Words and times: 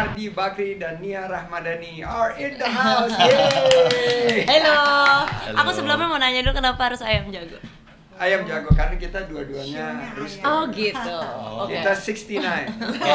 Ardi 0.00 0.26
Bakri 0.30 0.70
dan 0.74 0.96
Nia 0.98 1.24
Rahmadani 1.24 2.00
are 2.00 2.32
in 2.34 2.56
the 2.56 2.64
house. 2.78 3.12
Yeay. 3.12 4.48
Halo. 4.48 4.76
Halo. 5.28 5.56
Aku 5.56 5.70
sebelumnya 5.70 6.06
mau 6.06 6.16
nanya 6.16 6.40
dulu 6.40 6.56
kenapa 6.56 6.80
harus 6.82 7.00
ayam 7.00 7.28
jago? 7.28 7.60
Ayam 8.16 8.44
jago 8.44 8.68
karena 8.70 8.96
kita 8.96 9.24
dua-duanya 9.26 10.12
rooster. 10.12 10.40
Oh 10.42 10.64
gitu. 10.68 11.16
Oke. 11.60 11.76
Kita 11.76 11.92
69. 11.92 12.40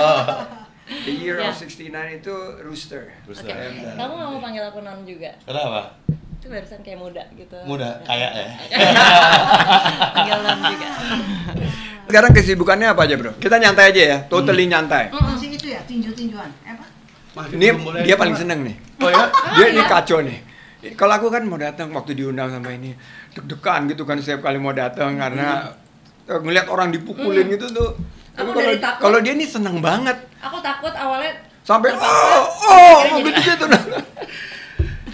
Oh, 0.86 1.02
The 1.02 1.10
year 1.12 1.42
Ya. 1.42 1.50
of 1.50 1.58
69 1.58 1.90
itu 2.16 2.36
rooster. 2.62 3.10
Rooster. 3.26 3.42
Oke. 3.44 3.58
Ayam 3.58 3.74
dan- 3.76 3.98
Kamu 3.98 4.14
nggak 4.14 4.30
mau 4.30 4.40
panggil 4.40 4.64
aku 4.64 4.80
non 4.80 5.02
juga? 5.02 5.34
kenapa? 5.42 5.98
Itu 6.38 6.46
barusan 6.48 6.82
kayak 6.82 7.00
muda 7.02 7.24
gitu. 7.34 7.58
Muda, 7.66 8.06
kayak 8.06 8.32
ya. 8.32 8.48
panggil 10.14 10.40
non 10.40 10.60
juga. 10.64 10.88
Sekarang 12.06 12.32
kesibukannya 12.32 12.88
apa 12.94 13.02
aja 13.10 13.16
bro? 13.18 13.32
Kita 13.38 13.56
nyantai 13.58 13.86
aja 13.92 14.02
ya, 14.02 14.18
totally 14.30 14.70
nyantai. 14.70 15.10
Masih 15.10 15.58
itu 15.58 15.68
ya, 15.74 15.82
tinju-tinjuan. 15.90 16.50
Eh, 16.64 16.72
apa? 16.72 16.86
Masih 17.34 17.58
Ini 17.58 17.68
dia 18.06 18.14
juga. 18.14 18.22
paling 18.22 18.36
seneng 18.38 18.60
nih. 18.64 18.76
Oh 19.02 19.10
ya? 19.12 19.26
Dia 19.58 19.66
ini 19.76 19.84
kacau 19.84 20.20
nih. 20.24 20.40
Kalau 20.94 21.14
aku 21.18 21.28
kan 21.34 21.42
mau 21.50 21.58
datang 21.58 21.90
waktu 21.92 22.14
diundang 22.14 22.54
sama 22.54 22.70
ini 22.70 22.94
deg-degan 23.34 23.90
gitu 23.90 24.06
kan 24.06 24.22
setiap 24.22 24.46
kali 24.46 24.62
mau 24.62 24.70
datang 24.70 25.18
karena 25.18 25.74
eh, 26.30 26.40
ngelihat 26.40 26.70
orang 26.70 26.94
dipukulin 26.94 27.50
gitu 27.50 27.66
tuh. 27.74 27.90
Aku 28.38 28.54
kalau 28.54 28.62
dari 28.62 28.78
takut. 28.78 29.02
kalau 29.02 29.18
dia 29.20 29.34
ini 29.34 29.48
seneng 29.48 29.80
banget 29.80 30.16
Aku 30.44 30.60
takut 30.60 30.92
awalnya 30.92 31.32
sampai 31.66 31.90
oh 31.96 32.44
oh 32.70 33.18
gitu 33.18 33.32
gitu. 33.42 33.66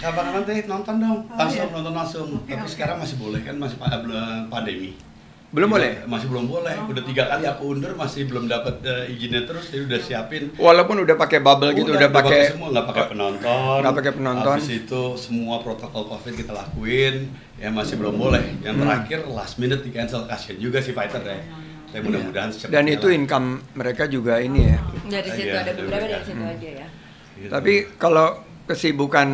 Kabar 0.02 0.34
nanti 0.34 0.66
nonton 0.66 0.98
dong, 0.98 1.18
Oh, 1.30 1.38
langsung 1.38 1.70
iya. 1.70 1.74
nonton 1.78 1.94
langsung. 1.94 2.28
Tapi 2.42 2.66
sekarang 2.66 2.98
masih 2.98 3.16
boleh 3.22 3.38
kan 3.46 3.54
masih 3.54 3.78
pandemi. 4.50 4.98
Belum 5.52 5.68
Jadi, 5.68 5.76
boleh. 5.76 5.92
Masih 6.08 6.26
belum 6.32 6.44
boleh. 6.48 6.76
Udah 6.88 7.02
tiga 7.04 7.22
kali 7.28 7.44
aku 7.44 7.62
undur 7.76 7.92
masih 7.92 8.24
belum 8.24 8.48
dapat 8.48 8.80
eh, 8.82 9.12
izinnya 9.12 9.44
terus. 9.44 9.68
Jadi 9.68 9.84
udah 9.84 10.00
siapin. 10.00 10.42
Walaupun 10.56 11.04
udah 11.04 11.12
pakai 11.14 11.44
bubble 11.44 11.76
gitu, 11.76 11.92
udah, 11.92 12.08
pakai 12.08 12.56
semua 12.56 12.72
nggak 12.72 12.86
pakai 12.88 13.04
penonton. 13.12 13.78
Nggak 13.84 13.94
pakai 13.94 14.12
penonton. 14.16 14.56
Habis 14.56 14.72
itu 14.72 15.02
semua 15.20 15.60
protokol 15.60 16.08
covid 16.08 16.32
kita 16.34 16.56
lakuin. 16.56 17.28
Ya 17.60 17.68
masih 17.68 18.00
belum 18.00 18.16
boleh. 18.16 18.40
Yang 18.64 18.74
Hmm. 18.74 18.82
terakhir 18.88 19.18
last 19.28 19.60
minute 19.60 19.84
di 19.84 19.92
cancel 19.92 20.24
kasian 20.24 20.56
juga 20.56 20.80
si 20.80 20.96
fighter 20.96 21.20
ya. 21.20 21.36
Tapi 21.92 22.00
mudah-mudahan 22.00 22.48
secepatnya 22.48 22.72
dan 22.72 22.84
itu 22.88 23.06
lah. 23.06 23.16
income 23.20 23.46
mereka 23.76 24.08
juga 24.08 24.40
ini 24.40 24.60
ya. 24.64 24.80
dari 25.04 25.28
situ 25.28 25.52
Iya, 25.52 25.60
ada 25.60 25.72
beberapa 25.76 26.00
iya. 26.00 26.12
dari 26.16 26.24
situ 26.24 26.42
aja 26.42 26.68
ya. 26.80 26.86
Gitu. 27.36 27.50
Tapi 27.52 27.72
kalau 28.00 28.28
kesibukan 28.64 29.28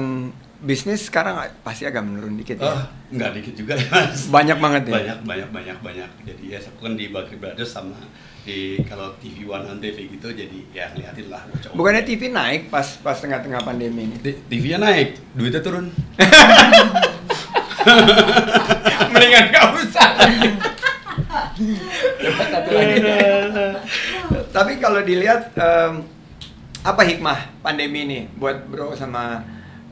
bisnis 0.58 1.06
sekarang 1.06 1.34
pasti 1.62 1.86
agak 1.86 2.02
menurun 2.02 2.34
dikit 2.34 2.58
Oh, 2.58 2.66
ya. 2.66 2.82
nggak 3.08 3.30
dikit 3.36 3.54
juga 3.56 3.72
ya 3.78 3.86
mas. 3.88 4.26
Banyak 4.26 4.58
banget 4.58 4.82
ya. 4.90 4.94
Banyak, 4.98 5.18
banyak, 5.22 5.48
banyak, 5.54 5.78
banyak. 5.78 6.10
Jadi 6.24 6.44
ya 6.48 6.58
aku 6.58 6.78
kan 6.82 6.92
di 6.94 7.06
Bakri 7.08 7.38
Brothers 7.38 7.70
sama 7.70 7.94
di 8.42 8.80
kalau 8.82 9.12
TV 9.16 9.44
One 9.44 9.66
on 9.66 9.78
TV 9.78 10.08
gitu 10.08 10.28
jadi 10.28 10.58
ya 10.72 10.90
ngeliatin 10.90 11.26
lah. 11.28 11.46
coba. 11.46 11.74
Bukannya 11.74 12.02
TV 12.02 12.22
naik 12.28 12.68
pas 12.68 12.86
pas 12.98 13.14
tengah-tengah 13.14 13.62
pandemi 13.62 14.10
ini. 14.10 14.16
TV-nya 14.48 14.78
naik, 14.80 15.08
duitnya 15.32 15.62
turun. 15.62 15.86
Mendingan 19.08 19.44
gak 19.48 19.66
usah. 19.78 20.08
Coba 22.18 22.44
satu 22.50 22.68
lagi. 22.72 22.98
Tapi 24.48 24.72
kalau 24.78 25.00
dilihat 25.02 25.54
em, 25.54 26.02
apa 26.80 27.02
hikmah 27.04 27.38
pandemi 27.60 28.04
ini 28.04 28.20
buat 28.34 28.66
Bro 28.66 28.94
sama 28.94 29.42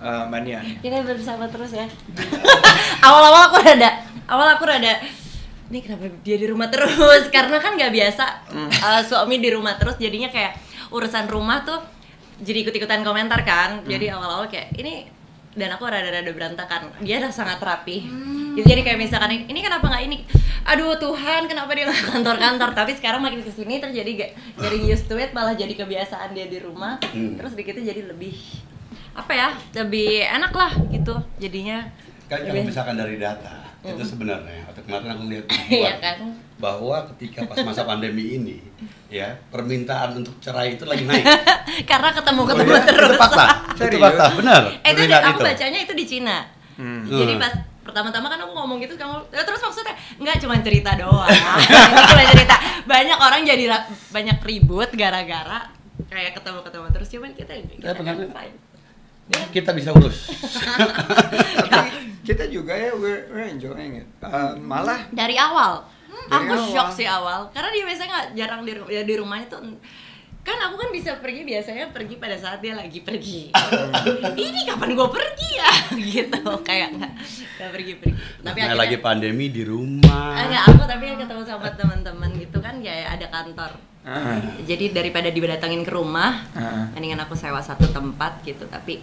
eh, 0.07 0.23
Mbak 0.31 0.41
Nia? 0.47 0.61
Kita 0.79 1.03
bersama 1.03 1.45
terus 1.51 1.75
ya. 1.75 1.87
Awal-awal 3.07 3.43
aku 3.51 3.59
rada, 3.59 3.91
awal 4.31 4.49
aku 4.55 4.65
rada 4.71 4.95
ini 5.67 5.83
kenapa 5.83 6.07
dia 6.23 6.37
di 6.39 6.47
rumah 6.47 6.71
terus? 6.71 7.27
Karena 7.35 7.59
kan 7.59 7.75
nggak 7.75 7.91
biasa 7.91 8.25
uh, 8.55 9.03
suami 9.03 9.43
di 9.43 9.51
rumah 9.51 9.75
terus, 9.75 9.99
jadinya 9.99 10.31
kayak 10.31 10.55
urusan 10.95 11.27
rumah 11.27 11.67
tuh 11.67 11.83
jadi 12.39 12.63
ikut-ikutan 12.63 13.03
komentar 13.03 13.43
kan. 13.43 13.83
Jadi 13.83 14.07
awal-awal 14.13 14.47
kayak 14.47 14.71
ini 14.79 15.11
dan 15.57 15.73
aku 15.75 15.89
rada-rada 15.89 16.31
berantakan. 16.31 16.93
Dia 17.01 17.19
udah 17.19 17.33
sangat 17.33 17.59
rapi. 17.59 18.05
Gitu, 18.57 18.65
jadi 18.65 18.81
kayak 18.85 18.99
misalkan 19.01 19.49
ini 19.49 19.61
kenapa 19.61 19.89
nggak 19.89 20.05
ini? 20.05 20.19
Aduh 20.69 20.97
Tuhan, 21.01 21.49
kenapa 21.49 21.73
dia 21.73 21.89
nggak 21.89 22.05
kantor-kantor? 22.15 22.71
Tapi 22.77 22.93
sekarang 22.97 23.21
makin 23.25 23.41
ke 23.41 23.53
sini 23.53 23.81
terjadi 23.81 24.11
gak 24.17 24.31
jadi 24.61 24.77
used 24.83 25.07
to 25.09 25.17
it, 25.17 25.33
malah 25.33 25.57
jadi 25.57 25.73
kebiasaan 25.73 26.37
dia 26.37 26.47
di 26.47 26.61
rumah. 26.61 27.01
Hmm. 27.01 27.37
Terus 27.41 27.57
dikitnya 27.57 27.93
jadi 27.93 28.07
lebih 28.07 28.37
apa 29.17 29.33
ya 29.33 29.49
lebih 29.75 30.09
enak 30.23 30.53
lah 30.53 30.73
gitu 30.89 31.15
jadinya 31.37 31.81
Kan 32.27 32.43
kalau 32.43 32.59
misalkan 32.61 32.99
dari 32.99 33.17
data, 33.17 33.63
itu 33.81 34.03
sebenarnya 34.03 34.67
atau 34.67 34.83
kemarin 34.83 35.15
aku 35.15 35.31
lihat 35.31 35.47
Iya 35.71 35.93
kan? 35.97 36.19
bahwa 36.57 36.99
ketika 37.15 37.47
pas 37.47 37.55
masa 37.63 37.87
pandemi 37.89 38.35
ini, 38.35 38.59
ya 39.07 39.31
permintaan 39.47 40.11
untuk 40.17 40.35
cerai 40.37 40.75
itu 40.75 40.83
lagi 40.83 41.07
naik. 41.07 41.23
karena 41.91 42.11
ketemu 42.11 42.43
ketemu 42.45 42.67
Oh, 42.67 42.75
iya? 42.75 42.83
terus 42.85 42.99
Itu 43.07 43.15
fakta, 43.17 43.45
itu 43.79 43.97
fakta, 43.97 44.25
benar. 44.35 44.63
eh 44.83 44.91
itu 44.91 45.03
aku 45.07 45.41
bacanya 45.41 45.79
itu 45.81 45.95
di 45.95 46.05
Cina 46.05 46.39
Hmm. 46.75 47.07
jadi 47.07 47.33
Hmm. 47.33 47.41
pas 47.41 47.55
pertama-tama 47.81 48.27
kan 48.27 48.37
aku 48.39 48.53
ngomong 48.53 48.77
gitu 48.79 48.93
kamu 48.95 49.17
"Ya, 49.31 49.41
terus 49.41 49.63
maksudnya 49.63 49.95
nggak 50.19 50.37
cuma 50.37 50.61
cerita 50.61 50.93
doang 50.93 51.25
Ini 51.25 52.03
cuma 52.05 52.25
cerita 52.27 52.57
banyak 52.85 53.17
orang 53.17 53.41
jadi 53.47 53.65
banyak 54.11 54.37
ribut 54.43 54.91
gara-gara 54.93 55.73
kayak 56.05 56.35
ketemu 56.35 56.61
ketemu 56.61 56.87
terus 56.91 57.09
cuman 57.09 57.31
kita 57.33 57.53
kita 57.73 57.97
kan 57.97 58.17
fine. 58.29 58.55
Kita 59.27 59.71
bisa 59.73 59.91
urus. 59.91 60.31
Kita 62.27 62.45
juga 62.47 62.75
ya 62.75 62.91
we're, 62.93 63.31
we're 63.31 63.47
enjoying 63.47 64.03
it. 64.03 64.09
Eh, 64.19 64.53
malah 64.59 65.07
dari 65.09 65.35
awal 65.35 65.87
Dari 66.27 66.43
aku 66.43 66.53
awal. 66.53 66.71
shock 66.71 66.91
sih 66.93 67.07
awal 67.07 67.51
karena 67.51 67.71
dia 67.71 67.85
biasanya 67.85 68.11
nggak 68.11 68.29
jarang 68.35 68.61
di 68.63 68.73
ya 68.89 69.03
di 69.03 69.15
rumahnya 69.15 69.47
tuh 69.47 69.63
kan 70.43 70.59
aku 70.61 70.75
kan 70.77 70.91
bisa 70.91 71.19
pergi 71.19 71.43
biasanya 71.43 71.91
pergi 71.91 72.19
pada 72.19 72.35
saat 72.35 72.59
dia 72.59 72.75
lagi 72.75 73.03
pergi 73.03 73.51
ini 74.37 74.61
kapan 74.63 74.95
gue 74.95 75.09
pergi 75.09 75.49
ya 75.55 75.71
gitu 76.15 76.43
kayak 76.63 76.95
nggak 76.95 77.13
nggak 77.59 77.71
pergi 77.71 77.93
pergi 77.99 78.15
tapi 78.43 78.59
Nah, 78.59 78.65
akhirnya 78.65 78.79
lagi 78.79 78.99
pandemi 78.99 79.47
di 79.51 79.63
rumah. 79.63 80.39
enggak 80.39 80.63
aku 80.67 80.83
tapi 80.83 81.05
ketemu 81.15 81.43
sama 81.43 81.69
teman-teman 81.75 82.31
gitu 82.39 82.59
kan 82.59 82.79
kayak 82.79 83.19
ada 83.19 83.27
kantor 83.27 83.71
ah, 84.07 84.39
jadi 84.63 84.95
daripada 84.95 85.29
didatengin 85.29 85.83
ke 85.83 85.93
rumah 85.93 86.47
ah. 86.55 86.89
mendingan 86.95 87.21
aku 87.27 87.35
sewa 87.35 87.59
satu 87.61 87.91
tempat 87.91 88.41
gitu. 88.47 88.65
Tapi 88.71 89.03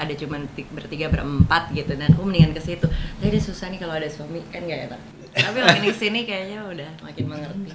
ada 0.00 0.12
cuma 0.16 0.40
ti- 0.56 0.68
bertiga 0.72 1.12
berempat 1.12 1.70
gitu. 1.76 1.92
Dan 1.94 2.10
aku 2.10 2.24
mendingan 2.24 2.56
ke 2.56 2.60
situ. 2.64 2.88
Tapi 2.88 3.28
dia 3.28 3.42
susah 3.42 3.68
nih 3.68 3.78
kalau 3.78 3.94
ada 3.94 4.08
suami. 4.08 4.40
Kan 4.48 4.64
gak 4.64 4.90
enak 4.90 5.02
tapi 5.30 5.58
makin 5.62 5.82
ke 5.86 5.94
sini 5.94 6.20
kayaknya 6.26 6.58
udah 6.66 6.90
makin 7.06 7.24
mengerti. 7.30 7.70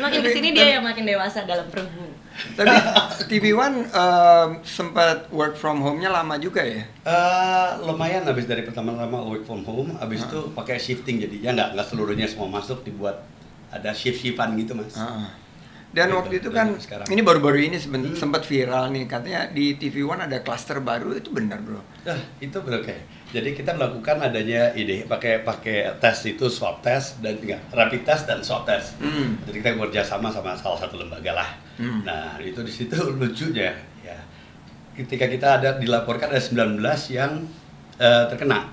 Makin 0.00 0.20
ke 0.24 0.30
sini 0.32 0.48
dia 0.56 0.80
yang 0.80 0.84
makin 0.84 1.04
dewasa 1.04 1.44
dalam 1.44 1.68
perhubungan. 1.68 2.16
Tapi 2.56 2.72
TV 3.28 3.52
One 3.52 3.84
em, 3.84 4.48
sempat 4.64 5.28
work 5.28 5.60
from 5.60 5.84
home-nya 5.84 6.08
lama 6.08 6.40
juga 6.40 6.64
ya. 6.64 6.84
Eh, 7.04 7.68
lumayan 7.84 8.24
habis 8.24 8.48
dari 8.48 8.64
pertama-tama 8.64 9.24
work 9.28 9.44
from 9.44 9.64
home, 9.64 9.92
habis 10.00 10.24
itu 10.24 10.52
pakai 10.56 10.80
shifting. 10.80 11.20
Jadinya 11.20 11.52
nggak 11.52 11.68
nggak 11.76 11.86
seluruhnya 11.88 12.26
semua 12.28 12.48
masuk 12.48 12.80
dibuat 12.80 13.24
ada 13.68 13.92
shift 13.92 14.24
shiftan 14.24 14.56
gitu 14.56 14.72
mas. 14.72 14.96
Ah. 14.96 15.28
Dan 15.96 16.06
Gitu, 16.06 16.18
waktu 16.18 16.34
itu 16.36 16.48
kan 16.50 16.66
dan 16.68 16.76
sekarang. 16.76 17.06
ini 17.08 17.20
baru-baru 17.20 17.56
ini 17.62 17.78
Hmm. 17.80 18.12
sempat 18.12 18.44
viral 18.44 18.92
nih 18.92 19.08
katanya 19.08 19.48
di 19.48 19.74
TV 19.74 20.04
One 20.04 20.20
ada 20.20 20.38
klaster 20.38 20.76
baru 20.78 21.16
itu 21.16 21.32
benar 21.32 21.56
bro. 21.58 21.80
Nah, 22.04 22.20
itu 22.36 22.52
benar 22.60 22.84
kayak. 22.84 23.00
Jadi 23.26 23.56
kita 23.56 23.72
melakukan 23.72 24.20
adanya 24.20 24.70
ide 24.72 25.02
pakai 25.04 25.40
pakai 25.40 25.96
tes 25.96 26.20
itu 26.26 26.46
swab 26.46 26.78
test 26.78 27.18
dan 27.18 27.36
enggak 27.36 27.64
rapid 27.70 28.04
test 28.04 28.24
dan 28.24 28.38
swab 28.38 28.62
test. 28.62 29.00
Hmm. 29.00 29.40
Jadi 29.42 29.56
kita 29.56 29.72
bekerja 29.74 30.04
sama 30.04 30.28
sama 30.28 30.52
salah 30.52 30.76
satu 30.76 30.96
lembaga 30.96 31.32
lah. 31.34 31.48
Hmm. 31.76 32.04
Nah 32.04 32.36
itu 32.38 32.60
di 32.60 32.70
situ 32.70 32.92
lucunya 33.16 33.72
ya. 33.98 34.16
Ketika 34.94 35.24
kita 35.26 35.48
ada 35.56 35.70
dilaporkan 35.74 36.28
ada 36.28 36.40
19 36.40 36.76
yang 37.10 37.40
eh, 37.96 38.24
terkena, 38.28 38.68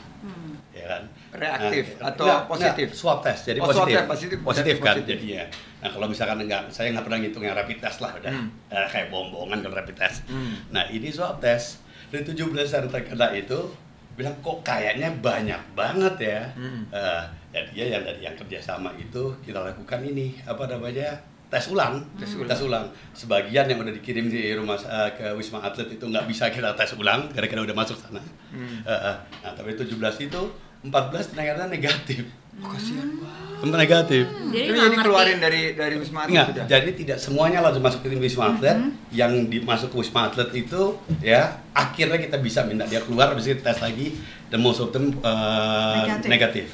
ya 0.70 0.86
kan? 0.90 1.04
Reaktif 1.34 1.96
Nah, 1.98 2.12
atau 2.12 2.26
enggak, 2.28 2.42
positif? 2.46 2.88
enggak, 2.92 3.00
swab 3.00 3.20
test, 3.20 3.42
jadi 3.44 3.58
Oh, 3.58 3.66
swab 3.66 3.88
positif. 3.88 3.96
test, 3.98 4.08
positif, 4.10 4.38
positif 4.42 4.76
kan 4.78 4.94
positif. 4.94 5.08
jadinya. 5.10 5.44
Nah 5.84 5.92
kalau 5.92 6.08
misalkan 6.08 6.40
enggak, 6.40 6.64
saya 6.72 6.96
nggak 6.96 7.04
pernah 7.04 7.20
ngitung 7.20 7.44
yang 7.44 7.56
rapid 7.60 7.84
test 7.84 8.00
lah 8.00 8.16
udah 8.16 8.32
Hmm. 8.32 8.48
Eh, 8.72 8.88
kayak 8.88 9.12
bohong-bohongan 9.12 9.60
kalau 9.60 9.76
rapid 9.76 10.00
test. 10.00 10.24
Hmm. 10.32 10.56
Nah 10.72 10.88
ini 10.88 11.12
swab 11.12 11.44
test 11.44 11.84
dari 12.08 12.24
17 12.24 12.72
yang 12.72 12.88
terkena 12.88 13.28
itu 13.36 13.60
bilang 14.16 14.38
kok 14.40 14.64
kayaknya 14.64 15.12
banyak 15.20 15.60
banget 15.76 16.16
ya. 16.24 16.42
Hmm. 16.56 16.88
Eh, 16.88 17.24
jadi 17.52 17.70
ya 17.76 17.86
yang 18.00 18.04
dari 18.08 18.20
yang 18.24 18.36
kerjasama 18.40 18.96
itu 18.96 19.36
kita 19.44 19.60
lakukan 19.60 20.00
ini 20.02 20.40
apa 20.48 20.64
namanya 20.72 21.20
tes 21.54 21.70
ulang, 21.70 22.02
Tes 22.18 22.34
ulang. 22.66 22.90
Sebagian 23.14 23.70
yang 23.70 23.78
udah 23.78 23.94
dikirim 23.94 24.26
di 24.26 24.58
rumah 24.58 24.74
eh, 24.80 25.10
ke 25.14 25.26
Wisma 25.38 25.62
Atlet 25.62 25.86
itu 26.00 26.06
nggak 26.10 26.26
bisa 26.26 26.50
kita 26.50 26.74
tes 26.74 26.98
ulang 26.98 27.30
gara-gara 27.30 27.62
udah 27.62 27.78
masuk 27.78 28.00
sana. 28.00 28.24
Hmm. 28.50 28.82
Eh, 28.82 28.90
eh, 28.90 29.16
nah 29.46 29.52
tapi 29.54 29.78
17 29.78 29.94
itu 30.26 30.42
14 30.84 31.32
ternyata 31.32 31.64
negatif. 31.66 32.24
Oh, 32.56 32.70
kasihan 32.70 33.10
banget. 33.16 33.42
Tempat 33.56 33.80
negatif. 33.80 34.24
jadi 34.28 34.52
Jadi, 34.52 34.68
jadi 34.76 34.80
ngerti. 34.92 35.00
keluarin 35.02 35.40
dari 35.40 35.62
dari 35.72 35.96
Wisma 35.96 36.20
Atlet 36.22 36.30
Enggak, 36.30 36.48
udah. 36.52 36.66
jadi 36.68 36.90
tidak 36.94 37.18
semuanya 37.18 37.60
langsung 37.60 37.80
masuk 37.82 38.00
ke 38.02 38.12
Wisma 38.14 38.46
Atlet. 38.52 38.78
Yang 39.10 39.32
dimasuk 39.50 39.88
ke 39.90 39.98
Wisma 39.98 40.22
Atlet 40.28 40.50
itu 40.54 40.82
ya 41.20 41.42
akhirnya 41.72 42.20
kita 42.20 42.38
bisa 42.38 42.60
minta 42.62 42.84
dia 42.84 43.00
keluar 43.00 43.32
habis 43.32 43.48
itu 43.48 43.58
tes 43.58 43.80
lagi 43.80 44.20
dan 44.48 44.60
most 44.60 44.78
of 44.78 44.92
them 44.92 45.16
uh, 45.24 46.04
Negatif. 46.04 46.28
negatif. 46.28 46.66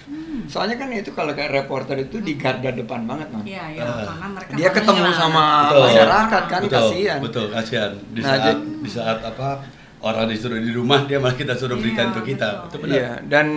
Soalnya 0.47 0.75
kan 0.75 0.89
itu 0.89 1.13
kalau 1.13 1.31
kayak 1.31 1.53
reporter 1.55 1.95
itu 1.95 2.17
di 2.19 2.35
garda 2.35 2.73
depan 2.73 3.05
banget, 3.05 3.29
Mam. 3.29 3.45
Iya, 3.45 3.63
iya, 3.71 3.81
Ah. 3.81 4.03
karena 4.03 4.27
mereka 4.27 4.51
Dia 4.51 4.69
ketemu 4.73 5.03
sama 5.13 5.43
Betul. 5.63 5.81
masyarakat 5.85 6.43
kan 6.43 6.59
betul, 6.59 6.73
kasihan. 6.81 7.17
Betul, 7.21 7.45
kasihan. 7.49 7.91
Di 8.09 8.19
Nah, 8.19 8.27
saat 8.27 8.41
jadi- 8.43 8.65
di 8.79 8.89
saat 8.89 9.17
apa 9.21 9.49
orang 10.01 10.25
disuruh 10.25 10.57
di 10.57 10.71
rumah 10.71 11.05
dia 11.05 11.21
malah 11.21 11.37
kita 11.37 11.53
suruh 11.53 11.77
berita 11.77 12.01
Iya, 12.01 12.09
untuk 12.09 12.25
kita. 12.25 12.49
betul. 12.57 12.67
Itu 12.67 12.77
benar. 12.81 12.95
Iya, 12.97 13.09
dan 13.29 13.47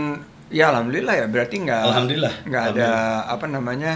ya 0.52 0.68
alhamdulillah 0.68 1.14
ya 1.16 1.26
berarti 1.26 1.56
nggak 1.58 1.82
Alhamdulillah. 1.82 2.34
nggak 2.44 2.64
ada 2.70 2.90
apa 3.26 3.46
namanya 3.46 3.92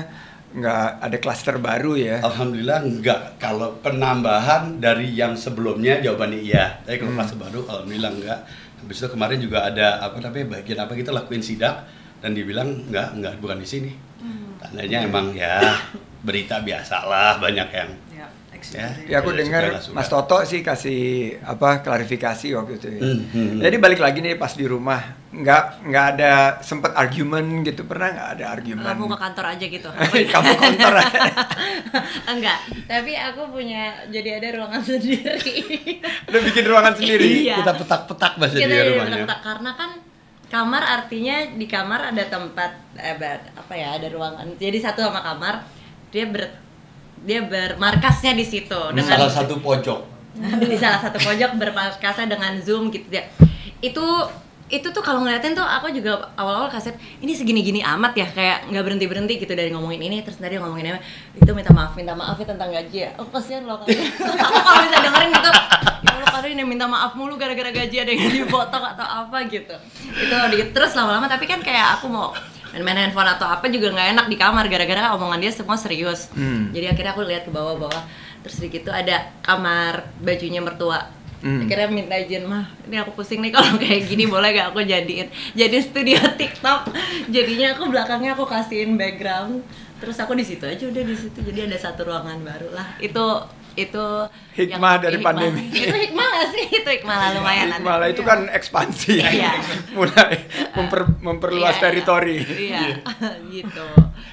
nggak 0.49 0.87
ada 1.03 1.17
klaster 1.19 1.57
baru 1.59 1.93
ya. 1.95 2.17
Alhamdulillah 2.19 2.81
enggak. 2.81 3.37
Kalau 3.37 3.77
penambahan 3.79 4.79
dari 4.79 5.13
yang 5.13 5.37
sebelumnya 5.37 6.01
jawabannya 6.01 6.41
iya. 6.41 6.81
Tapi 6.81 6.97
kalau 6.97 7.13
Hmm. 7.13 7.19
kelas 7.21 7.33
baru 7.37 7.61
alhamdulillah 7.67 8.13
enggak. 8.15 8.39
Habis 8.77 8.97
itu 8.97 9.09
kemarin 9.11 9.39
juga 9.39 9.59
ada 9.65 10.01
apa 10.01 10.17
namanya 10.19 10.57
bagian 10.57 10.79
apa 10.79 10.93
kita 10.93 11.11
lakuin 11.11 11.41
sidak 11.41 11.85
dan 12.19 12.33
dibilang 12.33 12.89
enggak, 12.89 13.09
enggak 13.13 13.33
bukan 13.37 13.59
di 13.59 13.69
sini. 13.69 13.93
Tandanya 14.57 15.05
emang 15.05 15.31
ya 15.31 15.61
berita 16.21 16.59
biasalah 16.59 17.37
banyak 17.37 17.69
yang 17.71 17.91
Ya, 18.09 18.27
Ya. 18.73 18.89
Ya 19.07 19.17
aku 19.21 19.31
dengar 19.31 19.63
nggak. 19.69 19.93
Mas 19.93 20.09
Toto 20.09 20.41
sih 20.43 20.59
kasih 20.61 21.01
apa 21.39 21.85
klarifikasi 21.85 22.57
waktu 22.57 22.73
itu. 22.75 22.89
Ya. 22.91 23.01
Hmm, 23.05 23.21
hmm. 23.29 23.61
Jadi 23.61 23.77
balik 23.77 24.01
lagi 24.01 24.19
nih 24.19 24.35
pas 24.35 24.51
di 24.51 24.65
rumah 24.65 25.05
nggak 25.37 25.65
nggak 25.85 26.07
ada 26.15 26.33
sempet 26.59 26.93
argumen 26.93 27.61
gitu 27.61 27.85
pernah 27.85 28.09
nggak 28.09 28.31
ada 28.35 28.45
argumen. 28.51 28.85
Kamu 28.87 29.05
ke 29.07 29.19
kantor 29.19 29.45
aja 29.53 29.65
gitu. 29.69 29.89
Kamu 30.33 30.51
counter 30.57 30.95
aja. 30.97 31.21
Enggak, 32.33 32.59
tapi 32.85 33.13
aku 33.13 33.43
punya 33.51 33.83
jadi 34.09 34.41
ada 34.41 34.57
ruangan 34.57 34.81
sendiri. 34.89 35.53
Udah 36.25 36.41
bikin 36.43 36.65
ruangan 36.65 36.95
sendiri. 36.95 37.29
Iya. 37.45 37.57
kita 37.59 37.73
petak-petak 37.77 38.33
bahasa 38.37 38.57
Kita 38.57 38.65
dia 38.65 38.77
jadi 38.79 38.91
rumahnya. 38.95 39.17
petak 39.23 39.41
karena 39.43 39.71
kan 39.73 39.91
kamar 40.47 40.83
artinya 40.83 41.37
di 41.53 41.67
kamar 41.67 42.01
ada 42.11 42.25
tempat 42.25 42.71
eh, 42.95 43.15
ber- 43.15 43.51
apa 43.53 43.73
ya 43.73 43.89
ada 43.95 44.09
ruangan. 44.09 44.47
Jadi 44.55 44.79
satu 44.79 45.05
sama 45.05 45.21
kamar 45.21 45.69
dia 46.09 46.25
ber 46.25 46.49
dia 47.19 47.43
bermarkasnya 47.43 48.33
di 48.33 48.45
situ 48.45 48.81
Di 48.93 49.03
salah 49.03 49.29
satu 49.29 49.59
pojok. 49.59 50.01
di 50.37 50.77
salah 50.77 51.01
satu 51.01 51.17
pojok 51.19 51.57
bermarkasnya 51.57 52.25
dengan 52.27 52.57
zoom 52.59 52.89
gitu 52.89 53.09
ya. 53.11 53.25
Itu 53.81 54.05
itu 54.67 54.91
tuh 54.91 54.99
kalau 54.99 55.23
ngeliatin 55.23 55.55
tuh 55.55 55.63
aku 55.63 55.91
juga 55.91 56.35
awal-awal 56.35 56.67
kaset 56.67 56.93
ini 57.19 57.31
segini-gini 57.31 57.87
amat 57.87 58.13
ya 58.13 58.27
kayak 58.27 58.67
nggak 58.67 58.83
berhenti 58.83 59.07
berhenti 59.07 59.35
gitu 59.39 59.55
dari 59.55 59.71
ngomongin 59.71 60.03
ini 60.03 60.27
terus 60.27 60.37
tadi 60.37 60.59
ngomongin 60.59 60.91
ini 60.91 60.99
itu 61.35 61.51
minta 61.55 61.71
maaf 61.71 61.95
minta 61.95 62.13
maaf 62.13 62.35
ya 62.35 62.47
tentang 62.47 62.75
gaji 62.75 62.99
ya. 63.07 63.11
Oh 63.15 63.27
kasihan 63.27 63.63
loh 63.63 63.79
aku 63.79 63.87
kalau 64.59 64.81
bisa 64.83 64.99
dengerin 64.99 65.31
gitu 65.31 65.51
ya 66.03 66.11
Allah 66.11 66.29
kalian 66.35 66.59
yang 66.59 66.71
minta 66.71 66.87
maaf 66.87 67.15
mulu 67.15 67.39
gara-gara 67.39 67.71
gaji 67.71 67.97
ada 67.97 68.11
yang 68.11 68.27
dipotong 68.27 68.85
atau 68.89 69.07
apa 69.07 69.39
gitu. 69.47 69.75
Itu 70.11 70.35
di- 70.51 70.71
terus 70.71 70.93
lama-lama 70.95 71.31
tapi 71.31 71.47
kan 71.47 71.63
kayak 71.63 72.03
aku 72.03 72.11
mau 72.11 72.35
main-main 72.75 73.07
handphone 73.07 73.31
atau 73.31 73.47
apa 73.47 73.71
juga 73.71 73.95
nggak 73.95 74.19
enak 74.19 74.27
di 74.27 74.37
kamar 74.37 74.67
gara-gara 74.67 75.15
omongan 75.15 75.39
dia 75.39 75.53
semua 75.55 75.79
serius. 75.79 76.29
Hmm. 76.35 76.75
jadi 76.75 76.91
akhirnya 76.91 77.15
aku 77.15 77.23
lihat 77.23 77.47
ke 77.47 77.55
bawah-bawah 77.55 78.03
terus 78.43 78.59
di 78.59 78.69
situ 78.69 78.91
ada 78.91 79.31
kamar 79.41 80.11
bajunya 80.19 80.59
mertua 80.59 81.07
Hmm. 81.47 81.63
akhirnya 81.63 81.87
minta 81.95 82.19
izin 82.19 82.43
mah 82.43 82.67
ini 82.91 82.99
aku 82.99 83.15
pusing 83.15 83.39
nih 83.39 83.55
kalau 83.55 83.79
kayak 83.83 84.11
gini 84.11 84.27
boleh 84.27 84.51
gak 84.51 84.75
aku 84.75 84.83
jadiin 84.83 85.31
jadi 85.55 85.79
studio 85.79 86.19
TikTok? 86.35 86.91
Jadinya 87.31 87.79
aku 87.79 87.87
belakangnya 87.87 88.35
aku 88.35 88.45
kasihin 88.51 88.99
background 88.99 89.63
terus 90.03 90.19
aku 90.19 90.35
di 90.37 90.45
situ 90.45 90.67
aja 90.67 90.85
udah 90.85 91.03
di 91.07 91.17
situ. 91.17 91.39
Jadi 91.41 91.71
ada 91.71 91.79
satu 91.79 92.05
ruangan 92.05 92.43
baru 92.43 92.69
lah. 92.75 92.99
Itu 93.01 93.47
itu 93.77 94.07
Hikmah 94.53 94.95
dari 94.99 95.17
hikmah. 95.17 95.29
pandemi. 95.31 95.69
itu 95.69 95.93
hikmah 95.95 96.27
gak 96.27 96.47
sih 96.49 96.65
itu 96.75 96.89
hikmah 96.91 97.13
lah 97.15 97.29
lumayan 97.33 97.67
nanti. 97.69 97.85
Malah 97.85 98.09
itu 98.09 98.23
kan 98.23 98.49
ekspansi. 98.49 99.21
Iya. 99.21 99.53
Mulai 99.97 100.33
memper- 100.73 101.13
memperluas 101.19 101.77
Iya, 101.77 101.83
teritori. 101.83 102.37
iya 102.41 102.97
gitu 103.55 103.85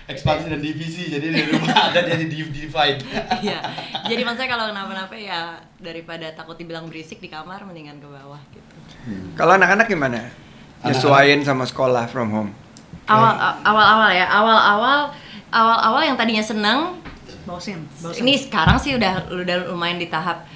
Ekspansi 0.06 0.48
dan 0.48 0.60
divisi. 0.60 1.08
Jadi 1.08 1.28
di 1.28 1.42
rumah 1.46 1.92
ada 1.92 2.00
jadi 2.02 2.24
div- 2.24 2.52
divide. 2.52 3.04
iya 3.40 3.60
jadi 4.04 4.22
maksudnya 4.22 4.50
kalau 4.50 4.66
kenapa-napa 4.68 5.14
ya 5.14 5.40
daripada 5.78 6.32
takut 6.32 6.56
dibilang 6.56 6.88
berisik 6.88 7.20
di 7.20 7.28
kamar 7.28 7.62
mendingan 7.62 8.00
ke 8.00 8.08
bawah 8.08 8.40
gitu 8.50 8.76
Kalau 9.36 9.54
anak-anak 9.54 9.86
gimana? 9.86 10.32
Nyesuaiin 10.82 11.40
sama 11.42 11.64
sekolah 11.64 12.08
from 12.08 12.30
home. 12.30 12.52
awal 13.04 13.36
awal-awal 13.62 14.08
ya 14.10 14.24
awal-awal 14.26 15.12
awal-awal 15.50 16.02
yang 16.02 16.16
tadinya 16.16 16.40
seneng 16.40 17.03
Bosen, 17.44 17.84
bosen. 18.00 18.24
ini 18.24 18.40
sekarang 18.40 18.80
sih 18.80 18.96
udah 18.96 19.28
udah 19.28 19.68
lumayan 19.68 20.00
di 20.00 20.08
tahap 20.08 20.48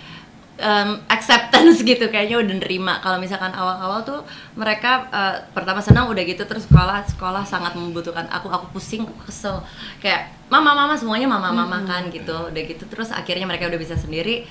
em, 0.58 1.00
acceptance 1.08 1.84
gitu. 1.90 2.08
Kayaknya 2.10 2.38
udah 2.42 2.56
nerima. 2.64 2.94
Kalau 3.04 3.20
misalkan 3.22 3.54
awal-awal 3.54 4.02
tuh 4.08 4.20
mereka 4.58 5.06
eh, 5.12 5.36
pertama 5.54 5.80
senang 5.84 6.10
udah 6.10 6.24
gitu 6.26 6.44
terus 6.48 6.66
sekolah 6.66 7.06
sekolah 7.12 7.44
sangat 7.46 7.76
membutuhkan 7.78 8.26
aku. 8.32 8.48
Aku 8.50 8.66
pusing 8.74 9.06
aku 9.06 9.30
kesel. 9.30 9.62
Kayak 10.02 10.32
mama 10.48 10.72
mama 10.74 10.96
semuanya 10.96 11.28
mama 11.30 11.52
mama 11.54 11.84
kan 11.86 12.10
gitu. 12.10 12.52
Udah 12.52 12.62
gitu 12.64 12.84
terus 12.90 13.12
akhirnya 13.14 13.46
mereka 13.46 13.70
udah 13.70 13.80
bisa 13.80 13.96
sendiri. 13.96 14.48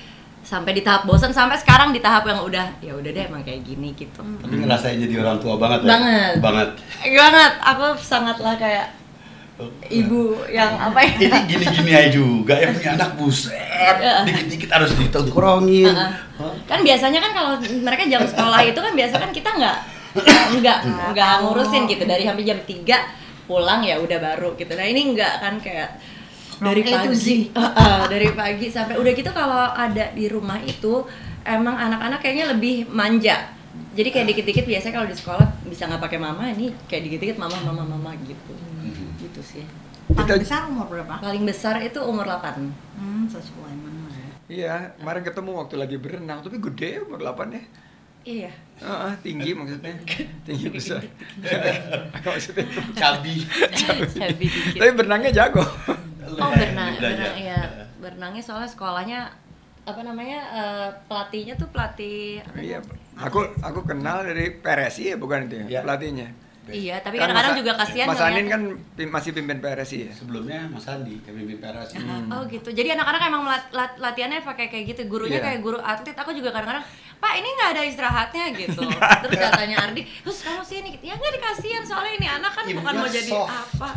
Sampai 0.47 0.79
di 0.79 0.83
tahap 0.87 1.11
bosan 1.11 1.35
sampai 1.35 1.59
sekarang 1.59 1.91
di 1.91 1.99
tahap 1.99 2.23
yang 2.31 2.39
udah 2.39 2.79
ya 2.79 2.95
udah 2.95 3.11
deh 3.11 3.27
emang 3.27 3.43
kayak 3.43 3.67
gini 3.67 3.91
gitu. 3.99 4.23
Tapi 4.23 4.55
ngerasain 4.63 4.95
jadi 4.95 5.19
orang 5.19 5.43
tua 5.43 5.59
banget 5.59 5.83
ya? 5.83 5.89
Banget. 5.91 6.35
Banget. 6.39 6.69
banget. 7.03 7.53
Aku 7.67 7.87
sangatlah 7.99 8.55
kayak 8.55 8.95
ibu 9.89 10.37
yang 10.53 10.77
apa 10.77 11.01
ya? 11.01 11.17
Ini 11.17 11.41
gini-gini 11.49 11.93
aja 11.97 12.11
juga 12.13 12.55
ya 12.61 12.69
punya 12.77 12.91
anak 13.01 13.11
buset. 13.17 13.57
Iya. 13.57 14.29
Dikit-dikit 14.29 14.69
harus 14.69 14.93
ditongkrongin. 14.97 15.89
Heeh. 15.89 16.13
kan 16.69 16.85
biasanya 16.85 17.19
kan 17.25 17.33
kalau 17.33 17.53
mereka 17.81 18.05
jam 18.05 18.21
sekolah 18.29 18.61
itu 18.69 18.77
kan 18.77 18.93
biasa 18.93 19.15
kan 19.17 19.31
kita 19.33 19.49
nggak 19.57 19.77
nggak 20.61 20.79
nggak 21.17 21.33
ngurusin 21.41 21.89
gitu. 21.89 22.05
Dari 22.05 22.29
hampir 22.29 22.45
jam 22.45 22.61
3 22.61 23.49
pulang 23.49 23.81
ya 23.81 23.97
udah 23.97 24.19
baru 24.21 24.53
gitu. 24.61 24.77
Nah 24.77 24.85
ini 24.85 25.17
nggak 25.17 25.33
kan 25.41 25.55
kayak 25.65 25.97
dari 26.61 26.83
pagi. 26.85 27.49
Heeh, 27.49 27.99
dari 28.13 28.29
pagi 28.37 28.67
sampai 28.69 29.01
udah 29.01 29.13
gitu 29.17 29.31
kalau 29.33 29.73
ada 29.73 30.13
di 30.13 30.29
rumah 30.29 30.61
itu 30.61 31.09
emang 31.49 31.81
anak-anak 31.81 32.21
kayaknya 32.21 32.53
lebih 32.53 32.85
manja. 32.93 33.57
Jadi 33.97 34.13
kayak 34.13 34.27
dikit-dikit 34.29 34.65
biasanya 34.69 35.01
kalau 35.01 35.09
di 35.09 35.17
sekolah 35.17 35.49
bisa 35.65 35.89
nggak 35.89 36.05
pakai 36.05 36.21
mama 36.21 36.45
ini 36.53 36.77
kayak 36.85 37.09
dikit-dikit 37.09 37.37
mama 37.41 37.57
mama 37.65 37.85
mama 37.85 38.13
gitu 38.21 38.53
gitu 38.53 38.76
sih 39.47 39.67
Paling 40.07 40.23
Kita- 40.25 40.39
besar 40.39 40.61
umur 40.67 40.87
berapa? 40.89 41.15
paling 41.19 41.45
besar 41.45 41.75
itu 41.81 41.99
umur 41.99 42.23
8 42.25 42.63
Hmm, 42.95 43.27
sesuai 43.27 43.75
mana 43.75 44.07
ya. 44.09 44.29
Iya, 44.47 44.75
kemarin 44.97 45.23
ketemu 45.23 45.51
waktu 45.57 45.75
lagi 45.77 45.97
berenang, 45.97 46.39
tapi 46.41 46.57
gede 46.61 47.03
umur 47.03 47.19
8 47.21 47.51
ya. 47.51 47.63
iya 48.25 48.51
Heeh, 48.77 49.13
tinggi 49.21 49.51
maksudnya. 49.51 49.95
Tinggi 50.47 50.67
besar. 50.69 51.01
maksudnya. 52.21 52.67
Cabi. 52.93 53.35
Cabi 53.73 54.45
dikit. 54.45 54.77
Tapi 54.77 54.91
berenangnya 54.93 55.31
jago. 55.33 55.63
Oh 56.29 56.51
berenang, 56.51 56.93
berenang 56.97 57.39
ya. 57.39 57.61
Berenangnya 57.97 58.43
soalnya 58.43 58.67
sekolahnya 58.67 59.21
apa 59.83 60.03
namanya 60.03 60.39
eh, 60.53 60.89
pelatihnya 61.07 61.55
tuh 61.55 61.71
pelatih 61.71 62.43
Iya, 62.53 62.83
aku 63.17 63.47
aku 63.57 63.81
kenal 63.85 64.21
dari 64.21 64.51
PRSI 64.53 65.15
ya 65.15 65.17
bukan 65.17 65.47
itu 65.47 65.55
ya, 65.57 65.67
Iya. 65.69 65.81
pelatihnya. 65.81 66.29
Iya, 66.69 66.99
tapi 66.99 67.15
Kan 67.15 67.29
kadang-kadang 67.29 67.55
juga 67.57 67.73
kasihan 67.77 68.07
Mas 68.07 68.19
Anin 68.19 68.47
kan 68.47 68.61
pim- 68.93 69.09
masih 69.09 69.31
pimpin 69.31 69.59
PRSI 69.59 69.99
ya. 70.03 70.11
Sebelumnya 70.11 70.67
Mas 70.67 70.83
Andi, 70.85 71.21
kami 71.21 71.45
di 71.45 71.57
Peras. 71.57 71.95
Oh 72.27 72.43
gitu. 72.45 72.69
Jadi 72.69 72.89
anak-anak 72.91 73.23
emang 73.25 73.43
lat- 73.45 73.71
lat- 73.71 73.97
latihannya 73.97 74.41
pakai 74.41 74.67
kayak 74.67 74.85
gitu. 74.91 75.07
Gurunya 75.07 75.39
Iya. 75.39 75.47
kayak 75.47 75.61
guru 75.61 75.79
atlet. 75.79 76.17
Aku 76.17 76.31
juga 76.31 76.51
kadang-kadang, 76.51 76.83
Pak 77.17 77.33
ini 77.35 77.49
nggak 77.49 77.71
ada 77.71 77.83
istirahatnya 77.83 78.45
gitu. 78.57 78.83
Terus 79.23 79.39
katanya 79.39 79.77
Ardi, 79.81 80.03
terus 80.03 80.39
kamu 80.41 80.63
sini. 80.63 80.91
Ya 81.01 81.15
nggak 81.15 81.33
dikasihan 81.35 81.83
soalnya 81.83 82.13
ini 82.15 82.27
anak 82.27 82.51
kan 82.51 82.65
bukan 82.65 82.83
Ibunya 82.93 82.99
mau 82.99 83.09
jadi 83.09 83.31
soft. 83.31 83.51
apa. 83.77 83.91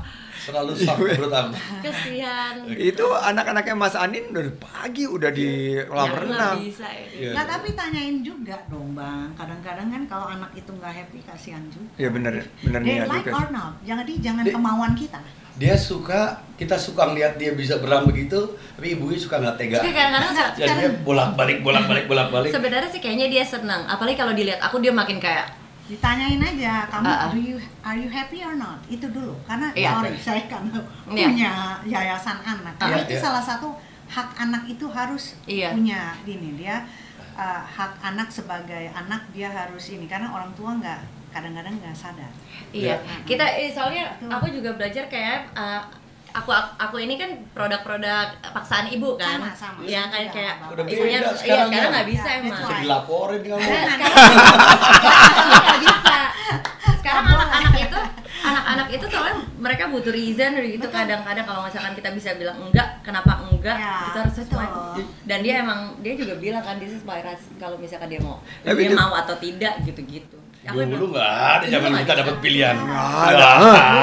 Selalu 0.50 0.74
soft 0.76 1.00
menurut 1.00 1.30
aku. 1.32 1.52
Kasihan. 1.82 2.54
Itu 2.68 3.06
anak-anaknya 3.12 3.76
Mas 3.76 3.94
Anin 3.94 4.26
dari 4.30 4.52
pagi 4.52 5.06
udah 5.06 5.30
di 5.30 5.50
kolam 5.84 6.06
Ya, 6.06 6.18
renang. 6.18 6.56
bisa 6.60 6.86
ya. 6.86 7.06
Iya. 7.12 7.32
Nah 7.32 7.46
tapi 7.48 7.68
tanyain 7.72 8.18
juga 8.20 8.58
dong 8.66 8.92
bang. 8.92 9.30
Kadang-kadang 9.34 9.88
kan 9.88 10.02
kalau 10.06 10.28
anak 10.28 10.52
itu 10.54 10.70
nggak 10.70 10.92
happy 10.92 11.20
kasihan 11.22 11.64
juga. 11.66 11.90
Iya 11.96 12.10
bener, 12.10 12.34
bener 12.60 12.82
They 12.82 12.90
nih 12.92 13.06
like 13.06 13.24
juga. 13.24 13.38
or 13.38 13.48
not. 13.50 13.74
Jangan 13.82 14.04
di 14.04 14.14
jangan 14.18 14.44
Di- 14.44 14.52
kemauan 14.52 14.94
kita. 14.94 15.20
Dia 15.54 15.76
suka, 15.76 16.22
kita 16.56 16.80
suka 16.80 17.04
ngeliat 17.06 17.36
dia 17.36 17.52
bisa 17.52 17.76
berenang 17.76 18.08
begitu, 18.08 18.40
tapi 18.72 18.96
ibunya 18.96 19.20
suka 19.20 19.38
nggak 19.38 19.56
tega. 19.56 19.78
Tapi 19.78 19.92
kadang-kadang 19.92 20.32
Nggak, 20.32 20.52
Jadi 20.56 20.72
dia 20.74 20.90
bolak-balik, 21.04 21.58
bolak-balik, 21.60 22.06
bolak-balik. 22.08 22.50
sebenarnya 22.50 22.88
sih 22.88 22.98
kayaknya 22.98 23.28
dia 23.28 23.44
senang. 23.44 23.84
Apalagi 23.84 24.16
kalau 24.16 24.32
dilihat 24.32 24.64
aku 24.64 24.80
dia 24.80 24.90
makin 24.90 25.20
kayak 25.20 25.52
Ditanyain 25.90 26.38
aja, 26.38 26.86
kamu 26.86 27.10
ah. 27.10 27.34
do 27.34 27.42
you 27.42 27.58
are 27.82 27.98
you 27.98 28.06
happy 28.06 28.46
or 28.46 28.54
not? 28.54 28.78
Itu 28.86 29.10
dulu. 29.10 29.34
Karena 29.50 29.74
Iya. 29.74 29.98
sorry, 29.98 30.14
saya 30.22 30.44
kan 30.46 30.70
Iya. 30.70 31.26
punya 31.34 31.52
yayasan 31.82 32.38
anak. 32.46 32.78
Tapi 32.78 32.94
Iya, 32.94 33.10
itu 33.10 33.14
iya. 33.18 33.22
salah 33.26 33.42
satu 33.42 33.74
hak 34.06 34.30
anak 34.38 34.70
itu 34.70 34.86
harus 34.86 35.34
Iya. 35.50 35.74
punya 35.74 36.14
ini 36.30 36.54
dia 36.62 36.86
uh, 37.34 37.62
hak 37.66 37.98
anak 38.06 38.30
sebagai 38.30 38.94
anak 38.94 39.26
dia 39.34 39.50
harus 39.50 39.90
ini 39.90 40.06
karena 40.06 40.30
orang 40.30 40.54
tua 40.54 40.78
nggak 40.78 41.02
kadang-kadang 41.34 41.74
nggak 41.82 41.98
sadar. 41.98 42.30
Iya, 42.70 42.94
Ya. 42.94 43.26
kita 43.26 43.46
eh, 43.58 43.74
soalnya 43.74 44.14
aku 44.30 44.46
juga 44.54 44.78
belajar 44.78 45.10
kayak 45.10 45.50
uh, 45.58 45.82
aku 46.32 46.50
aku 46.78 46.96
ini 46.98 47.16
kan 47.16 47.30
produk-produk 47.52 48.26
paksaan 48.46 48.86
ibu 48.88 49.16
kan. 49.16 49.38
Sama, 49.38 49.52
sama. 49.54 49.80
Iya 49.82 50.02
kan 50.06 50.22
Iya, 50.22 50.32
kayak. 50.32 50.54
Udah 50.70 50.84
ibunya 50.86 51.20
beda 51.20 51.30
iya 51.30 51.38
sekarang 51.38 51.70
ya. 51.70 51.90
nggak 51.90 52.08
bisa 52.08 52.28
Ya, 52.28 52.38
emang. 52.40 52.58
Bisa 52.58 52.74
dilaporin 52.80 53.42
kamu. 53.42 53.60
Nah, 53.60 53.96
sekarang 53.96 54.14
nggak 55.50 55.80
bisa. 55.82 56.20
Sekarang 57.00 57.24
anak-anak 57.28 57.74
itu 57.80 58.00
anak-anak 58.40 58.88
itu 58.90 59.06
soalnya 59.06 59.36
mereka 59.58 59.84
butuh 59.88 60.10
reason 60.10 60.52
gitu 60.58 60.88
kadang-kadang 60.90 61.44
kalau 61.44 61.62
misalkan 61.62 61.92
kita 61.92 62.10
bisa 62.12 62.30
bilang 62.34 62.56
enggak 62.58 62.88
kenapa 63.02 63.44
enggak 63.44 63.76
Ya, 63.76 64.08
itu 64.08 64.18
harus 64.18 64.36
sesuai 64.38 64.68
dan 65.22 65.40
dia 65.40 65.60
emang 65.60 66.00
dia 66.00 66.16
juga 66.16 66.34
bilang 66.36 66.64
kan 66.64 66.78
this 66.78 66.90
is 66.90 67.04
my 67.04 67.20
rights 67.20 67.52
kalau 67.56 67.76
misalkan 67.76 68.08
dia 68.08 68.20
mau 68.20 68.40
Tapi 68.64 68.80
dia 68.80 68.90
itu- 68.90 68.98
mau 68.98 69.12
atau 69.14 69.36
tidak 69.36 69.84
gitu-gitu 69.84 70.40
Aku 70.60 70.76
Dulu 70.84 71.16
nggak 71.16 71.32
ada 71.40 71.64
Dulu 71.64 71.72
zaman 71.72 71.90
kita 72.04 72.14
dapat 72.20 72.36
pilihan. 72.44 72.76
Nggak 72.76 73.08
ada. 73.32 73.50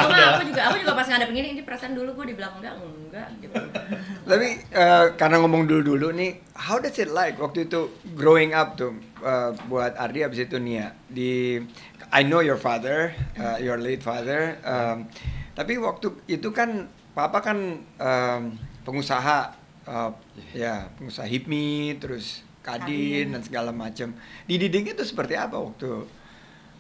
Dulu 0.09 0.23
aku 0.25 0.43
juga 0.49 0.63
aku 0.73 0.77
juga 0.81 0.93
pas 0.97 1.07
ngadepin 1.07 1.37
ini 1.37 1.49
ini 1.53 1.63
perasaan 1.69 1.93
dulu 1.93 2.11
gue 2.17 2.27
dibilang 2.33 2.53
enggak 2.57 2.75
enggak 2.81 3.29
gitu 3.45 3.55
Tapi 4.33 4.49
eh, 4.73 5.07
karena 5.21 5.37
ngomong 5.45 5.69
dulu-dulu 5.69 6.17
nih, 6.17 6.41
how 6.57 6.81
does 6.81 6.97
it 6.97 7.13
like 7.13 7.37
waktu 7.37 7.69
itu 7.69 7.93
growing 8.17 8.57
up 8.57 8.73
tuh 8.81 8.97
eh, 9.21 9.53
buat 9.69 9.93
Ardi 10.01 10.25
abis 10.25 10.49
itu 10.49 10.57
Nia 10.57 10.97
di 11.07 11.61
I 12.09 12.25
know 12.25 12.41
your 12.41 12.57
father, 12.57 13.13
eh, 13.37 13.57
your 13.61 13.77
late 13.77 14.01
father. 14.01 14.57
em, 14.65 15.11
tapi 15.53 15.77
waktu 15.77 16.09
itu 16.25 16.49
kan 16.57 16.89
papa 17.13 17.45
kan 17.45 17.59
em, 18.01 18.43
pengusaha 18.81 19.53
eh, 19.85 20.11
ya 20.57 20.89
pengusaha 20.97 21.29
HIPMI 21.29 22.01
terus 22.01 22.49
Kadin 22.65 22.89
Kadin. 22.89 23.27
dan 23.37 23.43
segala 23.45 23.71
macam. 23.77 24.17
Dididiknya 24.49 24.97
itu 24.97 25.05
seperti 25.05 25.37
apa 25.37 25.61
waktu 25.61 26.09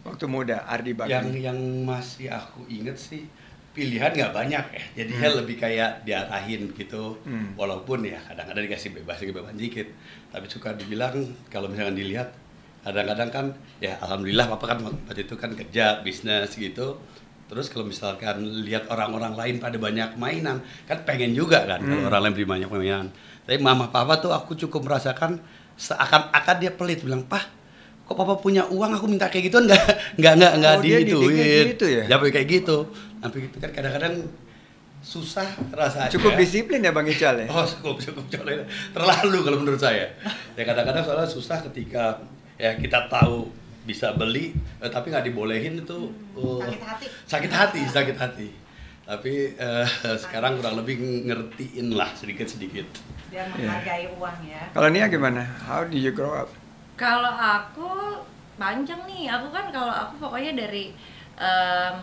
waktu 0.06 0.24
muda 0.26 0.56
Ardi 0.64 0.92
Bakri? 0.92 1.10
yang 1.10 1.26
yang 1.34 1.58
masih 1.82 2.28
aku 2.28 2.62
inget 2.66 2.94
sih 2.94 3.26
pilihan 3.70 4.08
nggak 4.08 4.32
banyak 4.32 4.64
ya 4.72 4.82
jadinya 4.96 5.28
Hmm. 5.28 5.38
lebih 5.38 5.56
kayak 5.56 6.00
diarahin 6.02 6.72
gitu 6.72 7.20
Hmm. 7.22 7.52
walaupun 7.54 8.02
ya 8.02 8.16
kadang-kadang 8.22 8.64
dikasih 8.64 8.90
bebas 8.94 9.20
bebas 9.20 9.52
dikit 9.54 9.88
tapi 10.30 10.46
suka 10.46 10.72
dibilang 10.72 11.12
kalau 11.46 11.66
misalkan 11.66 11.92
dilihat 11.92 12.32
kadang-kadang 12.80 13.28
kan 13.28 13.46
ya 13.76 13.98
alhamdulillah 13.98 14.46
papa 14.48 14.64
kan 14.66 14.78
waktu 14.80 15.22
itu 15.22 15.34
kan 15.34 15.52
kerja 15.52 16.00
bisnis 16.00 16.54
gitu 16.54 16.96
terus 17.46 17.68
kalau 17.68 17.84
misalkan 17.84 18.40
lihat 18.64 18.88
orang-orang 18.88 19.34
lain 19.34 19.56
pada 19.58 19.76
banyak 19.76 20.16
mainan 20.16 20.58
kan 20.84 20.98
pengen 21.02 21.30
juga 21.30 21.62
kan 21.62 21.78
kalau 21.78 22.00
Hmm. 22.00 22.08
orang 22.08 22.20
lain 22.24 22.32
beli 22.32 22.46
banyak 22.48 22.68
mainan 22.68 23.06
tapi 23.44 23.58
mama 23.60 23.86
papa 23.86 24.16
tuh 24.16 24.30
aku 24.30 24.56
cukup 24.56 24.82
merasakan 24.82 25.36
seakan-akan 25.76 26.56
dia 26.58 26.72
pelit 26.72 27.02
bilang 27.02 27.22
pah 27.22 27.44
kok 28.06 28.14
papa 28.14 28.38
punya 28.38 28.62
uang 28.70 28.94
aku 28.94 29.10
minta 29.10 29.26
kayak 29.26 29.50
gituan 29.50 29.66
nggak 29.66 29.82
nggak 30.14 30.32
nggak 30.38 30.52
nggak 30.62 30.74
Oh, 30.78 30.82
didiknya 30.82 31.46
gitu 31.74 31.86
ya? 31.90 32.02
Sampai 32.06 32.30
kayak 32.30 32.48
gitu 32.48 32.76
sampai 33.18 33.38
gitu 33.50 33.56
kan 33.58 33.70
kadang-kadang 33.74 34.14
susah 35.02 35.46
rasanya 35.70 36.10
Cukup 36.10 36.34
disiplin 36.34 36.82
ya 36.82 36.90
Bang 36.90 37.06
Ical 37.06 37.34
ya? 37.42 37.46
oh 37.54 37.66
cukup 37.66 37.98
cukup 37.98 38.24
colek 38.26 38.66
terlalu 38.90 39.38
kalau 39.42 39.58
menurut 39.58 39.78
saya 39.78 40.06
ya 40.54 40.62
kadang-kadang 40.62 41.02
soalnya 41.02 41.26
susah 41.26 41.58
ketika 41.66 42.22
ya 42.54 42.74
kita 42.74 43.06
tahu 43.06 43.50
bisa 43.82 44.14
beli 44.14 44.50
eh, 44.82 44.90
tapi 44.90 45.10
nggak 45.10 45.26
dibolehin 45.26 45.78
itu 45.78 46.10
oh, 46.34 46.58
Sakit 46.62 46.82
hati. 46.82 47.06
sakit 47.26 47.52
hati 47.52 47.80
sakit 47.86 48.16
hati 48.18 48.48
tapi 49.02 49.54
eh, 49.54 49.86
sekarang 50.22 50.58
kurang 50.58 50.74
lebih 50.74 50.98
ngertiin 51.26 51.94
lah 51.94 52.10
sedikit 52.14 52.46
sedikit 52.46 52.86
Dia 53.26 53.42
menghargai 53.50 54.06
uang 54.14 54.38
ya. 54.46 54.62
Kalau 54.70 54.86
Nia 54.86 55.06
gimana? 55.06 55.42
How 55.66 55.82
did 55.82 55.98
you 55.98 56.10
grow 56.10 56.30
up? 56.32 56.50
Kalau 56.96 57.32
aku 57.32 57.88
panjang 58.56 59.04
nih, 59.04 59.28
aku 59.28 59.52
kan 59.52 59.68
kalau 59.68 59.92
aku 59.92 60.16
pokoknya 60.16 60.56
dari 60.56 60.96
em, 61.36 61.94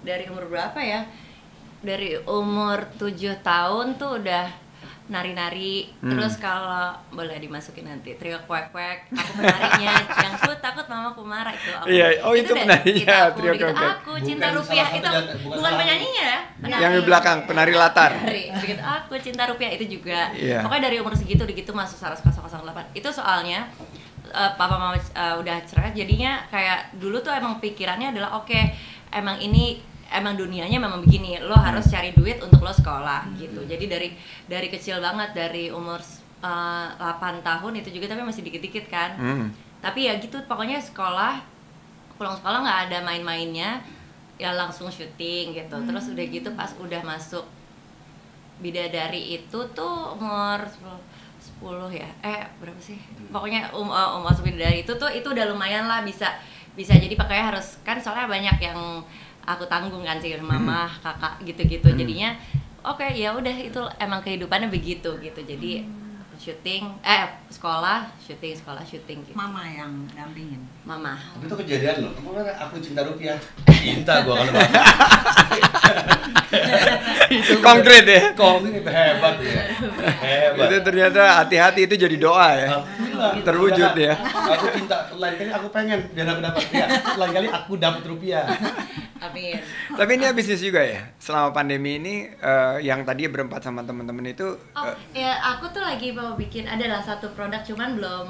dari 0.00 0.24
umur 0.32 0.48
berapa 0.48 0.80
ya? 0.80 1.04
Dari 1.84 2.16
umur 2.24 2.88
7 2.96 3.44
tahun 3.44 4.00
tuh 4.00 4.24
udah 4.24 4.46
nari-nari. 5.10 5.90
Hmm. 5.98 6.14
Terus 6.14 6.38
kalau 6.38 6.94
boleh 7.10 7.34
dimasukin 7.42 7.90
nanti 7.90 8.14
trio 8.14 8.38
kuek-kuek, 8.46 9.10
aku 9.10 9.32
penarinya 9.34 9.92
yang 10.24 10.34
aku 10.38 10.52
takut 10.62 10.86
mamaku 10.86 11.22
marah 11.26 11.50
itu 11.50 11.70
aku. 11.74 11.86
Iya, 11.90 12.06
oh, 12.22 12.34
itu 12.38 12.52
deh, 12.54 12.62
penarinya, 12.62 13.02
itu 13.02 13.10
aku, 13.10 13.36
trio 13.42 13.52
gitu, 13.52 13.64
kuek-kuek. 13.66 13.92
Aku 13.98 14.12
cinta 14.22 14.46
Bukan 14.52 14.58
rupiah 14.62 14.86
salah 14.86 14.98
itu 14.98 15.08
bukan 15.08 15.58
bukan 15.58 15.72
penyanyinya 15.74 16.22
ya. 16.22 16.38
Yang 16.78 16.92
di 16.92 17.02
belakang, 17.02 17.38
penari 17.50 17.72
latar. 17.74 18.10
Penari, 18.14 18.44
begitu 18.54 18.82
aku 18.82 19.14
cinta 19.18 19.42
rupiah 19.50 19.70
itu 19.74 19.84
juga. 19.98 20.20
Iya. 20.36 20.62
Pokoknya 20.62 20.82
dari 20.86 20.96
umur 21.02 21.14
segitu 21.18 21.42
begitu 21.42 21.70
masuk 21.74 21.98
Saras 21.98 22.22
008. 22.22 22.94
Itu 22.94 23.08
soalnya 23.10 23.66
eh, 24.30 24.50
papa 24.54 24.76
mama 24.78 24.96
eh, 24.96 25.34
udah 25.36 25.56
cerai 25.66 25.90
jadinya 25.92 26.46
kayak 26.48 26.94
dulu 26.96 27.18
tuh 27.20 27.34
emang 27.34 27.58
pikirannya 27.58 28.14
adalah 28.14 28.38
oke 28.38 28.60
emang 29.12 29.36
ini 29.42 29.91
emang 30.12 30.36
dunianya 30.36 30.78
memang 30.78 31.00
begini 31.00 31.40
lo 31.40 31.56
harus 31.56 31.88
cari 31.88 32.12
duit 32.12 32.38
untuk 32.44 32.60
lo 32.60 32.72
sekolah 32.72 33.32
gitu. 33.40 33.64
Jadi 33.64 33.84
dari 33.88 34.08
dari 34.46 34.68
kecil 34.68 35.00
banget 35.00 35.32
dari 35.32 35.72
umur 35.72 35.98
eh, 36.44 36.88
8 36.96 37.42
tahun 37.42 37.72
itu 37.80 37.88
juga 37.90 38.12
tapi 38.12 38.22
masih 38.22 38.44
dikit-dikit 38.46 38.86
kan. 38.88 39.12
Hmm. 39.16 39.48
tapi 39.82 40.06
ya 40.06 40.14
gitu 40.22 40.38
pokoknya 40.46 40.78
sekolah 40.78 41.42
pulang 42.14 42.38
sekolah 42.38 42.62
nggak 42.62 42.80
ada 42.86 42.98
main-mainnya 43.02 43.82
ya 44.38 44.54
langsung 44.54 44.86
syuting 44.86 45.58
gitu. 45.58 45.76
Terus 45.82 46.04
udah 46.14 46.24
gitu 46.30 46.48
pas 46.54 46.70
udah 46.78 47.02
masuk 47.02 47.42
bidadari 48.62 49.42
itu 49.42 49.58
tuh 49.74 50.14
umur 50.14 50.62
10, 50.62 51.90
10 51.90 51.98
ya? 51.98 52.06
Eh 52.22 52.46
berapa 52.62 52.78
sih? 52.78 52.94
Pokoknya 53.34 53.74
um, 53.74 53.90
uh, 53.90 54.14
umur 54.14 54.30
masuk 54.30 54.46
bidadari 54.46 54.86
itu 54.86 54.94
tuh 54.94 55.10
itu 55.10 55.26
udah 55.26 55.50
lumayan 55.50 55.90
lah 55.90 56.06
bisa 56.06 56.30
bisa 56.72 56.96
jadi 56.96 57.12
pakai 57.12 57.52
harus 57.52 57.76
kan 57.84 58.00
soalnya 58.00 58.30
banyak 58.30 58.56
yang 58.64 59.04
aku 59.42 59.64
tanggung 59.66 60.02
kan 60.02 60.18
sih 60.18 60.34
mama 60.38 60.86
kakak 61.02 61.42
gitu-gitu 61.42 61.90
Hmm. 61.90 61.98
jadinya 61.98 62.30
oke 62.82 63.06
ya 63.12 63.34
udah 63.34 63.56
itu 63.58 63.82
emang 63.98 64.22
kehidupannya 64.22 64.68
begitu 64.68 65.10
gitu 65.18 65.40
jadi 65.42 65.86
syuting 66.34 66.82
eh 67.06 67.22
sekolah 67.46 68.10
syuting 68.18 68.58
sekolah 68.58 68.82
syuting 68.82 69.22
gitu 69.22 69.36
Mama 69.38 69.62
yang 69.62 70.10
dampingin. 70.10 70.58
mama 70.82 71.14
Tapi 71.14 71.46
itu 71.46 71.54
kejadian 71.54 72.02
loh. 72.02 72.10
Kemarin 72.18 72.50
aku 72.58 72.82
cinta 72.82 73.06
rupiah. 73.06 73.38
Cinta 73.70 74.26
gua 74.26 74.42
kalau 74.42 74.58
itu 77.30 77.54
konkret 77.62 78.04
ya. 78.04 78.20
Ini 78.34 78.80
hebat 78.82 79.36
ya. 79.38 79.62
Hebat. 80.18 80.66
Itu 80.66 80.76
ternyata 80.82 81.22
hati-hati 81.42 81.80
itu 81.86 81.94
jadi 81.94 82.16
doa 82.18 82.48
ya. 82.58 82.68
Alhamdulillah. 83.22 83.46
Terwujud 83.46 83.92
ya. 83.96 84.14
Aku 84.52 84.66
cinta 84.72 84.96
lain 85.12 85.34
kali 85.36 85.50
aku 85.50 85.68
pengen 85.70 85.98
biar 86.10 86.26
aku 86.28 86.40
dapat 86.40 86.64
ya. 86.68 86.86
Lain 87.14 87.32
kali 87.32 87.46
aku 87.48 87.72
dapat 87.76 88.02
rupiah. 88.04 88.44
amin 89.18 89.54
Tapi 89.88 90.10
ini 90.16 90.26
bisnis 90.32 90.58
juga 90.58 90.82
ya. 90.82 90.98
Selama 91.16 91.54
pandemi 91.54 91.96
ini 91.96 92.14
eh, 92.28 92.76
yang 92.82 93.02
tadi 93.02 93.26
berempat 93.26 93.62
sama 93.62 93.80
teman-teman 93.80 94.26
itu 94.26 94.46
oh 94.74 94.84
eh, 94.84 94.94
ya 95.14 95.38
aku 95.52 95.70
tuh 95.70 95.80
lagi 95.80 96.10
mau 96.10 96.34
bikin 96.34 96.66
adalah 96.66 96.98
satu 96.98 97.30
produk 97.30 97.62
cuman 97.62 97.94
belum 97.94 98.26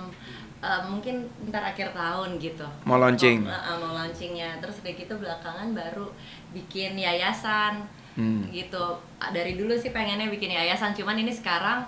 eh, 0.60 0.80
mungkin 0.84 1.14
ntar 1.48 1.64
akhir 1.64 1.90
tahun 1.90 2.36
gitu 2.36 2.68
Mau 2.84 3.00
launching. 3.00 3.40
mau, 3.42 3.50
eh, 3.50 3.76
mau 3.76 3.92
launchingnya 3.94 4.60
terus 4.60 4.84
udah 4.84 4.92
gitu 4.92 5.14
belakangan 5.16 5.72
baru 5.72 6.12
bikin 6.52 6.94
yayasan 6.94 7.80
Hmm. 8.12 8.44
gitu 8.52 9.00
dari 9.32 9.56
dulu 9.56 9.72
sih 9.72 9.88
pengennya 9.88 10.28
bikin 10.28 10.52
yayasan 10.52 10.92
cuman 10.92 11.16
ini 11.16 11.32
sekarang 11.32 11.80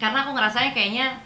karena 0.00 0.24
aku 0.24 0.32
ngerasanya 0.32 0.72
kayaknya 0.72 1.20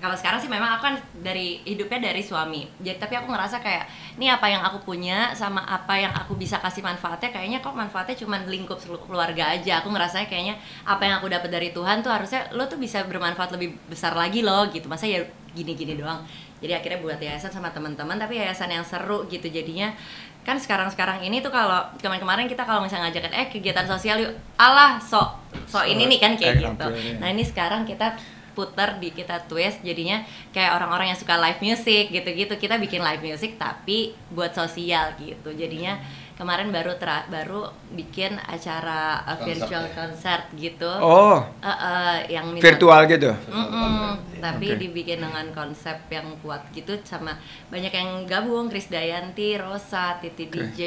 kalau 0.00 0.16
sekarang 0.16 0.40
sih 0.40 0.48
memang 0.48 0.80
aku 0.80 0.82
kan 0.88 0.96
dari 1.20 1.60
hidupnya 1.68 2.08
dari 2.08 2.24
suami. 2.24 2.64
Jadi 2.80 2.96
tapi 2.96 3.20
aku 3.20 3.28
ngerasa 3.28 3.60
kayak 3.60 3.84
ini 4.16 4.32
apa 4.32 4.48
yang 4.48 4.64
aku 4.64 4.80
punya 4.80 5.36
sama 5.36 5.60
apa 5.68 5.92
yang 6.00 6.08
aku 6.16 6.40
bisa 6.40 6.56
kasih 6.56 6.80
manfaatnya 6.80 7.28
kayaknya 7.28 7.60
kok 7.60 7.76
manfaatnya 7.76 8.16
cuma 8.16 8.40
lingkup 8.48 8.80
keluarga 9.04 9.52
aja. 9.52 9.84
Aku 9.84 9.92
ngerasanya 9.92 10.26
kayaknya 10.26 10.56
apa 10.88 11.04
yang 11.04 11.20
aku 11.20 11.28
dapat 11.28 11.52
dari 11.52 11.68
Tuhan 11.76 12.00
tuh 12.00 12.08
harusnya 12.08 12.48
lo 12.56 12.64
tuh 12.64 12.80
bisa 12.80 13.04
bermanfaat 13.04 13.52
lebih 13.52 13.76
besar 13.92 14.16
lagi 14.16 14.40
loh 14.40 14.64
gitu. 14.72 14.88
Masa 14.88 15.04
ya 15.04 15.20
gini-gini 15.52 16.00
doang. 16.00 16.24
Jadi 16.64 16.72
akhirnya 16.72 16.98
buat 17.04 17.20
yayasan 17.20 17.52
sama 17.52 17.68
teman-teman 17.68 18.16
tapi 18.16 18.40
yayasan 18.40 18.72
yang 18.72 18.84
seru 18.84 19.28
gitu. 19.28 19.52
Jadinya 19.52 19.92
kan 20.40 20.56
sekarang-sekarang 20.56 21.20
ini 21.20 21.44
tuh 21.44 21.52
kalau 21.52 21.84
kemarin-kemarin 22.00 22.48
kita 22.48 22.64
kalau 22.64 22.80
misalnya 22.80 23.12
ngajakin 23.12 23.36
eh 23.36 23.46
kegiatan 23.52 23.84
sosial 23.84 24.16
yuk. 24.16 24.32
Alah 24.56 24.96
sok 24.96 25.36
sok 25.68 25.84
ini 25.86 26.08
nih 26.10 26.18
kan 26.18 26.32
kayak 26.40 26.56
gitu. 26.62 26.86
nah 27.22 27.28
ini 27.30 27.42
sekarang 27.46 27.82
kita 27.86 28.16
puter 28.50 28.96
di 28.96 29.10
kita 29.10 29.44
twist 29.44 29.80
jadinya 29.80 30.20
kayak 30.50 30.74
orang-orang 30.74 31.10
yang 31.10 31.18
suka 31.18 31.36
live 31.36 31.60
music 31.60 32.10
gitu-gitu 32.10 32.54
kita 32.54 32.76
bikin 32.76 33.00
live 33.00 33.20
music 33.20 33.54
tapi 33.54 34.12
buat 34.28 34.50
sosial 34.50 35.14
gitu 35.16 35.50
jadinya 35.50 35.96
kemarin 36.34 36.68
baru 36.68 36.96
tera- 36.96 37.28
baru 37.28 37.68
bikin 37.90 38.32
acara 38.40 39.20
uh, 39.22 39.36
Konser 39.36 39.60
virtual 39.60 39.84
ya? 39.84 39.92
concert 39.92 40.44
gitu 40.56 40.88
oh, 40.88 41.36
Uh, 41.60 41.68
uh, 41.68 42.14
yang 42.26 42.48
misal- 42.48 42.64
virtual 42.66 43.00
gitu. 43.04 43.30
Mm-mm, 43.46 44.16
tapi 44.40 44.72
Oke. 44.72 44.80
dibikin 44.80 45.20
dengan 45.20 45.52
konsep 45.52 46.00
yang 46.08 46.32
kuat 46.40 46.64
gitu 46.72 46.96
sama 47.04 47.36
banyak 47.68 47.92
yang 47.92 48.24
gabung 48.24 48.72
Kris 48.72 48.88
Dayanti, 48.88 49.60
Rosa, 49.60 50.16
Titi 50.16 50.48
Oke. 50.48 50.72
DJ, 50.72 50.80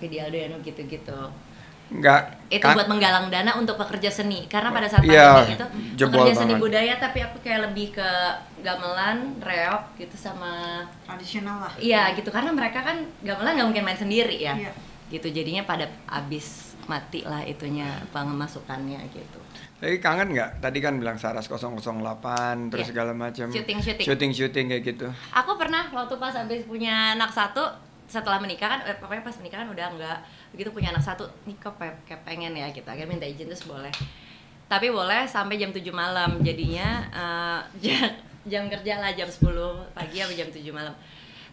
Vidi 0.00 0.16
Aldoano 0.16 0.64
gitu-gitu. 0.64 1.20
Enggak 1.86 2.34
Itu 2.46 2.60
kan- 2.60 2.74
buat 2.74 2.86
menggalang 2.86 3.26
dana 3.26 3.54
untuk 3.54 3.74
pekerja 3.76 4.06
seni 4.08 4.46
karena 4.46 4.70
pada 4.70 4.86
saat 4.86 5.02
Iya, 5.02 5.38
pandemi 5.38 5.54
itu 5.54 5.66
pekerja 6.04 6.32
seni 6.34 6.52
banget. 6.52 6.62
budaya 6.62 6.94
tapi 6.96 7.18
aku 7.20 7.36
kayak 7.40 7.60
lebih 7.64 7.86
ke 7.92 8.08
gamelan, 8.60 9.18
reok 9.38 9.94
gitu 9.96 10.16
sama 10.16 10.82
Tradisional 11.02 11.60
lah. 11.60 11.72
iya 11.76 12.10
gitu 12.12 12.26
karena 12.28 12.50
mereka 12.50 12.82
kan 12.82 12.96
gamelan 13.20 13.54
nggak 13.54 13.66
mungkin 13.66 13.84
main 13.84 13.96
sendiri 13.96 14.36
ya. 14.36 14.54
Iya. 14.54 14.72
Gitu 15.08 15.30
jadinya 15.30 15.62
pada 15.62 15.86
abis 16.04 16.74
mati 16.84 17.22
lah 17.22 17.42
itunya 17.42 17.86
pemasukannya 18.10 18.98
gitu. 19.08 19.38
Tapi 19.76 19.98
kangen 19.98 20.32
nggak? 20.32 20.50
Tadi 20.58 20.78
kan 20.80 20.96
bilang 20.96 21.14
Saras 21.16 21.46
008 21.46 22.72
terus 22.72 22.86
Iya. 22.86 22.90
segala 22.90 23.12
macam. 23.12 23.46
Syuting-syuting. 23.46 24.06
Syuting-syuting 24.06 24.64
kayak 24.68 24.82
gitu. 24.84 25.06
Aku 25.32 25.54
pernah 25.54 25.86
waktu 25.88 26.14
pas 26.16 26.32
habis 26.32 26.64
punya 26.64 27.12
anak 27.12 27.28
satu 27.28 27.62
setelah 28.06 28.38
menikah 28.38 28.66
kan 28.68 28.80
eh, 28.82 28.94
pokoknya 28.94 29.20
pas 29.20 29.34
menikah 29.36 29.58
kan 29.58 29.68
udah 29.68 29.86
enggak 29.90 30.18
begitu 30.54 30.70
punya 30.70 30.94
anak 30.94 31.04
satu 31.04 31.26
nih 31.46 31.56
kok 31.58 31.78
kayak 31.78 32.22
pengen 32.22 32.54
ya 32.54 32.70
kita 32.70 32.94
akhirnya 32.94 33.18
minta 33.18 33.26
izin 33.26 33.50
terus 33.50 33.66
boleh. 33.66 33.92
Tapi 34.66 34.90
boleh 34.90 35.30
sampai 35.30 35.62
jam 35.62 35.70
7 35.70 35.82
malam. 35.94 36.42
Jadinya 36.42 37.06
eh, 37.14 37.60
jam, 37.84 38.06
jam 38.46 38.64
kerja 38.66 38.98
lah 38.98 39.14
jam 39.14 39.30
10 39.30 39.42
pagi 39.94 40.16
sampai 40.22 40.36
jam 40.38 40.48
7 40.50 40.62
malam. 40.74 40.94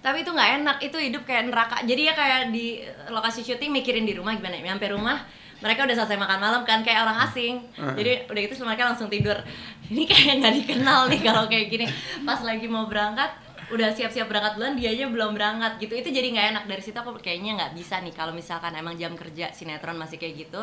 Tapi 0.03 0.27
itu 0.27 0.31
nggak 0.35 0.51
enak 0.59 0.77
itu 0.83 0.97
hidup 0.99 1.23
kayak 1.23 1.47
neraka. 1.47 1.79
Jadi 1.87 2.01
ya 2.11 2.13
kayak 2.13 2.51
di 2.51 2.83
lokasi 3.07 3.39
syuting 3.39 3.71
mikirin 3.71 4.03
di 4.03 4.17
rumah 4.17 4.35
gimana. 4.35 4.59
Nyampe 4.59 4.91
rumah 4.91 5.23
mereka 5.63 5.87
udah 5.87 5.95
selesai 5.95 6.19
makan 6.19 6.39
malam 6.43 6.61
kan 6.67 6.83
kayak 6.83 7.07
orang 7.07 7.23
asing. 7.23 7.63
Jadi 7.79 8.27
udah 8.27 8.41
gitu 8.43 8.67
mereka 8.67 8.91
langsung 8.91 9.07
tidur. 9.07 9.39
Ini 9.93 10.03
kayak 10.03 10.33
nggak 10.43 10.53
dikenal 10.59 11.07
nih 11.07 11.21
kalau 11.23 11.47
kayak 11.47 11.71
gini. 11.71 11.85
Pas 12.27 12.43
lagi 12.43 12.67
mau 12.67 12.91
berangkat 12.91 13.31
udah 13.73 13.89
siap-siap 13.91 14.29
berangkat 14.29 14.61
duluan 14.61 14.77
dia 14.77 14.93
aja 14.93 15.09
belum 15.09 15.33
berangkat 15.33 15.81
gitu. 15.81 15.97
Itu 15.97 16.09
jadi 16.13 16.27
nggak 16.29 16.47
enak. 16.53 16.63
Dari 16.69 16.81
situ 16.85 16.97
aku 16.97 17.17
kayaknya 17.17 17.57
nggak 17.57 17.71
bisa 17.73 17.97
nih 17.99 18.13
kalau 18.13 18.31
misalkan 18.31 18.71
emang 18.77 18.93
jam 18.95 19.17
kerja 19.17 19.49
sinetron 19.49 19.97
masih 19.97 20.21
kayak 20.21 20.47
gitu 20.47 20.61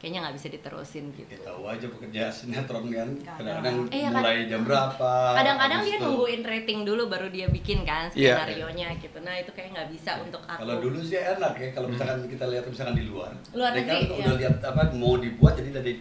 kayaknya 0.00 0.24
nggak 0.24 0.36
bisa 0.40 0.48
diterusin 0.48 1.04
gitu 1.12 1.28
Ya 1.30 1.44
tahu 1.44 1.62
aja 1.68 1.86
pekerja 1.86 2.22
sinetron 2.26 2.88
kan. 2.88 3.08
Kadang. 3.20 3.36
Kadang-kadang 3.60 3.76
Iya, 3.92 4.08
kan. 4.08 4.12
mulai 4.16 4.38
jam 4.48 4.60
berapa. 4.64 5.12
kadang-kadang 5.36 5.80
dia 5.82 5.92
itu- 5.92 6.02
nungguin 6.02 6.42
rating 6.42 6.78
dulu 6.82 7.02
baru 7.06 7.28
dia 7.28 7.46
bikin 7.46 7.84
kan 7.84 8.08
Iya. 8.10 8.34
skenario 8.34 8.68
nya 8.72 8.88
gitu 8.96 9.18
nah 9.20 9.36
itu 9.36 9.52
kayak 9.52 9.68
nggak 9.70 9.88
bisa 9.92 10.10
untuk 10.18 10.40
aku 10.42 10.56
Kalau 10.58 10.74
dulu 10.78 10.98
sih 10.98 11.20
enak 11.20 11.52
ya, 11.54 11.68
kalau 11.70 11.86
misalkan 11.86 12.24
kita 12.26 12.44
lihat 12.46 12.64
misalkan 12.64 12.96
di 12.96 13.04
luar. 13.04 13.30
Luar 13.52 13.70
dia 13.70 13.82
kan 13.82 13.94
negeri, 13.94 14.18
udah 14.18 14.32
ya. 14.32 14.40
lihat 14.40 14.56
apa 14.64 14.82
mau 14.90 15.14
dibuat 15.14 15.54
jadi 15.54 15.70
dari 15.70 15.92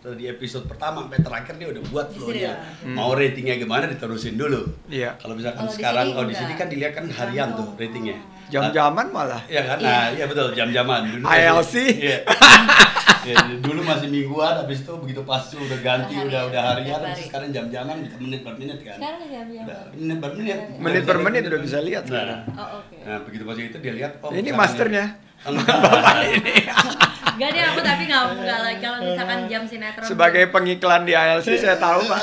dari 0.00 0.24
episode 0.26 0.64
pertama 0.64 1.04
sampai 1.04 1.20
terakhir 1.20 1.54
dia 1.54 1.68
udah 1.68 1.82
buat 1.86 2.06
flow-nya. 2.08 2.52
Iya. 2.80 2.88
Mau 2.88 3.10
ratingnya 3.12 3.54
gimana 3.56 3.86
diterusin 3.86 4.34
dulu. 4.34 4.66
Iya. 4.88 5.14
Kalau 5.16 5.34
misalkan 5.34 5.62
di 5.64 5.74
sekarang 5.74 6.06
kalau 6.10 6.26
di 6.26 6.34
sini 6.34 6.52
kan 6.54 6.66
dilihat 6.66 6.92
kan 6.92 7.06
harian 7.06 7.54
tuh 7.54 7.70
ratingnya. 7.74 8.16
Jam-jaman 8.48 9.06
malah. 9.08 9.42
Iya 9.44 9.62
kan? 9.64 9.76
Iya. 9.76 9.86
Nah, 9.86 10.06
iya 10.10 10.24
betul 10.26 10.46
jam-jaman 10.52 11.00
dulu. 11.06 11.24
ILC. 11.24 11.74
Iya. 12.00 12.18
Ya, 13.28 13.36
dulu 13.60 13.80
masih 13.82 14.08
mingguan 14.08 14.56
habis 14.56 14.80
itu 14.80 14.92
begitu 14.96 15.20
pas 15.22 15.44
udah 15.44 15.78
ganti 15.84 16.16
Harian. 16.16 16.28
udah 16.28 16.40
udah 16.48 16.62
harian 16.64 17.00
hari. 17.02 17.20
sekarang 17.20 17.48
jam-jaman 17.52 18.00
bisa 18.00 18.16
menit 18.16 18.40
per 18.40 18.54
menit 18.56 18.78
kan. 18.80 18.96
sekarang 18.96 19.20
jam-jam 19.28 19.64
Udah, 19.68 19.80
menit 19.92 20.18
per 20.18 20.30
menit. 20.32 20.58
Menit 20.80 21.02
per 21.04 21.18
menit 21.20 21.42
udah 21.44 21.60
bisa 21.60 21.78
lihat 21.78 22.04
Nah, 22.08 22.40
oh 22.56 22.80
oke 22.80 22.96
Nah, 23.04 23.18
begitu 23.22 23.42
pas 23.44 23.56
itu 23.58 23.76
dia 23.78 23.92
lihat 23.92 24.12
oh 24.18 24.32
Ini 24.32 24.50
masternya. 24.50 25.04
Enggak. 25.44 25.76
Gak 27.38 27.48
deh 27.48 27.62
aku 27.62 27.80
tapi 27.80 28.02
nggak 28.04 28.22
nggak 28.36 28.60
lagi 28.60 28.78
kalau 28.80 28.98
misalkan 29.00 29.38
jam 29.46 29.62
sinetron 29.62 30.02
Sebagai 30.04 30.44
pengiklan 30.48 31.02
di 31.02 31.12
ILC 31.12 31.48
saya 31.62 31.78
tahu 31.78 32.02
Pak. 32.02 32.20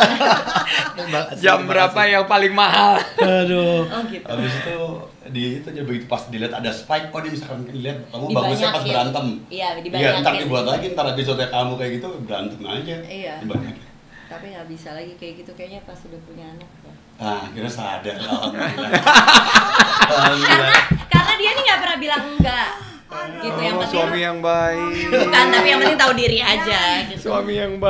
Jam 1.38 1.64
berapa 1.64 2.00
yang 2.04 2.26
paling 2.26 2.52
mahal? 2.52 3.00
Aduh. 3.16 3.86
Oh, 3.86 4.02
gitu. 4.06 4.26
Habis 4.26 4.54
itu 4.54 4.78
di 5.26 5.42
itu 5.58 5.66
aja 5.66 5.82
begitu 5.82 6.06
pas 6.06 6.22
dilihat 6.28 6.54
ada 6.54 6.70
spike, 6.70 7.10
oh 7.10 7.18
ini 7.18 7.34
misalkan 7.34 7.66
dilihat 7.66 7.98
kamu 8.08 8.26
bagusnya 8.30 8.70
pas 8.70 8.84
berantem. 8.84 9.26
Iya, 9.48 9.68
Iya, 9.72 9.82
dibanyakin. 9.82 10.22
ntar 10.22 10.34
dibuat 10.38 10.66
lagi 10.68 10.86
ntar 10.92 11.06
episode 11.10 11.42
kamu 11.42 11.74
kayak 11.76 11.92
gitu 11.96 12.08
berantem 12.22 12.62
aja. 12.62 12.96
Iya. 13.02 13.34
Dibanyakin. 13.40 13.84
tapi 14.26 14.50
nggak 14.50 14.68
bisa 14.68 14.90
lagi 14.92 15.14
kayak 15.16 15.34
gitu 15.40 15.52
kayaknya 15.54 15.80
pas 15.82 15.96
udah 16.02 16.18
punya 16.26 16.46
anak 16.48 16.66
ya. 16.82 16.92
Nah, 17.16 17.40
akhirnya 17.46 17.72
sadar 17.72 18.16
alhamdulillah. 18.20 18.74
karena 18.76 19.00
alhamdulillah. 20.04 20.82
karena 21.08 21.34
dia 21.36 21.50
nih 21.52 21.64
nggak 21.64 21.80
pernah 21.80 21.98
bilang 21.98 22.24
enggak 22.34 22.68
gitu 23.06 23.60
yang 23.60 23.76
Oh, 23.76 23.80
penting 23.80 23.94
suami 23.94 24.20
yang 24.20 24.38
baik. 24.40 25.08
bukan 25.08 25.46
tapi 25.48 25.68
yang 25.68 25.80
penting 25.80 26.00
tahu 26.00 26.14
diri 26.16 26.40
aja 26.40 26.80
gitu. 27.06 27.22
Suami 27.24 27.54
yang 27.54 27.74
Ini 27.74 27.82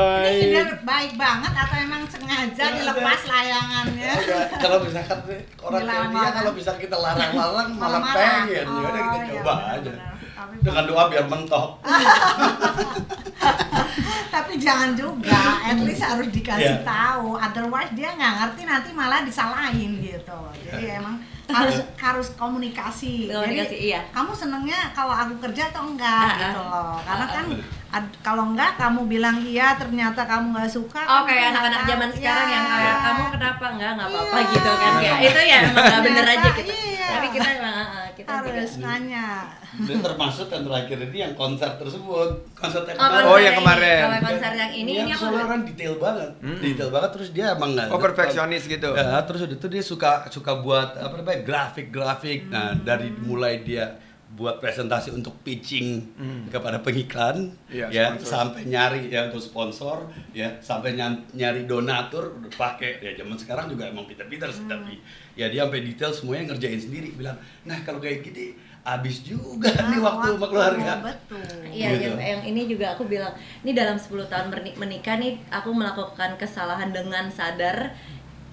dia 0.45 0.63
baik. 0.65 0.83
baik 0.83 1.11
banget 1.15 1.53
atau 1.55 1.75
emang 1.77 2.03
sengaja 2.05 2.65
dilepas 2.73 3.21
layangannya? 3.23 4.11
Enggak, 4.13 4.45
kalau 4.59 4.77
misalkan 4.81 5.19
orang 5.57 5.81
kayak 5.81 6.07
dia 6.11 6.29
kalau 6.33 6.51
bisa 6.51 6.71
kita 6.75 6.95
larang-larang 6.95 7.69
malah 7.73 8.01
pengen. 8.11 8.43
Ya 8.45 8.61
udah 8.65 8.91
kita 8.91 9.01
Oh, 9.05 9.23
iya, 9.23 9.31
coba 9.33 9.53
benar, 9.55 9.75
aja 9.77 9.91
dengan 10.57 10.83
doa 10.85 11.03
biar 11.07 11.25
mentok. 11.25 11.69
Tapi 14.27 14.53
jangan 14.57 14.91
juga, 14.93 15.41
at 15.63 15.79
least 15.79 16.03
harus 16.03 16.27
dikasih 16.27 16.75
Iya. 16.75 16.83
tahu, 16.83 17.37
otherwise 17.37 17.91
dia 17.93 18.11
nggak 18.11 18.33
ngerti 18.35 18.61
nanti 18.63 18.89
malah 18.91 19.23
disalahin 19.23 19.95
gitu. 19.97 20.39
Jadi 20.65 20.85
emang 20.91 21.15
harus 21.53 21.77
harus 21.99 22.27
komunikasi. 22.33 23.29
Komunikasi, 23.29 23.75
Jadi 23.75 23.89
iya. 23.93 24.01
kamu 24.09 24.31
senengnya 24.33 24.89
kalau 24.97 25.13
aku 25.13 25.37
kerja 25.43 25.69
atau 25.69 25.85
enggak 25.85 26.09
Ah, 26.09 26.25
ah. 26.25 26.37
gitu 26.41 26.61
loh. 26.61 26.95
Karena 27.05 27.25
kan 27.29 27.45
ad- 27.87 28.17
kalau 28.19 28.43
enggak 28.47 28.75
kamu 28.75 29.05
bilang 29.05 29.37
iya 29.39 29.73
ternyata 29.73 30.21
kamu 30.23 30.51
nggak 30.51 30.69
suka. 30.69 31.01
Oh 31.01 31.21
kan 31.21 31.27
kayak 31.27 31.45
anak-anak 31.51 31.81
zaman 31.85 32.07
tahu. 32.07 32.17
sekarang 32.17 32.47
yang 32.47 32.65
Iya. 32.65 32.75
kayak 32.75 32.97
kamu 32.99 33.23
kenapa 33.31 33.65
enggak 33.67 33.91
nggak 33.93 34.07
apa-apa 34.07 34.35
Iya. 34.35 34.49
gitu 34.49 34.71
kan 34.73 34.91
kayak 34.95 35.19
itu 35.21 35.41
ya 35.41 35.57
emang 35.63 35.83
nggak 35.85 36.01
bener 36.03 36.25
aja 36.27 36.49
gitu. 36.51 36.71
Iya. 36.71 37.07
Tapi 37.07 37.27
kita 37.31 37.49
emang 37.53 37.75
kita 38.15 38.31
harus 38.33 38.71
juga. 38.73 38.85
nanya. 38.87 39.27
dan 39.77 39.99
termasuk 39.99 40.47
yang 40.47 40.63
terakhir 40.63 40.97
ini 41.03 41.17
yang 41.19 41.33
konser 41.35 41.67
tersebut 41.75 42.29
konser 42.53 42.79
yang 42.85 42.95
Oh, 42.95 43.03
kemarin. 43.05 43.25
Oh, 43.27 43.37
yang 43.37 43.55
kemarin. 43.57 44.01
Kalau 44.01 44.19
konser 44.25 44.51
yang 44.55 44.71
ini 44.73 44.91
Yang 44.93 45.03
ini 45.03 45.11
aku 45.11 45.19
soalnya 45.21 45.45
kan 45.45 45.59
detail 45.65 45.95
banget 45.97 46.29
Hmm. 46.39 46.57
detail 46.57 46.89
banget 46.89 47.09
terus 47.11 47.29
dia 47.29 47.45
emang 47.51 47.69
nggak 47.73 47.87
Oh, 47.87 47.99
perfeksionis 47.99 48.63
gitu. 48.65 48.89
ya, 48.89 49.19
terus 49.21 49.39
udah 49.41 49.55
itu 49.55 49.67
dia 49.67 49.83
suka 49.83 50.11
suka 50.29 50.51
buat 50.57 50.95
apa 50.95 51.13
namanya 51.13 51.39
grafik 51.41 51.87
grafik 51.89 52.47
nah 52.47 52.71
Hmm. 52.71 52.81
dari 52.81 53.11
mulai 53.11 53.59
dia 53.61 53.99
buat 54.35 54.59
presentasi 54.59 55.09
untuk 55.09 55.39
pitching 55.41 56.03
Hmm. 56.13 56.43
kepada 56.47 56.79
pengiklan 56.79 57.55
Iya, 57.65 57.87
ya 57.87 58.05
sponsor. 58.13 58.27
sampai 58.27 58.61
nyari 58.65 59.01
ya 59.07 59.21
untuk 59.25 59.39
sponsor 59.39 59.97
ya 60.31 60.59
sampai 60.59 60.99
nyari 61.31 61.63
donatur 61.63 62.35
udah 62.35 62.51
pakai 62.51 62.99
ya 62.99 63.15
zaman 63.15 63.33
sekarang 63.33 63.65
juga 63.67 63.87
emang 63.87 64.03
Peter 64.03 64.51
sih 64.51 64.67
tapi 64.67 64.99
ya 65.33 65.47
dia 65.47 65.63
sampai 65.63 65.81
detail 65.81 66.11
semuanya 66.11 66.51
ngerjain 66.51 66.77
sendiri 66.77 67.15
bilang 67.15 67.35
nah 67.63 67.79
kalau 67.81 67.97
kayak 67.97 68.21
gini 68.21 68.53
habis 68.81 69.23
juga 69.23 69.71
nih 69.71 69.97
Ah, 69.97 70.03
waktu 70.05 70.27
sama 70.35 70.45
keluarga 70.45 70.91
Betul. 71.01 71.41
Iya, 71.65 71.87
Gitu. 71.89 72.05
yang, 72.05 72.17
yang 72.21 72.41
ini 72.45 72.61
juga 72.67 72.93
aku 72.93 73.03
bilang, 73.03 73.33
ini 73.59 73.73
dalam 73.73 73.97
10 73.97 74.29
tahun 74.29 74.47
menikah 74.75 75.17
nih 75.17 75.41
aku 75.49 75.73
melakukan 75.73 76.37
kesalahan 76.37 76.93
dengan 76.93 77.25
sadar. 77.27 77.97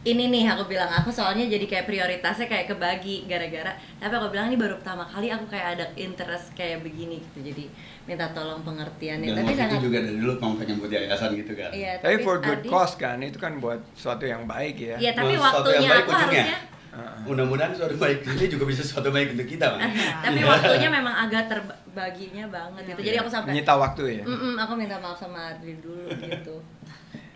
Ini 0.02 0.34
nih 0.34 0.50
aku 0.50 0.66
bilang, 0.66 0.90
aku 0.90 1.14
soalnya 1.14 1.46
jadi 1.46 1.62
kayak 1.62 1.86
prioritasnya 1.86 2.50
kayak 2.50 2.66
kebagi 2.66 3.22
gara-gara. 3.24 3.70
Tapi 3.96 4.10
aku 4.10 4.34
bilang 4.34 4.50
ini 4.50 4.58
baru 4.58 4.74
pertama 4.74 5.06
kali 5.06 5.30
aku 5.30 5.46
kayak 5.46 5.78
ada 5.78 5.86
interest 5.94 6.50
kayak 6.52 6.82
begini 6.82 7.22
gitu. 7.22 7.38
Jadi 7.44 7.70
minta 8.02 8.26
tolong 8.34 8.66
pengertiannya. 8.66 9.30
dan 9.30 9.46
Tapi 9.46 9.54
sangat 9.54 9.78
itu 9.78 9.86
juga 9.86 9.98
dari 10.02 10.18
dulu 10.18 10.34
mau 10.36 10.58
pengen 10.58 10.82
buat 10.82 10.90
yayasan 10.90 11.38
gitu 11.38 11.54
kan 11.54 11.70
Iya, 11.70 12.02
Tapi 12.02 12.16
for 12.18 12.36
good 12.38 12.60
Adi- 12.60 12.68
cause 12.68 12.98
kan, 12.98 13.22
itu 13.22 13.38
kan 13.38 13.62
buat 13.62 13.78
suatu 13.94 14.26
yang 14.26 14.42
baik 14.42 14.74
ya. 14.74 14.96
Iya, 14.98 15.14
tapi 15.14 15.32
yang 15.32 15.44
waktunya 15.44 15.86
baik 15.88 16.02
aku 16.02 16.10
ujungnya. 16.10 16.44
harusnya 16.44 16.58
Heeh. 16.92 17.16
mudah-mudahan 17.24 17.72
suatu 17.72 17.94
baik 17.96 18.18
ini 18.26 18.46
juga 18.50 18.64
bisa 18.68 18.82
suatu 18.84 19.08
baik 19.08 19.32
untuk 19.32 19.48
kita 19.48 19.64
kan 19.64 19.80
tapi 20.28 20.44
waktunya 20.44 20.92
memang 20.92 21.14
agak 21.24 21.48
terbaginya 21.48 22.44
banget 22.50 22.82
gitu. 22.90 23.00
Jadi 23.06 23.16
aku 23.16 23.30
sampai 23.30 23.48
Menyita 23.48 23.72
waktu 23.78 24.02
ya. 24.18 24.24
Mm-mm, 24.26 24.54
aku 24.58 24.72
minta 24.74 24.98
maaf 24.98 25.16
sama 25.16 25.56
Adli 25.56 25.78
dulu 25.78 26.04
gitu. 26.10 26.58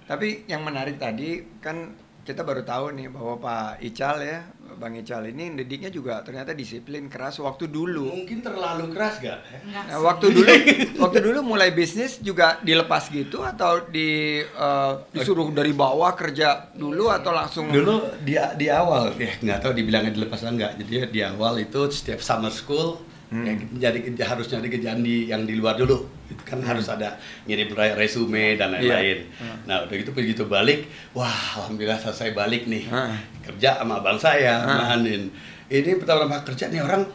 Tapi 0.05 0.45
yang 0.45 0.61
menarik 0.61 0.99
tadi 0.99 1.41
kan 1.59 1.95
kita 2.27 2.43
baru 2.43 2.61
tahu 2.61 2.91
nih 2.93 3.07
bahwa 3.07 3.39
Pak 3.39 3.79
Ical 3.81 4.19
ya, 4.19 4.43
Bang 4.75 4.93
Ical 4.93 5.23
ini 5.25 5.55
didiknya 5.55 5.89
juga 5.89 6.19
ternyata 6.21 6.51
disiplin 6.53 7.07
keras 7.07 7.39
waktu 7.39 7.65
dulu. 7.67 8.11
mungkin 8.11 8.43
terlalu 8.43 8.91
keras 8.91 9.23
gak 9.23 9.39
Enggak 9.63 9.83
Nah, 9.87 9.95
sih. 9.95 10.03
waktu 10.03 10.27
dulu 10.35 10.51
waktu 11.07 11.19
dulu 11.23 11.39
mulai 11.47 11.71
bisnis 11.71 12.19
juga 12.19 12.59
dilepas 12.61 13.07
gitu 13.09 13.41
atau 13.41 13.87
di 13.87 14.43
eh, 14.43 14.93
disuruh 15.09 15.49
dari 15.51 15.71
bawah 15.71 16.13
kerja 16.13 16.75
dulu 16.75 17.09
atau 17.09 17.31
langsung? 17.31 17.71
Dulu 17.71 18.19
di 18.21 18.35
di 18.59 18.67
awal 18.67 19.15
ya 19.15 19.31
nggak 19.39 19.59
tahu 19.63 19.73
dibilangnya 19.73 20.11
dilepas 20.11 20.43
atau 20.43 20.53
enggak 20.53 20.73
jadi 20.83 21.07
di 21.07 21.21
awal 21.23 21.57
itu 21.57 21.87
setiap 21.89 22.19
summer 22.19 22.51
school 22.51 22.99
ya, 23.31 23.55
jadi 23.89 24.03
harus 24.21 24.47
nyari 24.47 24.69
kerjaan 24.69 25.01
di 25.01 25.27
yang 25.27 25.43
di 25.43 25.55
luar 25.55 25.75
dulu 25.75 26.16
kan 26.43 26.61
harus 26.61 26.91
ada 26.91 27.17
ngirim 27.47 27.73
re- 27.73 27.97
resume 27.97 28.59
dan 28.59 28.75
lain-lain. 28.75 29.25
Nah 29.65 29.87
udah 29.87 29.95
gitu 29.97 30.13
begitu 30.13 30.45
balik 30.45 30.85
wah 31.15 31.31
alhamdulillah 31.63 31.97
selesai 31.97 32.35
balik 32.35 32.67
nih. 32.67 32.85
Hah. 32.91 33.15
kerja 33.47 33.79
sama 33.79 34.03
abang 34.03 34.19
saya 34.19 34.59
Hah. 34.59 34.67
sama 34.67 34.85
Anin 34.99 35.31
ini 35.67 35.99
pertama-tama 35.99 36.43
kerja 36.43 36.67
nih 36.67 36.83
orang 36.83 37.07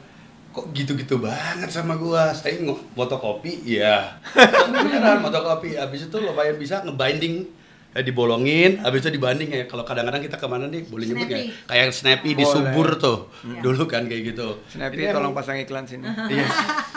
kok 0.51 0.67
gitu-gitu 0.75 1.23
banget 1.23 1.71
sama 1.71 1.95
gua? 1.95 2.35
Saya 2.35 2.59
fotokopi 2.91 3.79
ya 3.79 4.19
beneran 4.71 5.23
fotokopi. 5.23 5.79
Habis 5.79 6.11
itu 6.11 6.17
lumayan 6.19 6.59
bisa 6.59 6.83
ngebinding 6.83 7.47
eh, 7.91 8.01
dibolongin, 8.01 8.79
habis 8.79 9.01
itu 9.01 9.11
dibanding 9.11 9.49
ya. 9.49 9.63
Kalau 9.65 9.83
kadang-kadang 9.83 10.19
kita 10.19 10.35
ke 10.35 10.47
mana 10.47 10.65
nih, 10.65 10.85
boleh 10.85 11.05
nyebut? 11.05 11.27
Snappy. 11.27 11.51
Kayak 11.65 11.87
snappy 11.91 12.29
di 12.31 12.41
Boleh. 12.41 12.53
subur 12.53 12.87
tuh, 12.95 13.17
Iya. 13.43 13.59
dulu 13.61 13.83
kan 13.85 14.03
kayak 14.05 14.23
gitu. 14.31 14.47
Snappy 14.65 14.95
Ini 14.97 15.11
tolong 15.11 15.31
emang- 15.31 15.35
pasang 15.35 15.57
iklan 15.57 15.83
sini. 15.83 16.07
Iya, 16.31 16.47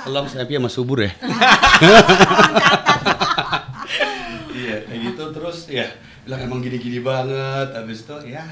tolong 0.03 0.27
snappy 0.27 0.53
sama 0.55 0.69
subur 0.69 0.99
ya. 1.01 1.11
iya, 4.55 4.77
kayak 4.83 5.01
gitu 5.05 5.25
terus 5.33 5.59
ya 5.69 5.87
bilang 6.25 6.41
emang 6.43 6.59
gini-gini 6.61 7.01
banget. 7.01 7.69
Habis 7.75 8.07
itu 8.07 8.17
ya, 8.31 8.45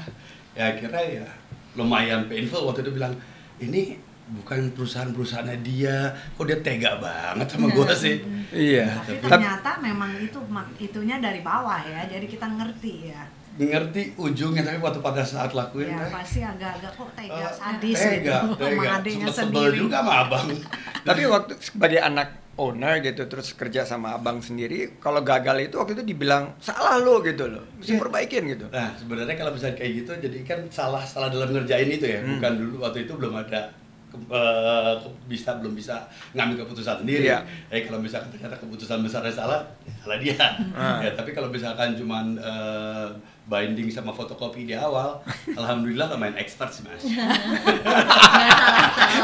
ya 0.53 0.63
akhirnya 0.69 1.01
ya 1.01 1.25
lumayan 1.73 2.27
painful 2.27 2.67
waktu 2.67 2.85
itu 2.85 2.93
bilang 2.93 3.17
ini 3.57 3.97
bukan 4.23 4.71
perusahaan-perusahaannya 4.71 5.59
dia, 5.61 5.97
kok 6.33 6.45
dia 6.45 6.59
tega 6.59 6.95
banget 6.95 7.47
sama 7.49 7.67
gua 7.69 7.91
sih. 7.91 8.23
Iya. 8.49 8.87
Tapi 9.01 9.19
Tapi 9.19 9.29
ternyata 9.29 9.71
memang 9.77 10.11
itu 10.17 10.39
itunya 10.79 11.17
dari 11.17 11.41
bawah 11.41 11.83
ya, 11.83 12.07
jadi 12.07 12.23
kita 12.23 12.47
ngerti 12.47 13.11
ya. 13.11 13.23
ngerti 13.53 14.17
ujungnya 14.17 14.65
tapi 14.65 14.81
waktu 14.81 14.97
pada 14.97 15.21
saat 15.21 15.53
lakuin 15.53 15.85
ya 15.85 16.01
teh, 16.01 16.09
pasti 16.09 16.41
agak-agak 16.41 16.89
kok 16.97 17.09
tega 17.13 17.37
eh, 17.37 17.53
sadis 17.53 17.99
tega, 18.01 18.37
gitu 18.49 18.65
sama 18.65 18.81
tega. 18.81 18.97
adiknya 18.97 19.29
sendiri 19.29 19.77
juga 19.77 19.97
sama 20.01 20.13
abang 20.25 20.47
Tapi 21.07 21.21
waktu 21.29 21.53
sebagai 21.61 21.99
anak 22.01 22.29
owner 22.53 22.93
gitu 23.01 23.21
terus 23.29 23.53
kerja 23.53 23.85
sama 23.85 24.17
abang 24.17 24.41
sendiri, 24.41 24.97
kalau 24.97 25.21
gagal 25.21 25.69
itu 25.69 25.77
waktu 25.77 25.93
itu 25.93 26.05
dibilang 26.05 26.57
salah 26.57 26.97
lo 26.97 27.21
gitu 27.21 27.45
loh, 27.45 27.61
mesti 27.77 27.93
Iya. 27.93 28.01
perbaikin 28.01 28.43
gitu. 28.57 28.65
Nah, 28.73 28.89
sebenarnya 28.97 29.35
kalau 29.37 29.51
misalnya 29.53 29.77
kayak 29.77 29.91
gitu, 30.01 30.11
jadi 30.17 30.37
kan 30.41 30.59
salah 30.69 31.01
salah 31.01 31.29
dalam 31.29 31.49
ngerjain 31.49 31.89
itu 31.89 32.05
ya, 32.05 32.25
Hmm. 32.25 32.41
bukan 32.41 32.53
dulu 32.57 32.75
waktu 32.81 33.05
itu 33.05 33.13
belum 33.13 33.37
ada 33.37 33.69
ke- 34.13 34.29
ke- 34.29 35.15
bisa 35.25 35.57
belum 35.57 35.73
bisa 35.73 36.05
ngambil 36.37 36.63
keputusan 36.63 37.01
sendiri. 37.01 37.25
Iya. 37.25 37.41
Eh 37.73 37.81
kalau 37.83 37.97
misalkan 37.97 38.29
ternyata 38.29 38.61
keputusan 38.61 39.01
besarnya 39.01 39.33
salah, 39.33 39.65
ya 39.81 39.93
salah 39.97 40.17
dia. 40.21 40.37
Ah. 40.77 41.01
Ya, 41.01 41.11
tapi 41.17 41.33
kalau 41.33 41.49
misalkan 41.49 41.97
cuman 41.97 42.37
eh, 42.37 43.07
binding 43.43 43.89
sama 43.89 44.13
fotokopi 44.13 44.63
di 44.63 44.77
awal, 44.77 45.19
alhamdulillah 45.59 46.13
lumayan 46.13 46.37
expert 46.37 46.69
sih 46.69 46.85
mas. 46.85 47.01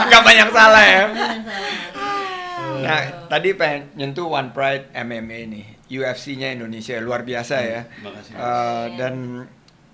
Nggak 0.09 0.23
banyak 0.25 0.49
salah 0.49 0.83
ya. 0.83 1.03
Nah, 2.79 3.01
tadi 3.27 3.53
pengen 3.53 3.91
nyentuh 3.93 4.25
One 4.25 4.49
Pride 4.49 4.89
MMA 4.95 5.39
nih, 5.51 5.65
UFC-nya 5.91 6.55
Indonesia 6.55 6.97
luar 6.97 7.21
biasa 7.21 7.55
ya. 7.61 7.81
Makasih. 8.01 8.33
Eh, 8.33 8.85
dan 8.97 9.15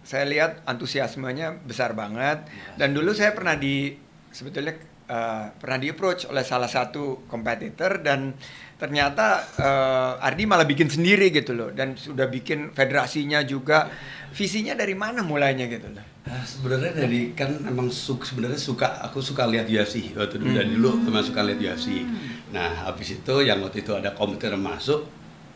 saya 0.06 0.24
lihat 0.30 0.62
antusiasmenya 0.64 1.66
besar 1.66 1.98
banget. 1.98 2.46
Dan 2.78 2.94
dulu 2.94 3.12
saya 3.12 3.34
pernah 3.34 3.58
di 3.58 3.98
sebetulnya 4.36 4.76
eh, 5.08 5.46
pernah 5.56 5.80
di 5.80 5.88
approach 5.88 6.28
oleh 6.28 6.44
salah 6.44 6.68
satu 6.68 7.24
kompetitor 7.26 8.04
dan 8.04 8.36
ternyata 8.76 9.40
eh, 9.56 10.28
Ardi 10.28 10.44
malah 10.44 10.68
bikin 10.68 10.92
sendiri 10.92 11.32
gitu 11.32 11.56
loh 11.56 11.72
dan 11.72 11.96
sudah 11.96 12.28
bikin 12.28 12.76
federasinya 12.76 13.40
juga. 13.42 13.88
Visinya 14.36 14.76
dari 14.76 14.92
mana 14.92 15.24
mulainya 15.24 15.64
gitu 15.72 15.88
loh? 15.96 16.04
Nah, 16.28 16.44
sebenarnya 16.44 16.92
dari 16.92 17.32
kan 17.32 17.56
emang 17.64 17.88
suka 17.88 18.28
sebenarnya 18.28 18.60
suka 18.60 19.00
aku 19.00 19.24
suka 19.24 19.48
lihat 19.48 19.72
UFC 19.72 20.12
waktu 20.12 20.44
dulu 20.44 20.52
dari 20.52 20.68
Hmm. 20.68 20.76
dulu 20.76 20.92
emang 21.08 21.24
suka 21.24 21.40
lihat 21.40 21.60
UFC. 21.64 22.04
Nah 22.52 22.84
habis 22.84 23.16
itu 23.16 23.36
yang 23.40 23.64
waktu 23.64 23.80
itu 23.88 23.96
ada 23.96 24.12
komputer 24.12 24.52
masuk 24.60 25.08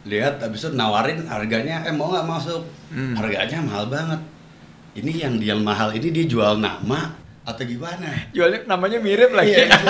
lihat 0.07 0.39
habis 0.39 0.63
itu 0.63 0.71
nawarin 0.71 1.27
harganya 1.27 1.83
eh 1.83 1.91
mau 1.91 2.07
nggak 2.07 2.23
masuk 2.23 2.63
Hmm. 2.87 3.19
harganya 3.19 3.59
mahal 3.59 3.91
banget. 3.91 4.21
Ini 4.95 5.11
yang 5.27 5.33
dia 5.37 5.59
mahal 5.59 5.91
ini 5.91 6.07
dia 6.07 6.23
jual 6.23 6.55
nama 6.55 7.18
atau 7.43 7.63
gimana? 7.63 8.09
Jualnya 8.31 8.65
namanya 8.65 8.99
mirip 8.99 9.31
lagi. 9.33 9.55
Iya, 9.55 9.65
iya, 9.65 9.67
kan? 9.69 9.81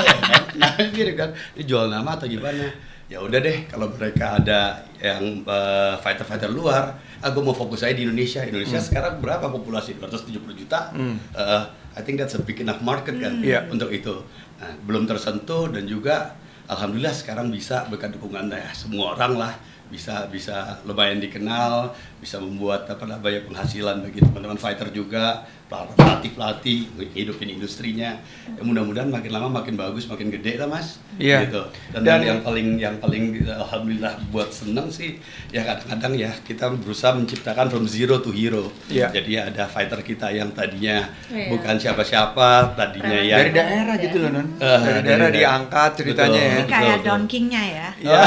Nah, 0.59 0.71
mirip 0.93 1.15
kan. 1.15 1.29
Dia 1.55 1.65
jual 1.65 1.85
nama 1.87 2.15
atau 2.15 2.27
gimana? 2.29 2.65
Ya 3.09 3.17
udah 3.25 3.41
deh, 3.41 3.65
kalau 3.65 3.89
mereka 3.89 4.37
ada 4.37 4.85
yang 5.01 5.41
eh, 5.41 5.93
fighter-fighter 5.97 6.53
luar, 6.53 6.93
aku 7.19 7.41
mau 7.41 7.57
fokus 7.57 7.81
aja 7.81 7.97
di 7.97 8.05
Indonesia. 8.05 8.45
Indonesia 8.45 8.77
sekarang 8.77 9.17
berapa 9.17 9.49
populasi? 9.49 9.97
270 9.97 10.53
juta. 10.53 10.93
Hmm. 10.93 11.17
Eh, 11.33 11.63
I 11.97 12.01
think 12.05 12.21
that's 12.21 12.37
a 12.37 12.41
big 12.45 12.61
enough 12.61 12.79
market 12.85 13.17
kan 13.17 13.41
Iya. 13.41 13.65
untuk 13.67 13.89
itu. 13.89 14.13
Nah, 14.61 14.71
belum 14.85 15.09
tersentuh 15.09 15.73
dan 15.73 15.89
juga 15.89 16.37
alhamdulillah 16.69 17.15
sekarang 17.15 17.49
bisa 17.49 17.89
berkat 17.89 18.13
dukungan 18.13 18.45
ya 18.53 18.69
semua 18.77 19.17
orang 19.17 19.33
lah 19.41 19.53
bisa 19.89 20.29
bisa 20.29 20.77
lumayan 20.85 21.17
dikenal, 21.17 21.97
bisa 22.19 22.37
membuat 22.37 22.83
apa 22.85 23.03
namanya 23.03 23.41
penghasilan 23.43 24.03
bagi 24.03 24.19
teman-teman 24.19 24.55
fighter 24.55 24.91
juga, 24.91 25.47
pelatih 25.65 26.33
pelatih 26.33 26.79
hidupin 27.13 27.47
industrinya. 27.49 28.19
Ya, 28.49 28.61
mudah-mudahan 28.61 29.07
makin 29.07 29.31
lama 29.31 29.47
makin 29.55 29.73
bagus, 29.73 30.03
makin 30.05 30.27
gede 30.29 30.55
lah 30.55 30.67
mas. 30.67 30.99
Iya. 31.15 31.45
Gitu. 31.45 31.61
Dan, 31.93 32.01
Dan- 32.03 32.25
yang 32.25 32.39
paling 32.41 32.67
yang 32.75 32.95
paling 32.97 33.39
alhamdulillah 33.41 34.19
buat 34.29 34.49
seneng 34.49 34.89
sih 34.89 35.15
ya 35.49 35.63
kadang-kadang 35.63 36.13
ya 36.17 36.31
kita 36.41 36.67
berusaha 36.73 37.13
menciptakan 37.13 37.67
from 37.67 37.85
zero 37.85 38.19
to 38.19 38.29
hero. 38.29 38.67
Iya. 38.87 39.09
Jadi 39.09 39.37
ada 39.37 39.63
fighter 39.65 40.01
kita 40.01 40.27
yang 40.29 40.51
tadinya 40.51 41.07
Iya. 41.29 41.49
bukan 41.49 41.75
siapa-siapa, 41.77 42.73
tadinya 42.73 43.15
yang 43.15 43.39
dari 43.39 43.53
daerah 43.53 43.95
gitu 43.95 44.17
loh 44.19 44.29
non. 44.33 44.47
Eh, 44.55 44.65
dari 44.65 44.83
dari 44.97 45.05
daerah 45.05 45.29
diangkat 45.29 45.91
ceritanya 45.95 46.35
Betul. 46.35 46.43
ya. 46.43 46.57
ini 46.57 46.63
kayak 46.67 46.97
betul. 46.97 47.07
Don 47.07 47.23
King-nya 47.25 47.63
ya 47.63 47.87
Ya, 48.09 48.21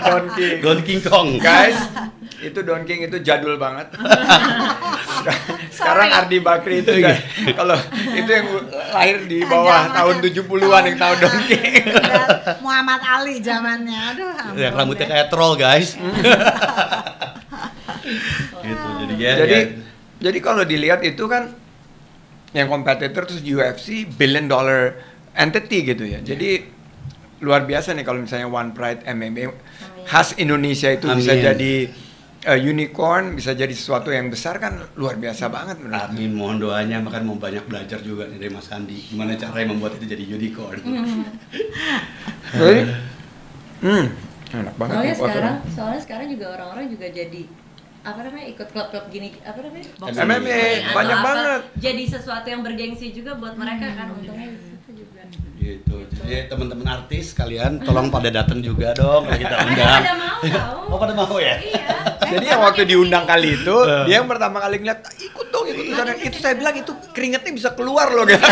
Don 0.00 0.24
King. 0.32 0.56
Don 0.58 0.78
King 0.82 1.00
Kong. 1.00 1.28
Guys, 1.38 1.78
itu 2.38 2.58
Don 2.62 2.82
King 2.86 3.10
itu 3.10 3.18
jadul 3.18 3.58
banget. 3.58 3.90
Sekarang 5.74 6.08
Sorry. 6.10 6.18
Ardi 6.22 6.38
Bakri 6.38 6.86
itu 6.86 6.92
ya, 7.02 7.14
kalau 7.54 7.74
itu 8.14 8.30
yang 8.30 8.46
lahir 8.94 9.18
di 9.26 9.42
bawah 9.42 9.90
tahun 9.90 10.16
70-an 10.22 10.82
yang 10.86 10.98
tahu 10.98 11.14
Don 11.18 11.38
King. 11.50 11.82
Muhammad 12.62 13.02
Ali 13.02 13.42
zamannya 13.42 14.00
aduh 14.14 14.32
Yang 14.54 14.74
rambutnya 14.74 15.06
kayak 15.10 15.26
troll 15.30 15.54
guys. 15.58 15.94
gitu. 18.62 18.88
Jadi 19.04 19.14
ya. 19.18 19.32
jadi 19.44 19.58
ya. 19.58 19.64
jadi 20.30 20.38
kalau 20.38 20.62
dilihat 20.62 21.02
itu 21.02 21.24
kan 21.26 21.52
yang 22.56 22.70
kompetitor 22.70 23.28
terus 23.28 23.44
UFC 23.44 24.08
billion 24.08 24.46
dollar 24.48 24.96
entity 25.34 25.84
gitu 25.94 26.06
ya. 26.06 26.22
Jadi 26.22 26.78
luar 27.38 27.66
biasa 27.66 27.94
nih 27.94 28.02
kalau 28.02 28.22
misalnya 28.22 28.50
One 28.50 28.74
Pride 28.74 29.06
MMA 29.06 29.54
khas 30.08 30.34
Indonesia 30.40 30.90
itu 30.90 31.06
bisa 31.14 31.36
Amin. 31.36 31.44
jadi 31.44 31.72
uh, 32.46 32.58
unicorn, 32.58 33.34
bisa 33.34 33.56
jadi 33.56 33.72
sesuatu 33.72 34.14
yang 34.14 34.30
besar 34.30 34.62
kan 34.62 34.78
luar 34.94 35.18
biasa 35.18 35.50
banget 35.50 35.82
menurut 35.82 36.06
Amin, 36.06 36.30
mohon 36.36 36.56
doanya, 36.62 37.02
makan 37.02 37.26
mau 37.26 37.38
banyak 37.40 37.64
belajar 37.66 37.98
juga 38.04 38.30
nih 38.30 38.38
dari 38.38 38.52
Mas 38.54 38.70
Andi. 38.70 38.98
Gimana 39.10 39.34
caranya 39.34 39.74
membuat 39.74 39.98
itu 39.98 40.06
jadi 40.06 40.24
unicorn. 40.24 40.80
Jadi, 42.48 42.80
hmm, 43.84 44.06
enak 44.56 44.74
banget. 44.80 44.94
Soalnya 44.96 45.14
sekarang, 45.20 45.56
soalnya 45.68 46.00
sekarang 46.00 46.26
juga 46.32 46.46
orang-orang 46.56 46.88
juga 46.88 47.12
jadi 47.12 47.44
apa 48.00 48.24
namanya 48.24 48.46
ikut 48.56 48.68
klub-klub 48.72 49.04
gini 49.12 49.36
apa 49.44 49.60
namanya. 49.60 49.84
MMA, 50.00 50.96
banyak 50.96 51.18
apa, 51.20 51.26
banget. 51.28 51.60
jadi 51.76 52.02
sesuatu 52.08 52.48
yang 52.48 52.64
bergengsi 52.64 53.12
juga 53.12 53.36
buat 53.36 53.52
mereka 53.60 53.92
kan 53.92 54.16
untungnya 54.16 54.56
juga 54.88 55.28
Gitu. 55.58 55.94
Jadi 56.22 56.46
teman-teman 56.46 56.86
artis 56.86 57.34
kalian 57.34 57.82
tolong 57.82 58.08
pada 58.08 58.30
datang 58.30 58.62
juga 58.62 58.94
dong 58.94 59.26
kalau 59.26 59.36
kita 59.36 59.56
undang. 59.58 60.00
pada 60.00 60.12
mau 60.14 60.38
tahu 60.40 60.80
Oh, 60.94 60.96
pada 60.96 61.12
mau 61.12 61.36
ya? 61.36 61.58
iya 61.58 61.86
Jadi 62.32 62.44
yang 62.46 62.60
waktu 62.60 62.82
diundang 62.84 63.24
kali 63.24 63.56
itu, 63.56 63.76
Eh. 63.82 64.04
dia 64.04 64.20
yang 64.20 64.28
pertama 64.28 64.60
kali 64.60 64.78
ngeliat, 64.78 65.00
ikut 65.18 65.46
dong, 65.48 65.64
ikut 65.66 65.84
sana." 65.92 66.12
Itu 66.14 66.38
saya 66.38 66.54
bilang 66.54 66.76
itu 66.76 66.92
keringetnya 67.10 67.52
bisa 67.52 67.70
keluar 67.72 68.08
loh, 68.08 68.22
gitu. 68.22 68.44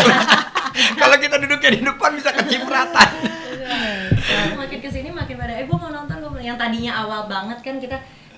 Kalau 1.01 1.15
kita 1.15 1.37
duduknya 1.37 1.69
di 1.71 1.81
depan 1.81 2.11
bisa 2.13 2.29
kecipratan. 2.33 3.09
Iya. 4.27 4.55
makin 4.55 4.79
ke 4.79 4.89
sini 4.89 5.09
makin 5.09 5.35
pada 5.35 5.53
eh 5.53 5.63
gue 5.63 5.77
mau 5.77 5.87
nonton 5.87 6.15
gue 6.17 6.29
mau-" 6.29 6.43
yang 6.43 6.55
tadinya 6.55 6.99
awal 6.99 7.27
banget 7.27 7.59
kan 7.61 7.77
kita 7.77 7.97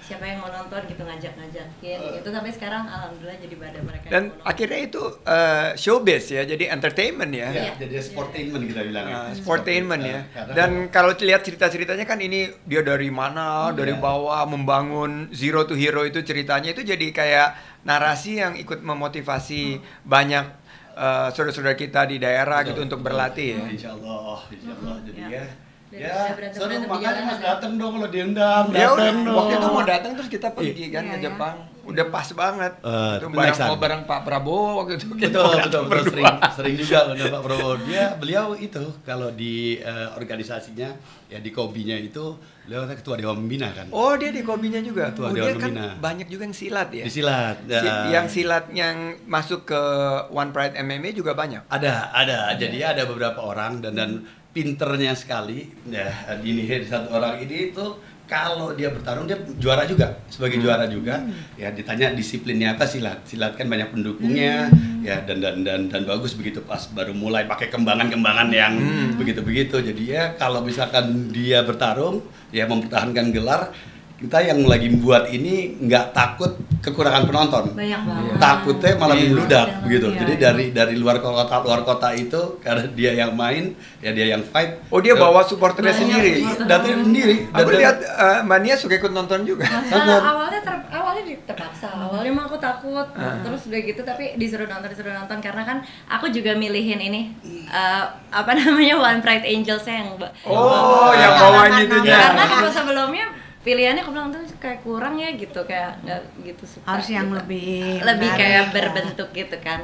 siapa 0.09 0.25
yang 0.25 0.41
mau 0.41 0.49
nonton 0.49 0.81
gitu 0.83 1.05
ngajak-ngajakin 1.05 1.97
itu 2.17 2.27
sampai 2.27 2.49
sekarang 2.49 2.83
alhamdulillah 2.83 3.37
jadi 3.37 3.55
pada 3.55 3.79
mereka 3.85 4.05
Dan 4.09 4.23
akhirnya 4.41 4.79
itu 4.81 5.01
eh, 5.21 5.69
showbiz 5.75 6.25
ya, 6.27 6.41
jadi 6.43 6.73
entertainment 6.73 7.29
ya. 7.29 7.47
Iya. 7.47 7.61
Ya, 7.61 7.71
jadi 7.77 7.93
sportainment 8.01 8.63
kita 8.65 8.81
bilang. 8.81 9.05
ya. 9.05 9.13
Nah, 9.13 9.29
sportainment 9.31 10.01
ya. 10.01 10.19
Karena- 10.27 10.55
Dan 10.57 10.69
kalau 10.89 11.13
lihat 11.13 11.41
cerita-ceritanya 11.41 12.03
kan 12.03 12.17
ini 12.17 12.49
dia 12.65 12.81
dari 12.81 13.07
mana, 13.07 13.69
dari 13.69 13.93
Iya. 13.93 14.01
bawah 14.01 14.41
membangun 14.43 15.29
zero 15.29 15.63
to 15.63 15.77
hero 15.77 16.01
itu 16.01 16.19
ceritanya 16.19 16.73
itu 16.73 16.81
jadi 16.81 17.07
kayak 17.11 17.49
narasi 17.81 18.41
yang 18.41 18.57
ikut 18.57 18.81
memotivasi 18.81 19.77
banyak 20.03 20.57
eh, 20.97 21.27
saudara-saudara 21.31 21.77
kita 21.77 22.03
di 22.03 22.17
daerah 22.17 22.59
gitu 22.61 22.81
Betul, 22.81 22.87
untuk 22.89 22.99
betul. 22.99 23.07
berlatih 23.13 23.47
ya. 23.55 23.63
Insya 23.69 23.89
Allah, 23.93 24.37
insya 24.49 24.71
Allah. 24.73 24.95
Jadi 25.05 25.19
Ya. 25.21 25.45
Ya, 25.91 26.37
seru 26.49 26.75
makanya 26.83 27.21
mas 27.23 27.37
ya. 27.37 27.45
datang 27.49 27.73
dong 27.75 27.97
kalau 27.97 28.07
diundang, 28.07 28.65
Ya 28.69 28.87
udah, 28.87 28.97
datang 28.99 29.17
dong. 29.19 29.35
waktu 29.35 29.53
itu 29.55 29.67
mau 29.67 29.83
datang 29.83 30.11
terus 30.13 30.29
kita 30.29 30.47
pergi 30.51 30.85
kan 30.87 31.01
Iya, 31.01 31.09
ke 31.09 31.17
iya. 31.17 31.25
Jepang. 31.25 31.55
Udah 31.81 32.05
pas 32.07 32.27
banget. 32.31 32.73
Eh, 32.79 33.13
itu 33.17 33.27
bareng 33.27 33.57
mau 33.65 33.75
bareng 33.75 34.01
Pak 34.03 34.19
Prabowo 34.21 34.77
waktu 34.77 34.93
itu 34.95 35.09
kita 35.11 35.33
betul 35.33 35.57
betul 35.59 35.83
betul 35.87 36.05
sering 36.07 36.25
sering 36.53 36.75
juga 36.77 36.99
udah 37.09 37.25
Pak 37.31 37.41
Prabowo 37.41 37.73
dia 37.81 38.03
beliau 38.13 38.53
itu 38.53 38.83
kalau 39.01 39.29
di 39.31 39.53
eh, 39.75 40.07
organisasinya 40.13 40.89
ya 41.25 41.37
di 41.37 41.49
kobinya 41.49 41.95
itu 41.95 42.37
beliau 42.61 42.85
kan 42.85 42.93
ketua 42.93 43.17
dewan 43.17 43.41
pembina 43.41 43.73
kan 43.73 43.89
Oh, 43.89 44.13
dia 44.13 44.29
di 44.29 44.41
kobinya 44.41 44.77
juga. 44.79 45.09
Ketua 45.09 45.25
Oh, 45.25 45.33
dia 45.33 45.41
Dewan 45.43 45.57
kan 45.57 45.71
Pembina. 45.71 45.97
banyak 45.97 46.27
juga 46.27 46.43
yang 46.43 46.53
silat 46.55 46.89
ya. 46.91 47.01
di 47.01 47.11
silat 47.11 47.57
Si- 47.57 47.73
Ya. 47.81 47.95
yang 48.11 48.25
silat 48.27 48.65
yang 48.69 48.95
masuk 49.25 49.65
ke 49.65 49.81
One 50.29 50.51
Pride 50.51 50.77
MMA 50.77 51.09
juga 51.11 51.33
banyak. 51.33 51.65
ada 51.65 52.13
ada 52.13 52.53
jadi 52.53 52.93
ada 52.93 53.03
beberapa 53.03 53.41
orang 53.41 53.81
dan 53.81 53.97
dan 53.97 54.09
pinternya 54.49 55.13
sekali. 55.13 55.69
Ya 55.87 56.09
ini 56.41 56.65
satu 56.85 57.13
orang 57.15 57.41
ini 57.43 57.69
itu 57.69 57.85
kalau 58.29 58.77
dia 58.77 58.93
bertarung 58.93 59.25
dia 59.25 59.41
juara 59.57 59.89
juga 59.89 60.21
sebagai 60.29 60.61
juara 60.61 60.85
juga. 60.85 61.21
Ya 61.57 61.73
ditanya 61.73 62.13
disiplinnya 62.13 62.77
apa 62.77 62.85
silat 62.85 63.25
silat 63.25 63.57
kan 63.57 63.65
banyak 63.65 63.89
pendukungnya. 63.89 64.69
Ya 65.01 65.21
dan 65.25 65.41
dan 65.41 65.65
dan 65.65 65.89
dan 65.89 66.01
bagus 66.05 66.37
begitu 66.37 66.61
pas 66.61 66.85
baru 66.93 67.13
mulai 67.15 67.49
pakai 67.49 67.73
kembangan-kembangan 67.73 68.49
yang 68.53 68.73
Hmm. 68.77 69.17
begitu-begitu. 69.17 69.81
Jadi 69.81 70.03
ya 70.13 70.33
kalau 70.37 70.61
misalkan 70.61 71.33
dia 71.33 71.65
bertarung 71.65 72.21
ya 72.53 72.69
mempertahankan 72.69 73.33
gelar 73.33 73.73
kita 74.19 74.43
yang 74.43 74.67
lagi 74.67 74.91
buat 74.99 75.31
ini 75.31 75.79
nggak 75.79 76.11
takut 76.11 76.59
kekurangan 76.89 77.23
penonton 77.23 77.63
banyak 77.71 78.01
banget 78.01 78.23
Iya. 78.25 78.35
takutnya 78.37 78.91
malah 78.95 79.13
Iya. 79.13 79.23
membludak 79.23 79.67
begitu. 79.81 80.07
Iya, 80.07 80.19
Jadi 80.19 80.31
iya. 80.31 80.41
dari 80.41 80.65
dari 80.71 80.95
luar 80.95 81.17
kota 81.17 81.55
luar 81.59 81.81
kota 81.81 82.09
itu 82.11 82.41
karena 82.59 82.83
dia 82.89 83.11
yang 83.15 83.31
main, 83.33 83.71
ya 83.97 84.11
dia 84.11 84.27
yang 84.29 84.43
fight. 84.43 84.81
Oh, 84.87 84.97
dia 84.97 85.11
Eh, 85.11 85.19
bawa 85.19 85.41
supporternya 85.41 85.89
Banyak 85.89 86.03
sendiri. 86.03 86.31
supporter. 86.41 86.65
datanya 86.65 86.97
sendiri. 87.01 87.35
Aku 87.49 87.69
lihat 87.71 87.95
eh, 87.99 88.39
Mbak 88.41 88.59
Nia 88.59 88.75
suka 88.75 88.93
ikut 88.95 89.11
nonton 89.11 89.39
juga. 89.43 89.65
Nah, 89.65 89.81
awalnya 90.25 90.59
ter, 90.59 90.75
awalnya 90.89 91.23
terpaksa 91.43 91.87
awalnya 91.91 92.31
mah 92.31 92.45
aku 92.45 92.57
takut 92.57 93.07
Ah. 93.11 93.37
terus 93.39 93.61
udah 93.65 93.79
gitu 93.81 94.01
tapi 94.01 94.35
disuruh 94.35 94.65
nonton 94.65 94.87
disuruh 94.87 95.11
nonton 95.11 95.37
karena 95.39 95.63
kan 95.63 95.77
aku 96.07 96.29
juga 96.29 96.53
milihin 96.53 96.97
ini 96.97 97.21
eh, 97.65 98.03
apa 98.29 98.51
namanya 98.53 98.95
One 98.95 99.19
Pride 99.19 99.45
Angels 99.45 99.83
yang 99.83 100.15
Oh, 100.45 101.11
yang 101.13 101.33
bawain 101.35 101.73
itunya. 101.81 102.15
karena 102.15 102.43
kalau 102.45 102.69
sebelumnya 102.69 103.25
pilihannya 103.59 104.07
aku 104.07 104.11
bilang 104.15 104.31
tuh 104.31 104.39
kayak 104.55 104.79
kurang 104.87 105.19
ya 105.19 105.35
gitu 105.35 105.59
kayak 105.67 105.99
nggak 106.07 106.21
gitu 106.47 106.63
suka 106.63 106.87
Harus 106.95 107.11
yang 107.11 107.27
gitu. 107.27 107.43
lebih 107.43 107.99
lebih 108.07 108.29
menarik, 108.31 108.39
kayak 108.39 108.63
ya. 108.63 108.71
berbentuk 108.71 109.29
gitu 109.35 109.57
kan. 109.59 109.81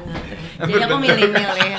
Jadi 0.64 0.80
aku 0.80 0.96
milih-milih 0.96 1.72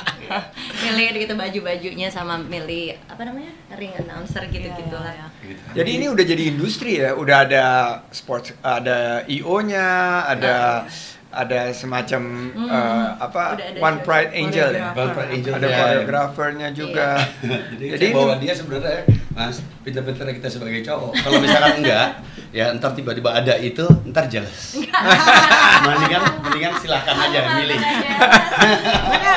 milih 0.86 1.08
gitu 1.26 1.34
baju-bajunya 1.34 2.08
sama 2.14 2.38
milih 2.38 2.94
apa 3.10 3.22
namanya 3.26 3.50
ring 3.74 3.94
announcer 3.98 4.46
Iya, 4.46 4.70
lah 4.94 5.14
iya, 5.14 5.28
Gitu. 5.42 5.62
Jadi 5.74 5.90
ini 5.98 6.06
udah 6.10 6.26
jadi 6.26 6.44
industri 6.54 6.92
ya, 7.02 7.12
udah 7.18 7.38
ada 7.50 7.66
sports, 8.14 8.54
ada 8.62 9.26
IO-nya, 9.26 10.22
ada 10.30 10.86
ada 11.30 11.70
semacam 11.70 12.22
Hmm, 12.48 12.66
eh, 12.66 13.08
apa 13.20 13.42
ada 13.54 13.64
One 13.78 13.98
juga. 13.98 14.06
Pride 14.06 14.32
Angel 14.34 14.70
ya, 14.72 14.88
One 14.92 15.12
Pride 15.12 15.32
Angel 15.32 15.54
ada 15.54 15.68
ya. 15.68 15.76
koreografernya 15.78 16.68
juga. 16.72 17.08
Jadi, 17.72 17.86
Jadi 17.90 18.06
ini- 18.06 18.16
bawa 18.16 18.34
dia 18.38 18.54
sebenarnya 18.54 19.00
mas 19.30 19.56
pinter-pinter 19.82 20.26
kita 20.34 20.48
sebagai 20.48 20.82
cowok. 20.82 21.12
Kalau 21.16 21.38
misalkan 21.38 21.74
enggak, 21.80 22.08
ya 22.50 22.74
ntar 22.74 22.92
tiba-tiba 22.92 23.30
ada 23.34 23.54
itu, 23.56 23.86
ntar 24.06 24.26
jelas. 24.26 24.80
mendingan, 25.86 26.24
mendingan 26.42 26.74
silahkan 26.78 27.16
aja 27.16 27.40
milih. 27.56 27.80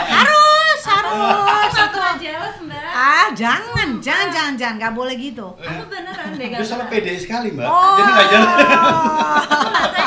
Harus 0.09 0.81
harus 0.83 1.75
jealous 2.21 2.57
mbak 2.61 2.85
ah 2.91 3.33
jangan 3.33 3.97
jangan 4.03 4.29
jangan 4.29 4.53
jangan 4.55 4.75
nggak 4.77 4.93
boleh 4.93 5.15
gitu 5.15 5.47
Aku 5.57 5.83
beneran 5.87 6.35
deh 6.35 6.49
soalnya 6.61 6.85
pernah. 6.85 6.89
pede 6.91 7.13
sekali 7.17 7.49
mbak. 7.55 7.65
Oh. 7.65 7.97
Jadi 7.97 8.11
nggak 8.11 8.29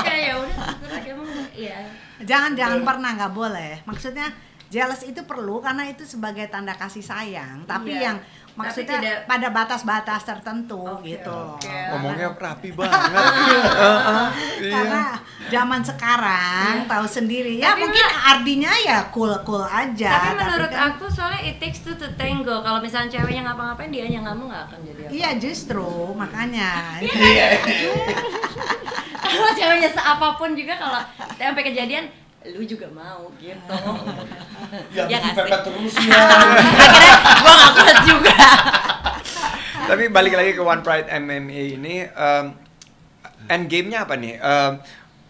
kayak 0.03 0.21
ya 0.21 0.33
udah 0.37 0.67
terserah 1.65 1.79
emang 1.79 1.91
ya 2.19 2.25
jangan 2.25 2.51
jangan 2.53 2.79
pernah 2.83 3.09
nggak 3.15 3.33
boleh 3.33 3.73
maksudnya 3.83 4.27
jealous 4.67 5.01
itu 5.01 5.21
perlu 5.21 5.61
karena 5.61 5.85
itu 5.85 6.01
sebagai 6.03 6.47
tanda 6.47 6.73
kasih 6.73 7.01
sayang 7.01 7.61
tapi 7.63 7.93
Iya. 7.93 8.01
yang 8.03 8.17
Tapi 8.53 8.59
maksudnya 8.59 8.97
tidak- 8.99 9.21
pada 9.25 9.47
batas-batas 9.49 10.21
tertentu 10.23 10.77
Oke, 10.77 11.09
gitu 11.11 11.29
oke. 11.51 11.73
ngomongnya 11.89 12.29
rapi 12.31 12.69
banget. 12.69 13.01
Heeh, 13.81 14.27
iya. 14.61 14.71
karena 14.71 15.01
zaman 15.47 15.81
sekarang 15.83 16.73
Iya. 16.75 16.89
tahu 16.89 17.05
sendiri 17.07 17.53
ya 17.55 17.69
Tapi 17.69 17.81
mungkin 17.83 18.05
artinya 18.15 18.71
ya 18.79 18.97
cool 19.09 19.33
cool 19.43 19.61
aja 19.63 20.09
tapi 20.11 20.29
menurut 20.39 20.69
kan- 20.69 20.89
aku 20.91 21.05
soalnya 21.07 21.41
it 21.43 21.57
takes 21.57 21.81
two 21.81 21.93
to 21.93 22.09
tango 22.13 22.61
kalau 22.61 22.77
misalnya 22.77 23.09
ceweknya 23.11 23.41
ngapa-ngapain 23.43 23.89
dia 23.89 24.05
yang 24.05 24.21
kamu 24.23 24.45
nggak 24.47 24.63
akan 24.67 24.79
jadi 24.83 25.01
apa 25.03 25.11
iya 25.11 25.29
justru 25.35 25.85
makanya 26.13 26.69
Iya. 26.99 27.47
kalau 29.33 29.53
ceweknya 29.53 29.89
seapapun 29.89 30.53
juga 30.53 30.73
kalau 30.75 30.99
sampai 31.33 31.63
kejadian 31.63 32.05
lu 32.45 32.63
juga 32.63 32.87
mau 32.89 33.31
gitu 33.37 33.75
Ya, 34.91 35.05
Ya 35.07 35.17
dipepet 35.21 35.59
terus 35.63 35.93
ya. 36.01 36.17
akhirnya 36.17 37.13
gua 37.39 37.53
nggak 37.53 37.71
kuat 37.73 37.97
juga 38.03 38.35
Tapi 39.83 40.03
balik 40.09 40.33
lagi 40.33 40.51
ke 40.51 40.61
One 40.61 40.79
Pride 40.79 41.11
MMA 41.11 41.75
ini, 41.75 42.07
um, 42.09 42.55
end 43.45 43.67
game-nya 43.67 44.07
apa 44.07 44.15
nih? 44.15 44.39
Um, 44.39 44.79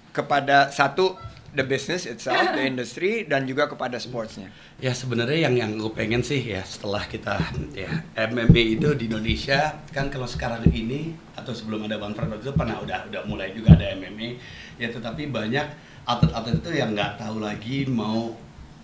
kepada 0.10 0.70
satu 0.70 1.18
the 1.54 1.62
business 1.62 2.04
itself, 2.06 2.38
the 2.52 2.66
industry, 2.66 3.24
dan 3.24 3.46
juga 3.46 3.70
kepada 3.70 3.96
sportsnya. 3.98 4.50
Ya 4.78 4.92
sebenarnya 4.92 5.46
yang 5.46 5.56
yang 5.56 5.72
gue 5.78 5.94
pengen 5.94 6.20
sih 6.20 6.42
ya 6.42 6.66
setelah 6.66 7.06
kita 7.06 7.38
ya 7.72 8.02
MMA 8.18 8.82
itu 8.82 8.90
di 8.98 9.06
Indonesia 9.06 9.78
kan 9.90 10.10
kalau 10.10 10.26
sekarang 10.26 10.66
ini 10.68 11.14
atau 11.34 11.54
sebelum 11.54 11.86
ada 11.86 11.98
One 11.98 12.14
Pride 12.14 12.42
itu 12.42 12.54
pernah 12.54 12.82
udah 12.82 13.06
udah 13.08 13.22
mulai 13.26 13.54
juga 13.54 13.78
ada 13.78 13.94
MMA 13.94 14.42
ya 14.76 14.90
tetapi 14.90 15.30
banyak 15.30 15.66
atlet-atlet 16.04 16.60
itu 16.60 16.70
yang 16.74 16.92
nggak 16.92 17.16
tahu 17.16 17.40
lagi 17.40 17.86
mau 17.88 18.34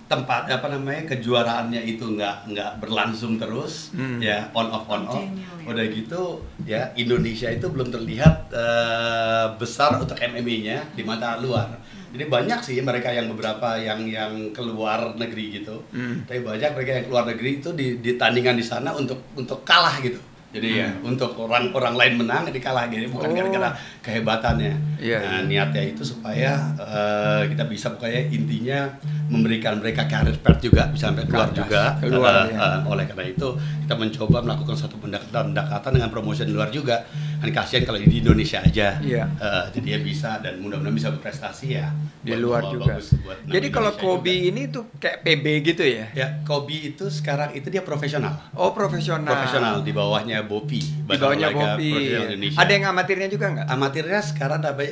tempat 0.10 0.50
apa 0.50 0.74
namanya 0.74 1.06
kejuaraannya 1.06 1.86
itu 1.86 2.02
nggak 2.02 2.50
nggak 2.50 2.72
berlangsung 2.82 3.38
terus 3.38 3.94
Hmm. 3.94 4.18
ya 4.18 4.50
on 4.58 4.66
off 4.70 4.90
on 4.90 5.06
off 5.06 5.22
ya. 5.22 5.70
udah 5.70 5.86
gitu 5.86 6.22
ya 6.66 6.90
Indonesia 6.98 7.46
itu 7.46 7.70
belum 7.70 7.94
terlihat 7.94 8.50
eh, 8.50 9.46
besar 9.62 10.02
untuk 10.02 10.18
MMA-nya 10.18 10.98
di 10.98 11.06
mata 11.06 11.38
luar 11.38 11.78
jadi 12.10 12.26
banyak 12.26 12.60
sih 12.60 12.78
mereka 12.80 13.10
yang 13.10 13.28
beberapa 13.28 13.78
yang 13.78 14.02
yang 14.04 14.32
keluar 14.50 15.14
negeri 15.14 15.60
gitu 15.60 15.86
Hmm. 15.90 16.26
tapi 16.26 16.42
banyak 16.42 16.70
mereka 16.72 16.92
yang 16.94 17.06
keluar 17.06 17.24
negeri 17.24 17.50
itu 17.58 17.70
di, 17.72 17.98
di 17.98 18.14
tandingan 18.14 18.54
di 18.54 18.64
sana 18.64 18.92
untuk 18.92 19.22
untuk 19.34 19.62
kalah 19.62 19.98
gitu 20.00 20.18
jadi 20.50 20.70
ya 20.76 20.90
untuk 21.00 21.38
orang 21.38 21.70
orang 21.70 21.94
lain 21.94 22.14
menang 22.18 22.50
jadi 22.50 22.58
kalah 22.60 22.90
gitu 22.90 23.06
bukan 23.08 23.30
Oh. 23.30 23.36
gara-gara 23.36 23.70
kehebatannya 24.02 24.74
Iya, 25.00 25.18
nah 25.18 25.40
iya. 25.40 25.48
niatnya 25.48 25.84
itu 25.88 26.04
supaya 26.04 26.52
eh, 26.76 27.42
kita 27.48 27.64
bisa 27.64 27.94
pokoknya 27.94 28.22
intinya 28.28 28.80
memberikan 29.30 29.78
mereka 29.78 30.04
karir 30.04 30.36
pet 30.36 30.58
juga 30.60 30.90
bisa 30.90 31.08
sampai 31.08 31.24
keluar 31.24 31.48
atas, 31.48 31.56
juga 31.56 31.82
keluar, 32.02 32.36
Eh, 32.44 32.52
ya. 32.52 32.66
eh, 32.76 32.80
oleh 32.84 33.06
karena 33.06 33.26
itu 33.26 33.48
kita 33.86 33.96
mencoba 33.96 34.38
melakukan 34.42 34.76
satu 34.76 34.98
pendekatan 34.98 35.54
pendekatan 35.54 35.92
dengan 35.94 36.10
promosi 36.10 36.42
di 36.44 36.52
luar 36.52 36.68
juga 36.68 37.06
kan 37.40 37.50
kasihan 37.50 37.84
kalau 37.84 37.98
di 37.98 38.20
Indonesia 38.20 38.60
aja 38.60 39.00
Iya. 39.00 39.24
Eh, 39.32 39.64
jadi 39.72 39.86
dia 39.86 40.00
bisa 40.00 40.38
dan 40.38 40.60
mudah-mudahan 40.60 40.92
bisa 40.92 41.10
berprestasi 41.10 41.68
ya 41.74 41.88
Di 42.20 42.36
luar 42.36 42.68
juga. 42.68 43.00
buat 43.00 43.48
Jadi 43.48 43.68
kalau 43.70 43.92
Kobe 43.94 44.28
juga. 44.30 44.50
ini 44.50 44.62
tuh 44.68 44.84
kayak 44.94 45.24
PB 45.24 45.46
gitu 45.66 45.84
ya? 45.84 46.06
ya 46.12 46.28
Kobe 46.44 46.92
itu 46.92 47.08
sekarang 47.08 47.56
itu 47.56 47.68
dia 47.68 47.80
profesional 47.80 48.36
Oh 48.54 48.72
profesional. 48.72 49.32
profesional 49.32 49.80
di 49.80 49.92
bawahnya 49.92 50.44
Bopi 50.44 50.80
Di 50.80 51.16
bawahnya 51.16 51.50
Bobi. 51.50 51.92
Ada 52.54 52.72
yang 52.72 52.86
amatirnya 52.88 53.28
juga 53.28 53.46
nggak? 53.50 53.68
amatirnya 53.70 54.22
sekarang 54.22 54.60
dapat 54.60 54.92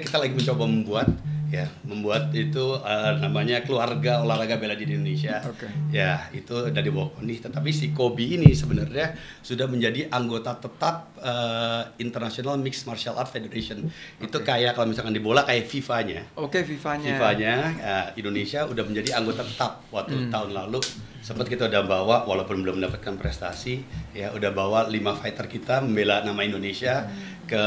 kita 0.00 0.18
lagi 0.18 0.34
mencoba 0.34 0.64
membuat 0.66 1.08
ya 1.50 1.66
membuat 1.82 2.30
itu 2.30 2.62
eh, 2.78 3.12
namanya 3.18 3.60
keluarga 3.60 4.22
olahraga 4.22 4.54
bela 4.54 4.72
diri 4.72 4.94
Indonesia 4.94 5.42
Oke. 5.42 5.66
ya 5.90 6.30
itu 6.30 6.70
dari 6.70 6.88
bawah 6.88 7.18
nih 7.18 7.42
tetapi 7.42 7.68
si 7.68 7.90
Kobe 7.90 8.22
ini 8.30 8.50
sebenarnya 8.50 9.12
sudah 9.40 9.66
menjadi 9.66 10.06
anggota 10.08 10.54
tetap 10.56 11.10
eh, 11.18 11.82
International 11.98 12.54
Mixed 12.56 12.86
Martial 12.86 13.14
Art 13.14 13.28
Federation 13.28 13.82
itu 14.16 14.30
Oke. 14.32 14.46
kayak 14.46 14.72
kalau 14.72 14.86
misalkan 14.86 15.10
di 15.10 15.18
bola 15.18 15.42
kayak 15.42 15.66
FIFA-nya 15.66 16.20
Oke, 16.36 16.62
FIFA-nya. 16.62 17.08
FIFA-nya 17.12 17.54
eh, 17.76 18.06
Indonesia 18.16 18.64
udah 18.64 18.84
menjadi 18.84 19.10
anggota 19.14 19.42
tetap 19.42 19.82
waktu 19.90 20.12
Hmm. 20.12 20.28
tahun 20.28 20.50
lalu 20.52 20.78
sempat 21.20 21.46
kita 21.46 21.66
udah 21.66 21.82
bawa 21.82 22.16
walaupun 22.24 22.60
belum 22.60 22.78
mendapatkan 22.78 23.14
prestasi 23.14 23.84
ya 24.10 24.30
udah 24.30 24.50
bawa 24.50 24.86
lima 24.86 25.12
fighter 25.12 25.44
kita 25.46 25.80
membela 25.80 26.20
nama 26.20 26.40
Indonesia 26.40 27.04
ke 27.50 27.62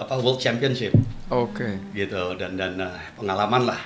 apa 0.00 0.16
World 0.16 0.40
Championship 0.40 0.96
Oke. 1.28 1.76
gitu 1.92 2.32
dan 2.34 2.56
dan 2.56 2.80
eh, 2.80 2.96
pengalaman 3.12 3.68
lah 3.68 3.80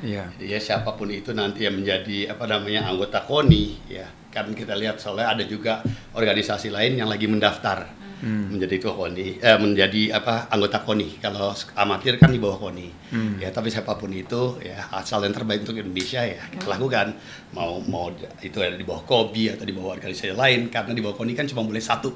Iya. 0.00 0.32
ya 0.40 0.56
siapa 0.56 0.96
pun 0.96 1.08
itu 1.08 1.32
nanti 1.32 1.64
yang 1.64 1.76
menjadi 1.76 2.32
apa 2.32 2.44
namanya 2.44 2.88
anggota 2.88 3.20
KONI 3.20 3.64
ya 3.84 4.08
kan 4.28 4.48
kita 4.50 4.72
lihat 4.72 4.96
soalnya 4.96 5.28
ada 5.28 5.44
juga 5.44 5.84
organisasi 6.12 6.68
lain 6.68 6.96
yang 6.96 7.08
lagi 7.08 7.24
mendaftar 7.24 8.00
Hmm. 8.20 8.52
menjadi 8.52 8.76
ke 8.76 8.88
KONI 8.90 9.40
eh, 9.40 9.56
menjadi 9.56 10.12
apa 10.12 10.44
anggota 10.48 10.84
KONI 10.84 11.24
kalau 11.24 11.56
amatir 11.72 12.16
kan 12.16 12.28
di 12.28 12.36
bawah 12.36 12.60
KONI 12.60 12.88
Hmm. 13.12 13.40
ya 13.40 13.48
tapi 13.48 13.68
siapa 13.68 13.96
pun 13.96 14.12
itu 14.12 14.60
ya 14.60 14.92
asal 14.92 15.20
yang 15.20 15.32
terbaik 15.32 15.64
untuk 15.64 15.76
Indonesia 15.76 16.20
ya 16.20 16.44
kita 16.48 16.68
lakukan 16.68 17.16
mau 17.50 17.80
mau 17.80 18.12
itu 18.38 18.56
ada 18.56 18.76
di 18.76 18.84
bawah 18.84 19.04
KOBI 19.04 19.56
atau 19.56 19.64
di 19.64 19.72
bawah 19.72 19.96
organisasi 19.96 20.32
lain 20.32 20.68
karena 20.68 20.92
di 20.92 21.00
bawah 21.00 21.16
KONI 21.16 21.32
kan 21.34 21.44
cuma 21.44 21.60
boleh 21.60 21.80
satu 21.80 22.12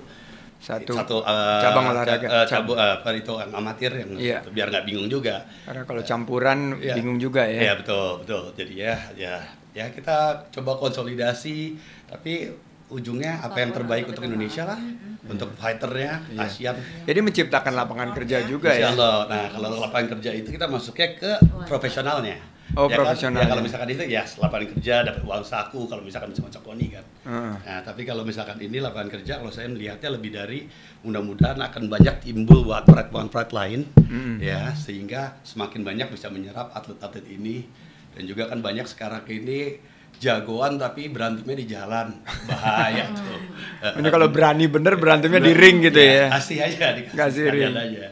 Satu, 0.64 1.20
eh, 1.20 1.60
cabang 1.60 1.86
olahraga. 1.86 2.24
eh, 2.24 2.46
cabu- 2.46 2.72
eh, 2.74 2.92
apa 2.96 3.08
itu 3.12 3.32
amatir 3.36 3.92
yang 3.94 4.10
Iya. 4.16 4.38
biar 4.48 4.72
nggak 4.72 4.84
bingung 4.84 5.06
juga 5.06 5.44
Karena 5.62 5.84
kalau 5.84 6.00
campuran 6.02 6.58
Iya. 6.78 6.94
bingung 6.94 7.18
juga 7.18 7.44
ya. 7.44 7.60
Iya 7.62 7.74
betul 7.76 8.24
betul. 8.24 8.42
Jadi 8.54 8.74
ya 8.74 8.96
ya 9.14 9.34
ya 9.70 9.84
kita 9.90 10.16
coba 10.50 10.72
konsolidasi 10.78 11.76
tapi 12.06 12.48
ujungnya 12.86 13.40
apa 13.40 13.58
yang 13.58 13.72
terbaik 13.72 14.06
untuk 14.06 14.22
Indonesia 14.22 14.64
lah 14.64 14.78
untuk 15.22 15.52
fighternya 15.54 16.20
Iya. 16.30 16.40
ASEAN. 16.42 16.76
Jadi 17.02 17.18
menciptakan 17.20 17.72
lapangan 17.74 18.10
kerja 18.12 18.44
juga 18.44 18.70
Insya 18.70 18.80
ya. 18.82 18.88
Allah. 18.94 19.16
Nah 19.26 19.44
kalau 19.50 19.68
lapangan 19.78 20.08
kerja 20.16 20.30
itu 20.32 20.48
kita 20.48 20.64
masuknya 20.64 21.08
ke 21.12 21.30
profesionalnya. 21.66 22.40
Oh, 22.74 22.86
Ya 22.86 22.90
kan? 22.90 22.98
profesionalnya. 23.00 23.40
Ya, 23.40 23.50
kalau 23.50 23.62
misalkan 23.62 23.88
itu 23.88 24.02
ya 24.04 24.22
lapangan 24.26 24.66
kerja 24.74 24.94
dapat 25.02 25.22
uang 25.22 25.42
saku 25.42 25.80
kalau 25.86 26.02
misalkan 26.02 26.30
bisa 26.30 26.58
koni 26.58 26.86
kan. 26.90 27.04
Heeh. 27.22 27.54
Nah, 27.60 27.80
tapi 27.80 28.02
kalau 28.02 28.22
misalkan 28.22 28.58
ini 28.58 28.78
lapangan 28.78 29.10
kerja, 29.10 29.38
kalau 29.38 29.48
saya 29.48 29.68
melihatnya 29.68 30.10
lebih 30.10 30.30
dari 30.30 30.66
mudah-mudahan 31.00 31.60
akan 31.60 31.86
banyak 31.86 32.14
timbul 32.20 32.64
buat 32.64 32.82
pride 32.84 33.52
lain, 33.52 33.80
Mm. 34.04 34.36
ya 34.38 34.72
sehingga 34.72 35.38
semakin 35.40 35.82
banyak 35.82 36.08
bisa 36.08 36.28
menyerap 36.28 36.70
atlet-atlet 36.70 37.24
ini 37.28 37.66
dan 38.10 38.24
juga 38.24 38.46
kan 38.46 38.58
banyak 38.58 38.84
sekarang 38.84 39.22
ini 39.26 39.78
jagoan 40.14 40.74
tapi 40.74 41.06
berantemnya 41.08 41.56
di 41.56 41.66
jalan 41.66 42.06
bahaya 42.44 43.10
tuh. 43.16 43.38
Ini 43.98 44.08
kalau 44.08 44.26
berani 44.28 44.66
bener 44.66 44.94
berantemnya 44.94 45.38
di 45.38 45.52
ring 45.52 45.78
gitu 45.80 45.98
ya. 45.98 46.30
Kasih 46.30 46.58
aja 46.60 46.86
dikasih 46.92 47.14
Kasih 47.14 47.44
ring. 47.50 47.70
aja. 47.70 48.06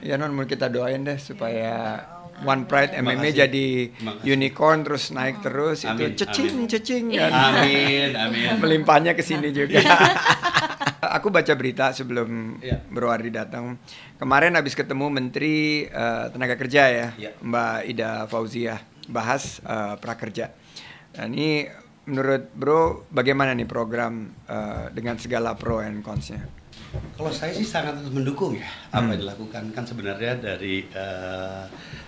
Ya 0.00 0.16
non, 0.16 0.32
mau 0.32 0.44
kita 0.44 0.66
doain 0.66 1.00
deh 1.00 1.16
supaya 1.16 2.00
One 2.42 2.64
Pride 2.64 2.96
MMA 2.96 3.30
jadi 3.32 3.66
Terima 3.90 4.12
kasih. 4.16 4.28
unicorn 4.28 4.78
terus 4.80 5.04
naik 5.10 5.36
terus 5.40 5.84
Amin, 5.84 6.10
itu 6.10 6.20
cecing 6.20 6.48
amin. 6.50 6.66
cecing 6.66 7.04
kan. 7.12 7.30
Amin, 7.52 8.10
amin. 8.12 8.48
Melimpahnya 8.56 9.12
ke 9.12 9.20
sini 9.20 9.50
juga. 9.50 9.80
Aku 11.16 11.28
baca 11.28 11.52
berita 11.52 11.90
sebelum 11.90 12.60
Iya. 12.60 12.80
Bro 12.86 13.08
Ardi 13.08 13.28
datang. 13.28 13.80
Kemarin 14.16 14.54
habis 14.54 14.72
ketemu 14.72 15.08
Menteri 15.08 15.56
eh, 15.84 16.24
Tenaga 16.28 16.54
Kerja 16.54 16.82
ya, 16.86 17.08
Iya. 17.14 17.30
Mbak 17.38 17.76
Ida 17.86 18.10
Fauziah, 18.26 18.78
bahas 19.06 19.58
eh, 19.60 19.94
prakerja. 19.96 20.52
Nah, 21.12 21.26
ini 21.26 21.66
menurut 22.04 22.52
Bro 22.52 22.80
bagaimana 23.08 23.52
nih 23.52 23.64
program 23.64 24.28
eh, 24.44 24.86
dengan 24.90 25.16
segala 25.16 25.56
pro 25.56 25.80
and 25.80 26.00
cons-nya? 26.00 26.40
Kalau 26.90 27.30
saya 27.30 27.52
sih 27.52 27.62
sangat 27.62 27.94
mendukung 28.08 28.56
ya 28.56 28.66
apa 28.88 29.04
Hmm. 29.04 29.10
yang 29.12 29.20
dilakukan 29.22 29.64
kan 29.70 29.84
sebenarnya 29.84 30.34
dari 30.36 30.82
eh, 30.86 31.62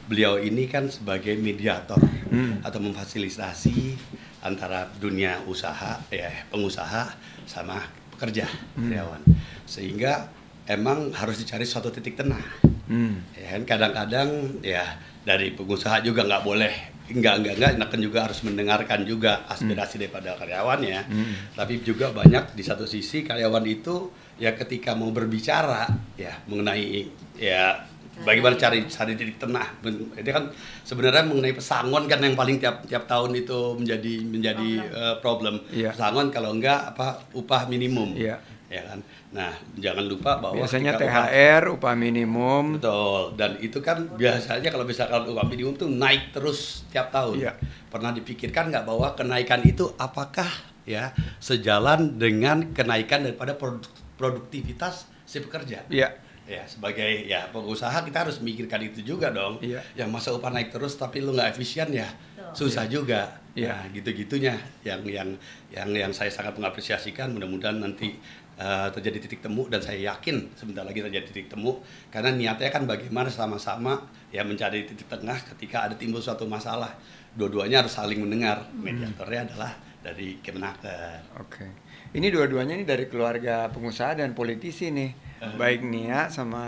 beliau 0.04 0.36
ini 0.36 0.66
kan 0.66 0.88
sebagai 0.88 1.36
mediator 1.36 2.00
Hmm. 2.28 2.58
atau 2.60 2.80
memfasilitasi 2.80 3.94
antara 4.42 4.90
dunia 4.96 5.38
usaha 5.44 6.02
ya 6.08 6.30
pengusaha 6.48 7.14
sama 7.44 7.78
pekerja 8.10 8.48
Hmm. 8.74 8.88
karyawan 8.88 9.22
sehingga 9.64 10.26
emang 10.64 11.12
harus 11.12 11.38
dicari 11.38 11.62
suatu 11.62 11.90
titik 11.90 12.16
tengah 12.16 12.42
Hmm. 12.88 13.22
ya 13.32 13.54
kan 13.54 13.62
kadang-kadang 13.68 14.28
ya 14.60 14.82
dari 15.22 15.54
pengusaha 15.54 16.02
juga 16.02 16.26
nggak 16.26 16.42
boleh 16.42 16.74
nggak 17.12 17.34
nggak 17.38 17.54
nggak 17.76 17.88
kan 17.88 18.00
juga 18.00 18.18
harus 18.24 18.40
mendengarkan 18.42 19.04
juga 19.04 19.44
aspirasi 19.46 20.00
daripada 20.00 20.34
karyawannya 20.34 21.00
Hmm. 21.04 21.34
tapi 21.54 21.78
juga 21.82 22.10
banyak 22.10 22.56
di 22.56 22.62
satu 22.64 22.82
sisi 22.82 23.22
karyawan 23.22 23.62
itu 23.68 24.10
ya 24.34 24.52
ketika 24.52 24.92
mau 24.92 25.08
berbicara 25.08 25.86
ya 26.14 26.32
mengenai 26.44 27.04
ya 27.34 27.76
bagaimana 28.18 28.54
cari 28.54 28.84
cari 28.84 29.12
titik 29.12 29.38
tengah 29.38 29.64
ini 29.82 30.26
kan 30.26 30.52
sebenarnya 30.82 31.24
mengenai 31.24 31.52
pesangon 31.52 32.04
kan 32.04 32.18
yang 32.18 32.32
paling 32.32 32.56
tiap 32.56 32.84
tiap 32.84 33.04
tahun 33.04 33.32
itu 33.34 33.58
menjadi 33.74 34.14
menjadi 34.22 34.70
eh, 34.82 35.14
problem 35.18 35.60
Iya. 35.68 35.90
pesangon 35.90 36.28
kalau 36.28 36.52
enggak 36.52 36.92
apa 36.92 37.16
upah 37.32 37.66
minimum 37.66 38.12
Iya. 38.12 38.36
ya 38.68 38.82
kan 38.84 39.00
nah 39.32 39.48
jangan 39.74 40.04
lupa 40.04 40.36
bahwa 40.38 40.60
Biasanya 40.60 40.92
ketika 40.94 41.08
upah- 41.08 41.28
THR, 41.30 41.62
upah 41.72 41.94
minimum. 41.94 42.64
Betul, 42.76 43.22
dan 43.32 43.56
itu 43.58 43.80
kan 43.80 44.04
biasanya 44.12 44.68
kalau 44.68 44.84
misalkan 44.84 45.24
upah 45.24 45.46
minimum 45.46 45.72
tuh 45.72 45.88
naik 45.88 46.36
terus 46.36 46.84
tiap 46.88 47.08
tahun. 47.08 47.40
Iya. 47.40 47.52
Pernah 47.88 48.12
dipikirkan 48.12 48.68
nggak 48.68 48.84
bahwa 48.84 49.08
kenaikan 49.12 49.64
itu 49.64 49.88
apakah 49.96 50.52
ya 50.84 51.16
sejalan 51.38 52.16
dengan 52.16 52.72
kenaikan 52.72 53.24
daripada 53.24 53.54
produk- 53.54 53.88
produktivitas 54.22 55.10
si 55.26 55.42
pekerja? 55.42 55.82
Iya. 55.90 56.14
Ya 56.46 56.62
sebagai 56.70 57.26
ya 57.26 57.50
pengusaha 57.50 58.02
kita 58.06 58.22
harus 58.22 58.38
memikirkan 58.38 58.78
itu 58.86 59.02
juga 59.02 59.34
dong. 59.34 59.58
Iya. 59.58 59.82
Yang 59.98 60.08
masa 60.14 60.28
upah 60.30 60.54
naik 60.54 60.70
terus 60.70 60.94
tapi 60.94 61.18
lu 61.18 61.34
nggak 61.34 61.58
efisien 61.58 61.90
ya 61.90 62.06
susah 62.54 62.86
juga. 62.86 63.42
Iya. 63.52 63.74
Nah, 63.74 63.84
gitu-gitunya 63.92 64.54
yang 64.86 65.02
yang 65.04 65.28
yang 65.74 65.88
yang 65.90 66.12
saya 66.14 66.30
sangat 66.30 66.56
mengapresiasikan. 66.56 67.34
Mudah-mudahan 67.34 67.80
nanti 67.82 68.16
uh, 68.56 68.88
terjadi 68.94 69.28
titik 69.28 69.40
temu 69.44 69.68
dan 69.68 69.80
saya 69.84 70.14
yakin 70.14 70.52
sebentar 70.56 70.84
lagi 70.86 71.04
terjadi 71.04 71.26
titik 71.28 71.52
temu 71.52 71.80
karena 72.08 72.32
niatnya 72.32 72.70
kan 72.72 72.84
bagaimana 72.88 73.28
sama-sama 73.28 74.08
ya 74.32 74.44
mencari 74.44 74.88
titik 74.88 75.08
tengah 75.08 75.36
ketika 75.52 75.90
ada 75.90 75.94
timbul 75.96 76.20
suatu 76.20 76.48
masalah. 76.48 76.96
Dua-duanya 77.32 77.84
harus 77.84 77.96
saling 77.96 78.20
mendengar. 78.20 78.68
Mediatornya 78.76 79.48
adalah 79.48 79.72
dari 80.04 80.36
Kemenaker. 80.44 81.40
Oke. 81.40 81.81
Ini 82.12 82.28
dua-duanya 82.28 82.76
ini 82.76 82.84
dari 82.84 83.08
keluarga 83.08 83.72
pengusaha 83.72 84.20
dan 84.20 84.36
politisi 84.36 84.92
nih. 84.92 85.16
Baik 85.56 85.80
Nia 85.80 86.28
sama 86.28 86.64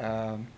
em, 0.00 0.48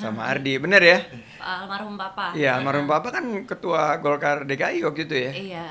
sama 0.00 0.24
Ardi. 0.32 0.56
Bener 0.56 0.80
ya? 0.80 0.98
Almarhum 1.36 2.00
papa. 2.00 2.32
Iya, 2.32 2.56
almarhum 2.56 2.88
Bapak 2.88 3.20
kan 3.20 3.24
ketua 3.44 4.00
Golkar 4.00 4.48
DKI 4.48 4.80
waktu 4.80 5.04
itu 5.04 5.16
ya. 5.16 5.32
Iya. 5.32 5.66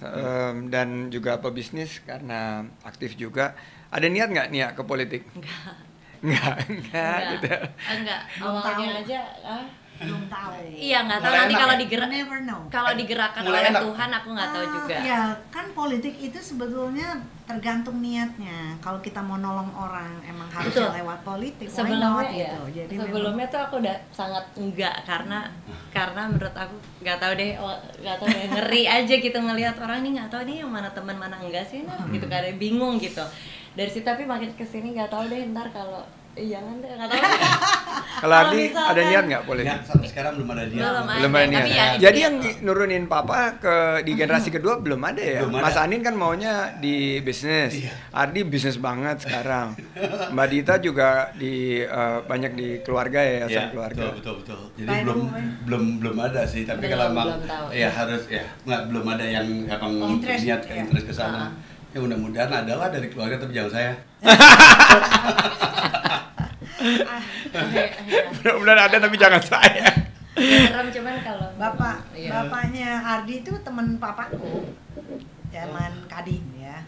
Em, 0.00 0.72
dan 0.72 1.12
juga 1.12 1.38
pebisnis 1.44 2.00
karena 2.08 2.64
aktif 2.88 3.20
juga. 3.20 3.52
Ada 3.92 4.08
niat 4.08 4.32
nggak 4.32 4.48
Nia 4.48 4.68
ke 4.72 4.82
politik? 4.88 5.28
Enggak. 5.36 5.76
Nggak, 6.22 6.56
nggak 6.88 7.18
gitu. 7.36 7.48
Enggak. 7.84 8.20
Belum 8.40 8.62
Awalnya 8.64 8.90
aja 9.04 9.20
ah, 9.44 9.64
belum 10.04 10.24
tahu 10.26 10.50
Iya, 10.72 10.98
nggak 11.04 11.20
tahu 11.20 11.32
nanti 11.32 11.54
kalau 11.54 11.74
ya? 11.74 11.80
digerak 11.80 12.08
never 12.08 12.38
know 12.42 12.60
kalau 12.68 12.90
digerakkan 12.92 13.42
Mulai 13.42 13.54
oleh 13.54 13.70
enak. 13.70 13.82
Tuhan 13.82 14.10
aku 14.10 14.28
nggak 14.32 14.50
tahu 14.50 14.64
Ah, 14.64 14.72
juga. 14.72 14.96
Ya, 14.98 15.20
kan 15.48 15.66
politik 15.72 16.14
itu 16.16 16.38
sebetulnya 16.38 17.08
tergantung 17.42 17.98
niatnya. 17.98 18.74
Kalau 18.78 18.98
kita 18.98 19.20
mau 19.20 19.36
nolong 19.36 19.68
orang, 19.70 20.08
emang 20.24 20.48
harus 20.48 20.72
Betul. 20.72 20.88
lewat 20.94 21.18
politik. 21.20 21.66
Sebelumnya 21.68 22.08
not, 22.16 22.26
ya 22.26 22.48
gitu. 22.48 22.62
Jadi 22.72 22.92
sebelumnya 22.96 23.46
tuh 23.46 23.60
aku 23.60 23.74
udah 23.78 23.96
sangat 24.08 24.44
enggak 24.54 24.94
karena 25.02 25.38
karena 25.90 26.22
menurut 26.26 26.54
aku 26.54 26.74
nggak 27.00 27.18
tahu 27.18 27.32
deh 27.34 27.50
oh, 27.56 27.76
nggak 28.00 28.16
tahu 28.16 28.28
deh 28.28 28.46
ngeri 28.48 28.82
aja 28.88 29.14
gitu 29.14 29.36
ngelihat 29.36 29.76
orang 29.76 30.00
ini 30.00 30.16
nggak 30.16 30.30
tahu 30.30 30.42
nih 30.42 30.56
yang 30.64 30.70
mana 30.70 30.88
teman 30.88 31.14
mana 31.14 31.36
enggak 31.36 31.62
sih 31.62 31.84
nah 31.84 32.00
gitu 32.08 32.24
kadang 32.24 32.56
bingung 32.56 32.96
gitu 32.96 33.20
dari 33.72 33.86
situ 33.86 34.02
tapi 34.02 34.24
makin 34.24 34.48
ke 34.52 34.64
sini 34.64 34.92
nggak 34.92 35.08
tahu 35.08 35.28
deh 35.28 35.52
ntar 35.52 35.68
kalau 35.68 36.00
jangan 36.32 36.80
deh 36.80 36.88
nggak 36.88 37.08
tahu 37.10 37.20
deh. 37.20 37.32
Kalau 38.22 38.34
Ardi 38.38 38.64
misalkan- 38.64 38.88
ada 38.88 39.00
niat 39.02 39.24
nggak 39.26 39.42
politik? 39.42 39.66
Ya, 39.66 39.76
sampai 39.82 40.06
sekarang 40.06 40.32
belum 40.38 40.48
ada 40.48 40.64
dia. 40.64 40.78
Belum 40.78 41.02
ada. 41.02 41.16
belum 41.18 41.32
ada 41.32 41.46
niat. 41.48 41.64
ya 41.66 41.86
Jadi 42.00 42.18
yang 42.20 42.34
ya. 42.38 42.52
nurunin 42.62 43.04
papa 43.04 43.40
ke 43.58 43.74
di 44.00 44.12
generasi 44.14 44.48
kedua 44.48 44.78
belum 44.78 45.00
ada 45.02 45.18
ya. 45.18 45.40
Belum 45.42 45.58
ada. 45.58 45.64
Mas 45.64 45.76
Anin 45.76 46.00
kan 46.00 46.14
maunya 46.14 46.54
di 46.78 47.18
bisnis. 47.18 47.72
Iya. 47.76 47.92
Ardi 48.14 48.40
bisnis 48.44 48.76
banget 48.78 49.20
sekarang. 49.20 49.74
Mbak 50.30 50.46
Dita 50.48 50.74
juga 50.78 51.08
di 51.34 51.78
eh, 51.78 52.18
banyak 52.22 52.52
di 52.52 52.68
keluarga 52.80 53.18
ya, 53.18 53.44
Ya, 53.44 53.68
keluarga. 53.68 54.12
betul, 54.12 54.38
betul, 54.38 54.38
betul. 54.38 54.58
Jadi 54.78 54.92
belum 55.02 55.18
belum 55.66 55.82
belum 55.98 56.16
ada 56.22 56.40
sih, 56.44 56.62
tapi 56.62 56.80
Belum, 56.80 56.92
kalau 56.92 57.04
emang 57.10 57.28
ya 57.74 57.88
harus 57.90 58.22
ya 58.28 58.44
nggak 58.62 58.80
belum 58.86 59.04
ada 59.08 59.24
yang 59.26 59.46
emang 59.66 59.92
Interest, 60.14 60.42
niat 60.46 60.60
ke 60.62 60.70
ya. 60.70 60.76
interest 60.80 61.04
ke 61.04 61.12
sana. 61.12 61.36
Ah. 61.36 61.48
Ya 61.90 61.98
mudah-mudahan 61.98 62.48
adalah 62.48 62.86
dari 62.88 63.10
keluarga 63.10 63.36
tapi 63.36 63.52
jangan 63.52 63.70
saya. 63.74 63.92
Iya. 66.82 67.84
Mudah-mudahan 68.34 68.80
ada 68.90 68.96
tapi 68.98 69.16
jangan 69.16 69.42
saya. 69.42 69.86
Ya, 70.32 70.58
serem 70.64 70.88
cuman 70.88 71.14
kalau 71.20 71.48
Bapak, 71.54 71.96
Iya. 72.16 72.30
bapaknya 72.32 72.90
Ardi 72.98 73.44
itu 73.44 73.52
teman 73.60 74.00
papaku. 74.00 74.64
Zaman 75.52 75.92
Kadin 76.08 76.40
ya. 76.56 76.80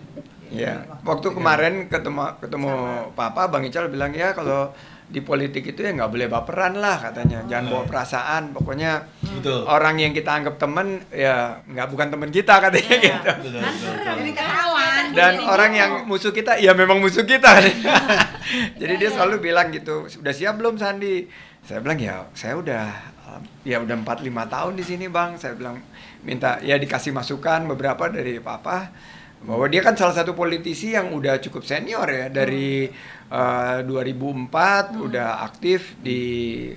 Jadi 0.45 0.65
Ya, 0.65 0.87
waktu 1.03 1.29
kemarin 1.29 1.75
ketemu 1.89 2.25
ketemu 2.41 2.73
Papa, 3.13 3.49
Bang 3.49 3.65
Ical 3.65 3.93
bilang 3.93 4.13
ya 4.13 4.33
kalau 4.33 4.73
di 5.15 5.23
politik 5.23 5.63
itu 5.63 5.87
ya 5.87 5.95
nggak 5.95 6.11
boleh 6.11 6.27
baperan 6.27 6.75
lah 6.83 6.99
katanya, 6.99 7.47
jangan 7.47 7.71
bawa 7.71 7.83
perasaan. 7.87 8.51
Pokoknya 8.51 9.07
Betul. 9.23 9.63
orang 9.71 10.03
yang 10.03 10.11
kita 10.11 10.35
anggap 10.35 10.59
temen 10.59 10.99
ya 11.15 11.63
nggak 11.63 11.87
bukan 11.87 12.11
temen 12.11 12.35
kita 12.35 12.59
katanya 12.59 12.91
Iya. 12.99 12.99
gitu. 12.99 13.31
Betul, 13.55 13.63
Kan 14.03 14.15
betul, 14.19 14.35
ketahuan. 14.35 15.03
Dan 15.15 15.33
Jadi 15.39 15.47
orang 15.47 15.73
yang 15.73 15.93
musuh 16.11 16.35
kita 16.35 16.59
ya 16.59 16.75
memang 16.75 16.99
musuh 16.99 17.23
kita. 17.23 17.63
Jadi 18.83 18.95
dia 18.99 19.11
selalu 19.15 19.39
bilang 19.39 19.71
gitu, 19.71 20.11
sudah 20.11 20.35
siap 20.35 20.59
belum 20.59 20.75
Sandi? 20.75 21.31
Saya 21.63 21.79
bilang 21.81 21.97
ya 21.97 22.27
saya 22.35 22.59
udah 22.59 22.85
ya 23.65 23.81
udah 23.81 23.97
4 24.03 24.21
5 24.27 24.53
tahun 24.53 24.73
di 24.75 24.85
sini 24.85 25.07
Bang. 25.07 25.39
Saya 25.39 25.55
bilang 25.55 25.79
minta 26.27 26.59
ya 26.61 26.75
dikasih 26.75 27.15
masukan 27.15 27.65
beberapa 27.71 28.11
dari 28.11 28.43
Papa 28.43 28.91
bahwa 29.45 29.69
dia 29.69 29.85
kan 29.85 29.93
salah 29.93 30.17
satu 30.17 30.33
politisi 30.33 30.97
yang 30.97 31.13
udah 31.13 31.37
cukup 31.37 31.69
senior 31.69 32.09
ya 32.09 32.33
dari 32.33 32.89
uh, 33.35 33.83
2004 33.83 35.03
udah 35.03 35.43
aktif 35.43 35.99
di 35.99 36.21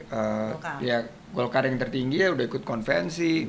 uh, 0.09 0.57
Golkar. 0.57 0.77
ya 0.81 0.97
Golkar 1.29 1.63
yang 1.63 1.77
tertinggi 1.77 2.17
ya 2.17 2.33
udah 2.33 2.45
ikut 2.45 2.63
konvensi. 2.63 3.45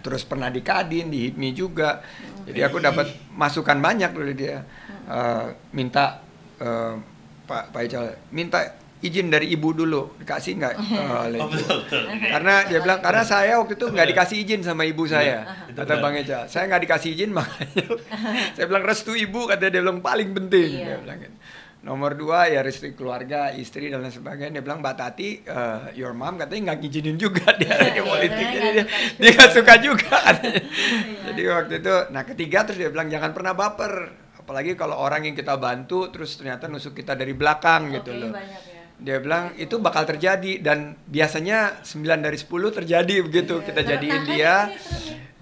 Terus 0.00 0.20
pernah 0.22 0.48
di 0.48 0.60
Kadin 0.60 1.08
di 1.08 1.26
HIPMI 1.26 1.50
juga. 1.52 2.00
Jadi 2.44 2.60
aku 2.60 2.76
dapat 2.78 3.08
masukan 3.32 3.76
banyak 3.78 4.12
dari 4.12 4.34
dia. 4.34 4.60
Eh, 5.04 5.46
minta 5.72 6.20
eh, 6.56 6.92
Pak 7.42 7.72
Pak 7.72 7.80
Ical 7.82 8.04
minta 8.28 8.60
izin 9.00 9.28
dari 9.28 9.48
ibu 9.48 9.72
dulu. 9.72 10.12
Dikasih 10.16 10.52
nggak? 10.54 10.74
Eh, 10.92 11.08
oleh 11.24 11.40
Oh, 11.40 11.48
ibu? 11.48 11.56
betul, 11.56 11.76
betul. 11.82 12.02
karena 12.20 12.54
dia 12.64 12.78
bilang 12.78 13.00
karena 13.00 13.22
saya 13.22 13.56
waktu 13.56 13.74
itu 13.74 13.86
nggak 13.88 14.08
dikasih 14.12 14.36
izin 14.38 14.60
sama 14.60 14.84
ibu 14.84 15.04
saya 15.04 15.44
Itu 15.66 15.76
kata 15.78 15.88
benar. 15.90 16.02
Bang 16.04 16.14
Eja 16.16 16.38
saya 16.46 16.64
nggak 16.68 16.82
dikasih 16.84 17.08
izin 17.10 17.30
makanya. 17.36 17.84
Saya 18.52 18.64
bilang 18.64 18.84
restu 18.84 19.12
ibu 19.12 19.44
kata 19.44 19.68
dia 19.68 19.80
bilang 19.80 19.98
paling 19.98 20.30
penting. 20.30 20.68
Iya. 20.78 20.84
dia 20.86 20.96
bilang 21.00 21.18
gitu. 21.18 21.36
Nomor 21.84 22.16
dua 22.16 22.48
ya 22.48 22.64
restu 22.64 22.88
keluarga 22.90 23.52
istri 23.52 23.86
dan 23.86 24.00
lain 24.00 24.08
sebagainya. 24.10 24.56
Dia 24.56 24.64
bilang 24.64 24.80
Mbak 24.80 24.96
Tati 24.96 25.28
eh, 25.38 25.80
your 25.94 26.10
mom 26.10 26.34
katanya 26.34 26.72
nggak 26.72 26.78
ngizinin 26.80 27.16
juga 27.16 27.52
dia 27.60 27.76
di 27.76 27.92
Iya, 27.92 28.02
politik. 28.02 28.46
jadi 28.48 28.68
dia 28.72 28.82
nggak 28.82 28.88
suka 28.88 29.20
dia 29.20 29.30
nggak 29.30 29.50
suka 29.52 29.74
juga. 29.78 30.16
Iya. 30.40 30.60
jadi 31.28 31.42
waktu 31.52 31.74
itu 31.78 31.94
nah 32.08 32.22
ketiga 32.24 32.58
terus 32.64 32.78
dia 32.78 32.88
bilang 32.88 33.06
jangan 33.06 33.30
pernah 33.30 33.52
baper. 33.52 33.94
Apalagi 34.34 34.72
kalau 34.74 34.96
orang 34.96 35.24
yang 35.24 35.32
kita 35.32 35.56
bantu 35.56 36.08
terus 36.08 36.36
ternyata 36.36 36.64
nusuk 36.66 36.92
kita 36.92 37.12
dari 37.12 37.32
belakang 37.32 37.88
gitu 37.94 38.12
Oke, 38.12 38.20
loh. 38.20 38.32
banyak 38.32 38.60
ya. 38.60 38.82
dia 38.96 39.16
bilang 39.18 39.44
itu 39.56 39.76
bakal 39.78 40.04
terjadi. 40.04 40.60
Dan 40.60 40.96
biasanya 41.04 41.80
9 41.80 42.00
dari 42.20 42.36
10 42.36 42.48
terjadi 42.74 43.14
begitu. 43.20 43.60
Kita 43.60 43.80
Terus 43.80 43.88
jadiin 43.90 44.22
dia 44.26 44.68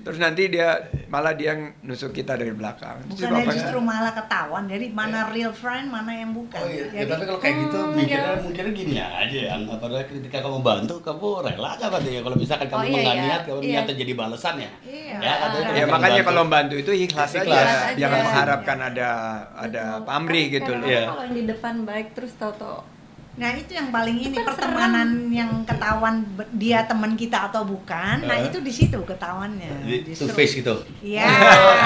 terus 0.02 0.18
nanti 0.18 0.46
dia 0.46 0.74
malah 1.06 1.32
dia 1.32 1.54
nusuk 1.78 2.10
kita 2.12 2.34
dari 2.34 2.50
belakang. 2.50 3.00
Apa- 3.04 3.48
justru 3.48 3.78
malah 3.78 4.10
ketahuan. 4.10 4.64
Jadi 4.64 4.90
mana 4.90 5.28
real 5.28 5.50
friend, 5.50 5.86
mana 5.86 6.10
yang 6.12 6.30
bukan. 6.30 6.56
Oh 6.56 6.66
iya, 6.66 6.86
ya, 6.86 7.00
Jadi 7.00 7.10
tapi 7.10 7.24
kalau 7.24 7.38
kayak 7.38 7.56
gitu 7.60 7.78
Hmm, 7.78 7.94
mikirnya 7.94 8.26
ya. 8.28 8.40
mungkin 8.40 8.64
gini 8.72 8.94
aja 8.96 9.38
yang 9.48 9.62
apalagi 9.66 10.10
ketika 10.16 10.38
kamu 10.40 10.58
bantu 10.60 10.94
kamu 10.98 11.26
rela 11.42 11.70
bantu 11.78 12.08
ya 12.08 12.20
kalau 12.20 12.34
misalkan 12.34 12.66
kamu 12.66 12.80
Oh, 12.80 12.88
iya, 12.88 13.00
iya. 13.00 13.14
niat 13.22 13.40
kamu 13.44 13.58
Iya. 13.58 13.70
niatnya 13.72 13.94
jadi 13.96 14.12
balasan 14.14 14.54
ya 14.56 14.70
Iya. 14.82 15.16
ya 15.16 15.32
katanya 15.32 15.60
Ya, 15.62 15.62
kalau 15.62 15.72
Ya 15.72 15.80
kamu 15.80 15.92
makanya 15.92 16.12
bantu- 16.12 16.26
kalau 16.26 16.40
membantu 16.42 16.74
itu 16.76 16.92
ikhlas, 16.98 17.30
Ikhlas 17.32 17.46
aja, 17.46 17.76
aja. 17.86 17.96
jangan 17.96 18.18
mengharapkan 18.22 18.78
ada 18.82 19.08
ada 19.54 19.84
Betul. 19.94 20.06
pamrih 20.06 20.46
gitu 20.50 20.72
loh. 20.72 20.84
Iya. 20.84 21.02
Kalau 21.06 21.22
yang 21.22 21.34
di 21.34 21.44
depan 21.46 21.74
baik 21.82 22.06
terus 22.12 22.32
tahu-tahu 22.34 22.78
Nah 23.32 23.48
itu 23.56 23.72
yang 23.72 23.88
paling 23.88 24.20
ini 24.20 24.36
Kan 24.36 24.44
pertemanan 24.52 25.08
yang 25.32 25.64
ketahuan 25.64 26.20
dia 26.52 26.84
teman 26.84 27.16
kita 27.16 27.48
atau 27.48 27.64
bukan. 27.64 28.28
Nah 28.28 28.36
Heeh. 28.36 28.52
itu 28.52 28.60
di 28.60 28.68
situ 28.68 29.00
ketahuannya. 29.00 29.72
Jadi 29.88 29.98
two 30.12 30.28
Justru. 30.28 30.36
face 30.36 30.54
gitu 30.60 30.74
Iya. 31.00 31.24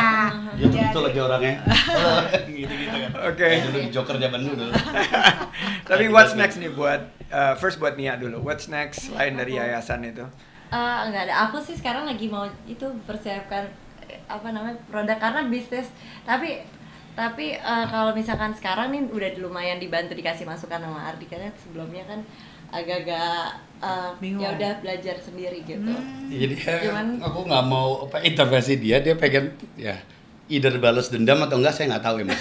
dia 0.59 0.91
betul 0.91 1.03
lagi 1.07 1.19
orangnya 1.23 1.55
gitu 2.51 2.73
gitu 2.75 2.97
kan 2.99 3.11
Oke. 3.31 3.47
Dulu 3.63 3.79
di 3.79 3.91
Joker 3.95 4.17
zaman 4.19 4.41
dulu 4.43 4.67
Tapi 5.91 6.05
what's 6.11 6.35
next 6.35 6.59
nih 6.59 6.75
buat 6.75 7.01
uh, 7.31 7.55
first 7.55 7.79
buat 7.79 7.95
Nia 7.95 8.19
dulu. 8.19 8.43
What's 8.43 8.67
next 8.67 9.15
selain 9.15 9.39
dari 9.39 9.55
yayasan 9.55 10.03
itu? 10.03 10.27
Eh, 10.67 10.99
nggak 11.07 11.31
ada 11.31 11.47
aku 11.47 11.63
sih 11.63 11.79
sekarang 11.79 12.11
lagi 12.11 12.27
mau 12.27 12.43
itu 12.67 12.83
persiapkan 13.07 13.71
eh, 14.03 14.19
apa 14.27 14.51
namanya 14.51 14.75
produk 14.91 15.15
karena 15.15 15.47
bisnis 15.47 15.87
tapi 16.27 16.59
tapi 17.17 17.57
eh, 17.57 17.87
kalau 17.87 18.13
misalkan 18.13 18.53
sekarang 18.53 18.93
nih 18.93 19.03
udah 19.09 19.31
lumayan 19.41 19.77
dibantu 19.77 20.13
dikasih 20.13 20.45
masukan 20.45 20.79
sama 20.79 21.01
Ardi 21.03 21.25
karena 21.25 21.49
sebelumnya 21.57 22.05
kan 22.05 22.21
agak-agak 22.69 23.43
eh, 23.79 24.11
Bingung. 24.19 24.43
ya 24.43 24.53
udah 24.53 24.73
belajar 24.79 25.17
sendiri 25.19 25.63
gitu 25.63 25.81
Hmm. 25.87 26.29
jadi 26.29 26.55
ya, 26.55 26.75
Cuman- 26.85 27.19
aku 27.19 27.39
nggak 27.43 27.65
mau 27.65 28.05
apa 28.05 28.21
intervensi 28.21 28.77
dia 28.77 29.01
dia 29.01 29.15
pengen 29.15 29.51
ya 29.77 29.97
either 30.47 30.79
balas 30.79 31.11
dendam 31.11 31.43
atau 31.43 31.59
enggak 31.59 31.75
saya 31.75 31.91
nggak 31.91 32.05
tahu 32.05 32.23
ya 32.23 32.25
mas 32.25 32.41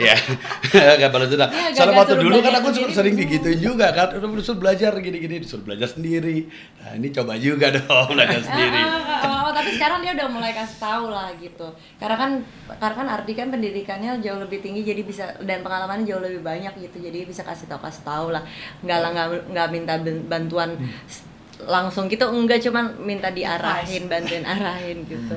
ya 0.00 0.16
nggak 0.98 1.10
balas 1.10 1.28
dendam 1.28 1.48
agak-agak 1.48 1.76
soalnya 1.76 1.96
waktu 2.00 2.14
dulu 2.16 2.36
kan 2.38 2.52
aku 2.56 2.68
sendiri. 2.70 2.92
sering 2.92 3.14
digituin 3.14 3.60
juga 3.60 3.86
kan 3.92 4.08
udah 4.10 4.28
disuruh 4.32 4.56
belajar 4.58 4.92
gini-gini 4.96 5.36
disuruh 5.38 5.60
belajar 5.62 5.84
sendiri 5.86 6.48
nah 6.80 6.96
ini 6.96 7.08
coba 7.10 7.36
juga 7.36 7.66
dong 7.76 8.08
belajar 8.08 8.40
sendiri 8.40 8.80
Ah, 8.82 8.96
ah, 8.98 9.20
ah, 9.22 9.40
oh, 9.44 9.52
tapi 9.52 9.70
sekarang 9.70 10.00
dia 10.00 10.12
udah 10.14 10.28
mulai 10.28 10.50
kasih 10.50 10.78
tahu 10.78 11.06
lah 11.06 11.30
gitu. 11.36 11.68
Karena 11.96 12.16
kan 12.16 12.30
karena 12.72 12.96
kan 12.96 13.08
Ardi 13.12 13.32
kan 13.32 13.48
pendidikannya 13.48 14.18
jauh 14.18 14.40
lebih 14.40 14.58
tinggi 14.58 14.82
jadi 14.82 14.98
bisa 15.00 15.24
dan 15.40 15.60
pengalamannya 15.60 16.02
jauh 16.04 16.18
lebih 16.18 16.40
banyak 16.40 16.72
gitu. 16.80 16.98
Jadi 16.98 17.22
bisa 17.22 17.42
kasih 17.42 17.68
tahu 17.68 17.80
kasih 17.82 18.02
tahu 18.02 18.26
lah. 18.30 18.42
Enggak 18.80 18.98
lah 18.98 19.10
nggak 19.12 19.26
nggak 19.52 19.68
minta 19.70 19.94
bantuan 20.26 20.74
s- 21.06 21.22
langsung 21.62 22.08
gitu 22.08 22.26
enggak 22.26 22.58
cuman 22.60 22.98
minta 22.98 23.30
diarahin, 23.30 24.08
bantuin 24.08 24.42
arahin 24.42 25.04
gitu. 25.06 25.36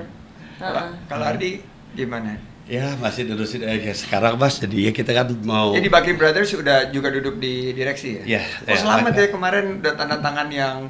Kalau 0.57 0.81
Heeh. 0.81 0.91
kalau 1.05 1.25
Ardi 1.27 1.51
gimana? 1.95 2.35
ya 2.65 2.97
masih 2.97 3.23
terusin 3.25 3.61
aja 3.61 3.93
sekarang 3.93 4.35
mas 4.35 4.57
jadi 4.57 4.89
ya 4.89 4.91
kita 4.91 5.13
kan 5.13 5.29
mau 5.41 5.69
Jadi 5.71 5.85
Bakri 5.85 6.13
Brothers 6.13 6.49
sudah 6.49 6.89
juga 6.89 7.09
duduk 7.09 7.37
di 7.37 7.69
direksi 7.71 8.17
ya? 8.19 8.23
Iya, 8.25 8.41
Oh, 8.59 8.73
ya, 8.73 8.75
selamat 8.75 9.13
ya 9.13 9.27
kemarin 9.29 9.65
udah 9.79 9.93
tanda 9.93 10.17
tangan 10.17 10.49
yang 10.49 10.89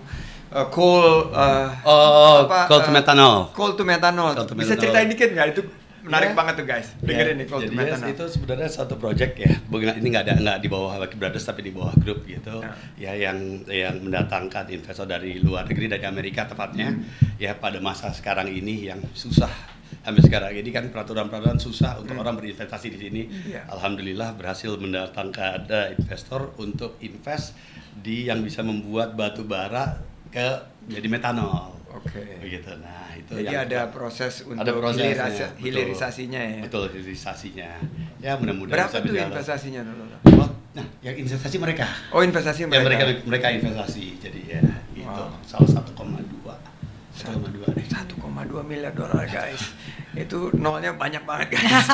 uh, 0.50 0.68
coal 0.70 1.28
uh, 1.30 1.68
Oh, 1.84 2.48
coal 2.48 2.80
to 2.80 2.88
uh, 2.88 2.96
methanol. 2.96 3.36
Coal 3.52 3.76
to 3.76 3.84
methanol. 3.84 4.32
Coal 4.32 4.48
to 4.48 4.56
Bisa 4.56 4.72
methanol. 4.72 4.82
ceritain 4.82 5.08
dikit 5.10 5.30
nggak? 5.30 5.48
Itu 5.52 5.62
menarik 6.02 6.32
Iya. 6.32 6.38
banget 6.38 6.54
tuh 6.56 6.66
guys. 6.66 6.88
Dengerin 6.98 7.36
nih 7.36 7.46
coal 7.46 7.60
to 7.60 7.66
jadi 7.66 7.76
methanol. 7.76 8.08
itu 8.08 8.24
sebenarnya 8.30 8.70
satu 8.72 8.96
project 8.96 9.34
ya 9.36 9.52
ini 9.92 10.08
nggak 10.08 10.24
ada 10.24 10.34
nggak 10.40 10.58
di 10.64 10.68
bawah 10.72 10.96
Lucky 10.96 11.18
Brothers 11.20 11.44
tapi 11.44 11.60
di 11.60 11.76
bawah 11.76 11.92
grup 11.94 12.24
gitu 12.24 12.56
Ya. 12.96 13.12
ya 13.12 13.28
yang 13.28 13.38
yang 13.68 14.00
mendatangkan 14.00 14.72
investor 14.72 15.04
dari 15.04 15.38
luar 15.38 15.68
negeri 15.68 15.92
dari 15.92 16.08
Amerika 16.08 16.48
tepatnya 16.48 16.88
Hmm. 16.88 17.04
ya 17.36 17.52
pada 17.54 17.78
masa 17.80 18.08
sekarang 18.10 18.48
ini 18.48 18.88
yang 18.88 19.04
susah 19.12 19.52
sampai 20.06 20.22
sekarang 20.22 20.54
ini 20.54 20.70
kan 20.70 20.86
peraturan-peraturan 20.88 21.58
susah 21.58 21.98
untuk 21.98 22.14
orang 22.16 22.38
berinvestasi 22.38 22.88
di 22.88 23.00
sini 23.00 23.22
Iya. 23.50 23.66
alhamdulillah 23.68 24.38
berhasil 24.38 24.78
mendatangkan 24.78 25.66
ada 25.66 25.90
investor 25.92 26.54
untuk 26.58 27.02
invest 27.02 27.58
di 27.96 28.30
yang 28.30 28.40
bisa 28.40 28.62
membuat 28.62 29.18
batu 29.18 29.42
bara 29.42 29.98
ke 30.30 30.46
jadi 30.86 31.08
metanol 31.08 31.74
Oke. 31.90 32.22
begitu 32.38 32.70
nah 32.78 33.10
itu 33.12 33.34
Jadi 33.34 33.50
yang- 33.50 33.66
ada 33.66 33.90
proses 33.90 34.44
untuk 34.44 34.62
ada 34.62 34.70
prosesnya, 34.70 35.26
betul. 35.50 35.64
hilirisasinya 35.66 36.42
ya. 36.46 36.62
Betul, 36.62 36.84
hilirisasinya. 36.92 37.70
Ya 38.22 38.32
mudah-mudahan 38.38 38.76
Berapa 38.76 38.92
bisa 38.92 39.00
tuh 39.00 39.08
berjalan. 39.10 39.30
investasinya 39.32 39.82
dulu? 39.82 40.04
Oh, 40.36 40.50
nah, 40.76 40.86
yang 41.02 41.16
investasi 41.18 41.56
mereka. 41.58 41.88
Oh 42.12 42.22
investasi 42.22 42.60
Ya 42.62 42.70
mereka. 42.70 42.86
mereka 42.86 43.04
mereka 43.26 43.48
investasi. 43.50 44.06
Jadi 44.20 44.42
ya 44.46 44.62
itu 44.94 45.08
Wow. 45.08 45.34
salah 45.42 45.70
1,2 45.72 45.90
1,2 45.90 46.22
deh. 46.22 46.25
1,2 47.26 48.22
miliar 48.62 48.94
dolar 48.94 49.26
guys. 49.26 49.74
Itu 50.14 50.54
nolnya 50.56 50.94
banyak 50.94 51.26
banget 51.26 51.58
guys. 51.58 51.86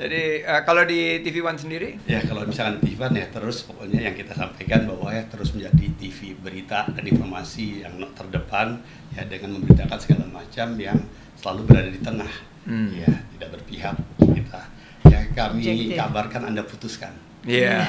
Jadi 0.00 0.48
eh, 0.48 0.62
kalau 0.64 0.88
di 0.88 1.20
TV 1.20 1.44
One 1.44 1.60
sendiri, 1.60 2.00
Ya 2.08 2.24
kalau 2.24 2.48
misalkan 2.48 2.80
Tivan 2.80 3.12
ya 3.12 3.28
terus 3.28 3.68
pokoknya 3.68 4.08
yang 4.08 4.16
kita 4.16 4.32
sampaikan 4.32 4.88
bahwa 4.88 5.12
ya 5.12 5.28
terus 5.28 5.52
menjadi 5.52 5.92
TV 6.00 6.32
berita 6.40 6.88
dan 6.88 7.04
informasi 7.04 7.84
yang 7.84 8.00
terdepan 8.16 8.80
ya 9.12 9.28
dengan 9.28 9.60
memberitakan 9.60 9.98
segala 10.00 10.24
macam 10.32 10.72
yang 10.80 10.96
selalu 11.36 11.60
berada 11.68 11.90
di 11.92 12.00
tengah. 12.00 12.32
Hmm. 12.64 12.88
Ya, 12.96 13.12
tidak 13.36 13.60
berpihak 13.60 13.96
kita. 14.20 14.62
Ya 15.08 15.20
kami 15.36 15.60
Objektif. 15.64 15.96
kabarkan 16.00 16.42
Anda 16.48 16.64
putuskan. 16.64 17.12
Iya. 17.42 17.76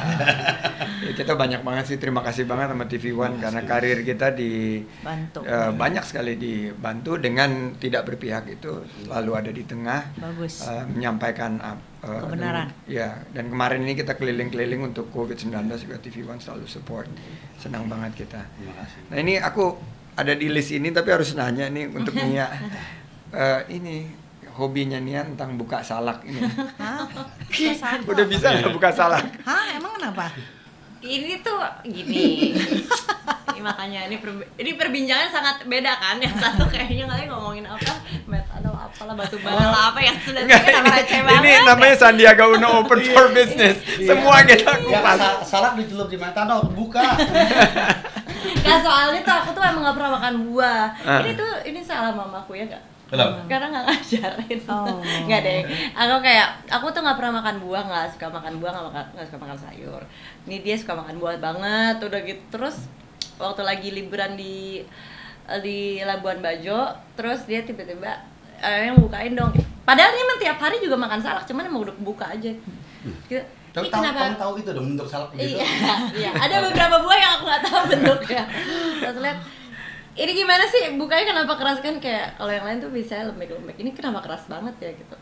Ya, 1.02 1.18
kita 1.18 1.34
banyak 1.34 1.60
banget 1.60 1.86
sih 1.88 1.98
terima 1.98 2.22
kasih 2.22 2.46
banget 2.46 2.72
sama 2.72 2.86
TV 2.86 3.10
One 3.12 3.34
Terima 3.34 3.42
karena 3.42 3.62
karir 3.66 4.00
kita 4.02 4.32
di 4.32 4.86
Bantu. 5.02 5.42
eh, 5.42 5.72
banyak 5.74 6.04
sekali 6.04 6.38
dibantu 6.38 7.18
dengan 7.18 7.50
tidak 7.76 8.06
berpihak 8.06 8.46
itu 8.48 8.70
selalu 9.02 9.32
ada 9.34 9.50
di 9.50 9.66
tengah 9.66 10.14
Bagus. 10.16 10.62
eh, 10.64 10.86
menyampaikan 10.88 11.58
eh, 11.58 11.78
Kebenaran. 12.00 12.70
dan- 12.70 12.86
ya 12.88 13.18
dan 13.28 13.50
kemarin 13.50 13.82
ini 13.82 13.94
kita 13.96 14.14
keliling-keliling 14.14 14.82
untuk 14.86 15.10
COVID-19 15.10 15.50
juga 15.80 15.98
TV 15.98 16.22
One 16.24 16.38
selalu 16.38 16.66
support 16.66 17.10
senang 17.58 17.86
banget 17.88 18.22
kita 18.22 18.42
Terima 18.54 18.78
kasih. 18.78 19.00
nah 19.10 19.18
ini 19.18 19.34
aku 19.36 19.74
ada 20.14 20.32
di 20.32 20.48
list 20.48 20.70
ini 20.70 20.90
tapi 20.90 21.10
harus 21.10 21.34
nanya 21.34 21.66
nih 21.68 21.90
untuk 21.90 22.14
Nia 22.16 22.46
Eh, 23.32 23.62
ini 23.72 24.06
hobinya 24.54 24.98
Nia 24.98 25.24
tentang 25.24 25.56
buka 25.56 25.80
salak 25.80 26.24
ini 26.24 26.40
Hah? 26.82 27.06
Buka 27.06 27.72
salak. 27.74 28.06
udah 28.06 28.26
bisa 28.26 28.48
nggak 28.54 28.72
buka 28.72 28.90
salak 28.90 29.24
Hah, 29.42 29.74
emang 29.74 29.94
kenapa? 29.94 30.32
Ini 31.02 31.42
tuh 31.42 31.58
gini. 31.84 32.54
ini 33.50 33.60
makanya 33.60 34.06
ini 34.06 34.16
per- 34.16 34.46
ini 34.54 34.78
perbincangan 34.78 35.28
sangat 35.28 35.56
beda 35.66 35.98
kan. 35.98 36.22
Yang 36.22 36.38
satu 36.38 36.70
kayaknya 36.70 37.10
kalian 37.10 37.26
ngomongin 37.28 37.66
apa 37.66 37.98
metanol 38.24 38.78
apalah 38.78 39.18
batu 39.18 39.42
bara 39.42 39.66
lah 39.66 39.90
apa 39.90 39.98
yang 39.98 40.14
sudah 40.16 40.46
Enggak, 40.46 40.62
kita 40.62 40.78
ini, 40.78 41.10
ini 41.10 41.26
banget. 41.26 41.66
namanya 41.66 41.96
Sandiaga 41.98 42.46
Uno 42.48 42.86
Open 42.86 43.02
for 43.10 43.34
Business. 43.34 43.82
Semua 43.98 44.46
kita 44.46 44.78
Ya, 44.78 45.02
kupas. 45.02 45.18
sa- 45.18 45.42
salak 45.42 45.74
dicelup 45.76 46.06
di 46.06 46.22
metanol, 46.22 46.70
buka. 46.70 47.02
Gak 48.62 48.80
soalnya 48.80 49.20
tuh 49.22 49.36
aku 49.36 49.50
tuh 49.52 49.64
emang 49.64 49.82
gak 49.84 49.96
pernah 49.98 50.12
makan 50.16 50.34
buah. 50.46 50.84
Ah. 51.02 51.20
Ini 51.20 51.32
tuh 51.34 51.52
ini 51.66 51.82
salah 51.82 52.14
mamaku 52.14 52.54
ya 52.56 52.70
gak? 52.70 52.84
Kenapa? 53.12 53.44
Karena 53.46 53.68
gak 53.70 53.86
ngajarin. 53.92 54.60
Oh. 54.72 55.04
Gak 55.30 55.42
deh. 55.44 55.62
Aku 55.92 56.16
kayak 56.24 56.48
aku 56.72 56.88
tuh 56.90 57.04
gak 57.04 57.20
pernah 57.20 57.44
makan 57.44 57.60
buah, 57.60 57.84
gak 57.84 58.06
suka 58.16 58.32
makan 58.32 58.58
buah, 58.58 58.72
gak, 58.72 58.86
makan, 58.88 59.06
gak 59.20 59.26
suka 59.28 59.40
makan 59.44 59.58
sayur. 59.60 60.02
Ini 60.48 60.64
dia 60.64 60.76
suka 60.80 60.96
makan 60.96 61.20
buah 61.20 61.36
banget, 61.38 62.00
udah 62.00 62.20
gitu 62.24 62.44
terus 62.50 62.88
waktu 63.36 63.62
lagi 63.62 63.92
liburan 63.92 64.40
di 64.40 64.80
di 65.60 66.00
Labuan 66.00 66.40
Bajo, 66.40 66.88
terus 67.14 67.44
dia 67.44 67.60
tiba-tiba 67.62 68.16
eh, 68.58 68.88
yang 68.88 68.96
bukain 68.96 69.36
dong. 69.36 69.52
Padahal 69.84 70.16
dia 70.16 70.24
emang 70.24 70.40
tiap 70.40 70.58
hari 70.58 70.80
juga 70.80 70.96
makan 70.96 71.20
salak, 71.20 71.44
cuman 71.44 71.68
emang 71.68 71.84
udah 71.84 71.96
buka 72.00 72.32
aja. 72.32 72.48
Gitu. 73.28 73.44
Tapi 73.72 73.88
"Ih, 73.88 73.92
tahu, 73.92 74.04
kenapa- 74.04 74.24
kamu 74.30 74.38
tahu 74.38 74.54
itu 74.60 74.70
dong 74.72 74.88
bentuk 74.96 75.08
salak 75.08 75.28
begitu. 75.32 75.60
Iya, 75.60 75.68
iya. 76.16 76.32
Ada 76.32 76.56
beberapa 76.62 76.96
buah 77.00 77.18
yang 77.18 77.32
aku 77.36 77.44
nggak 77.44 77.64
tahu 77.66 77.82
bentuknya. 77.88 78.44
Terus 79.02 79.18
lihat, 79.20 79.38
ini 80.22 80.32
gimana 80.38 80.64
sih 80.70 80.94
bukanya 81.02 81.34
kenapa 81.34 81.58
keras 81.58 81.82
kan 81.82 81.98
kayak 81.98 82.38
kalau 82.38 82.54
yang 82.54 82.62
lain 82.62 82.78
tuh 82.78 82.94
bisa 82.94 83.26
lembek-lembek. 83.26 83.74
Ini 83.82 83.90
kenapa 83.98 84.22
keras 84.22 84.46
banget 84.46 84.78
ya 84.78 84.92
gitu. 84.94 85.16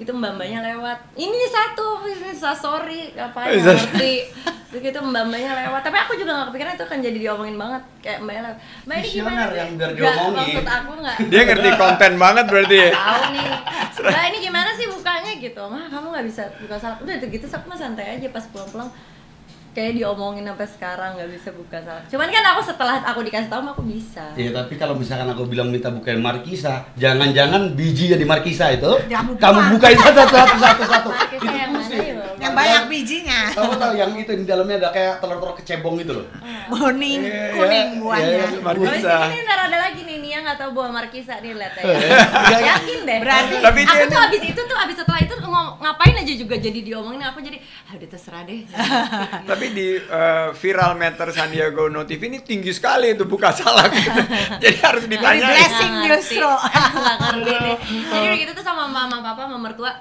Gitu 0.00 0.10
mbak-mbaknya 0.16 0.64
lewat. 0.72 0.98
Ini 1.12 1.40
satu, 1.52 2.00
ini 2.08 2.32
sorry, 2.36 3.12
apa 3.20 3.52
Sas- 3.60 3.84
ngerti. 3.84 4.32
Begitu 4.72 4.96
mbak-mbaknya 4.96 5.52
lewat. 5.68 5.84
Tapi 5.84 5.96
aku 6.00 6.12
juga 6.16 6.40
nggak 6.40 6.48
kepikiran 6.52 6.72
itu 6.72 6.84
akan 6.88 6.98
jadi 7.04 7.18
diomongin 7.20 7.56
banget. 7.60 7.82
Kayak 8.00 8.18
mbaknya 8.24 8.42
lewat. 8.48 8.58
Mbak 8.88 8.96
ini 8.96 9.08
gimana 9.12 9.40
sih? 9.44 9.56
yang 9.60 9.70
biar 9.76 9.90
diomongin. 9.92 10.36
maksud 10.40 10.66
aku 10.66 10.92
nggak. 11.04 11.16
Dia 11.28 11.42
ngerti 11.44 11.68
konten 11.76 12.12
banget 12.16 12.44
berarti 12.48 12.76
ya. 12.80 12.90
Tahu 12.96 13.22
nih. 13.36 13.48
Mbak 14.08 14.24
ini 14.32 14.38
gimana 14.40 14.70
sih 14.72 14.86
bukanya 14.88 15.32
gitu. 15.36 15.62
Mah 15.68 15.84
kamu 15.92 16.06
nggak 16.16 16.26
bisa 16.32 16.42
buka 16.64 16.76
salak. 16.80 16.98
Udah 17.04 17.14
gitu 17.20 17.44
aku 17.44 17.66
mah 17.68 17.78
santai 17.78 18.16
aja 18.16 18.26
pas 18.32 18.44
pulang-pulang 18.48 18.88
kayak 19.76 19.92
diomongin 19.92 20.48
sampai 20.48 20.64
sekarang 20.64 21.10
nggak 21.20 21.30
bisa 21.36 21.48
buka 21.52 21.76
salah. 21.84 22.00
Cuman 22.08 22.32
kan 22.32 22.44
aku 22.56 22.60
setelah 22.64 22.96
aku 23.04 23.20
dikasih 23.20 23.48
tahu 23.52 23.60
aku 23.68 23.84
bisa. 23.84 24.24
Iya, 24.32 24.56
tapi 24.56 24.80
kalau 24.80 24.96
misalkan 24.96 25.28
aku 25.28 25.44
bilang 25.44 25.68
minta 25.68 25.92
bukain 25.92 26.16
markisa, 26.16 26.88
jangan-jangan 26.96 27.76
bijinya 27.76 28.16
di 28.16 28.24
markisa 28.24 28.72
itu 28.72 28.88
Kamu 29.04 29.36
kamu 29.36 29.60
buka. 29.60 29.72
bukain 29.76 29.98
satu 30.00 30.22
satu 30.24 30.56
satu 30.56 30.82
satu. 30.88 31.08
Markisa 31.12 31.36
Itu 31.36 31.46
yang 31.52 31.70
mana 31.76 31.92
ya? 31.92 32.14
Yang 32.46 32.54
banyak 32.54 32.82
bijinya. 32.86 33.40
Kamu 33.50 33.72
tahu 33.74 33.92
yang 33.94 34.10
itu 34.14 34.32
di 34.32 34.44
dalamnya 34.44 34.76
ada 34.78 34.90
kayak 34.90 35.14
telur-telur 35.18 35.54
kecebong 35.54 35.94
gitu 35.98 36.12
loh. 36.14 36.26
Kuning, 36.66 37.20
Iya, 37.20 37.44
kuning 37.52 37.88
iya, 37.88 38.00
buahnya. 38.00 38.26
iya, 38.28 38.46
Oh, 38.48 38.62
Markisa. 38.62 39.14
ini 39.26 39.38
ntar 39.42 39.58
ada 39.62 39.78
lagi 39.80 40.00
nih 40.02 40.16
Nia 40.18 40.38
nggak 40.40 40.56
tahu 40.56 40.70
buah 40.72 40.90
markisa 40.90 41.38
nih 41.38 41.52
lihat 41.52 41.74
ya. 41.76 41.84
Yakin 42.66 42.98
deh. 43.02 43.18
Berarti- 43.20 43.60
Tapi 43.60 43.80
aku 43.82 44.04
tuh 44.06 44.20
abis 44.20 44.42
itu 44.44 44.60
tuh 44.60 44.76
abis 44.76 44.96
setelah 44.96 45.20
itu 45.20 45.34
ngom- 45.36 45.76
ngapain 45.78 46.14
aja 46.14 46.32
juga 46.32 46.54
jadi 46.56 46.80
diomongin 46.80 47.22
aku 47.22 47.38
jadi 47.40 47.58
ah 47.84 47.94
udah 47.94 48.08
terserah 48.08 48.42
deh. 48.42 48.60
Tapi 49.50 49.66
di 49.70 49.88
uh, 50.00 50.50
viral 50.52 50.92
meter 50.94 51.26
Sandiaga 51.28 51.80
Uno 51.82 52.02
TV 52.02 52.28
ini 52.28 52.38
tinggi 52.40 52.70
sekali 52.70 53.10
itu 53.10 53.24
buka 53.24 53.50
salak. 53.50 53.90
Jadi 54.62 54.76
harus 54.78 55.04
ditanya. 55.04 55.46
blessing 55.46 55.92
justru. 56.04 56.48
Jadi 57.46 57.72
udah 58.26 58.36
gitu 58.36 58.52
tuh 58.52 58.64
sama 58.64 58.86
mama 58.86 59.18
papa 59.20 59.44
sama 59.44 59.58
mertua 59.60 59.92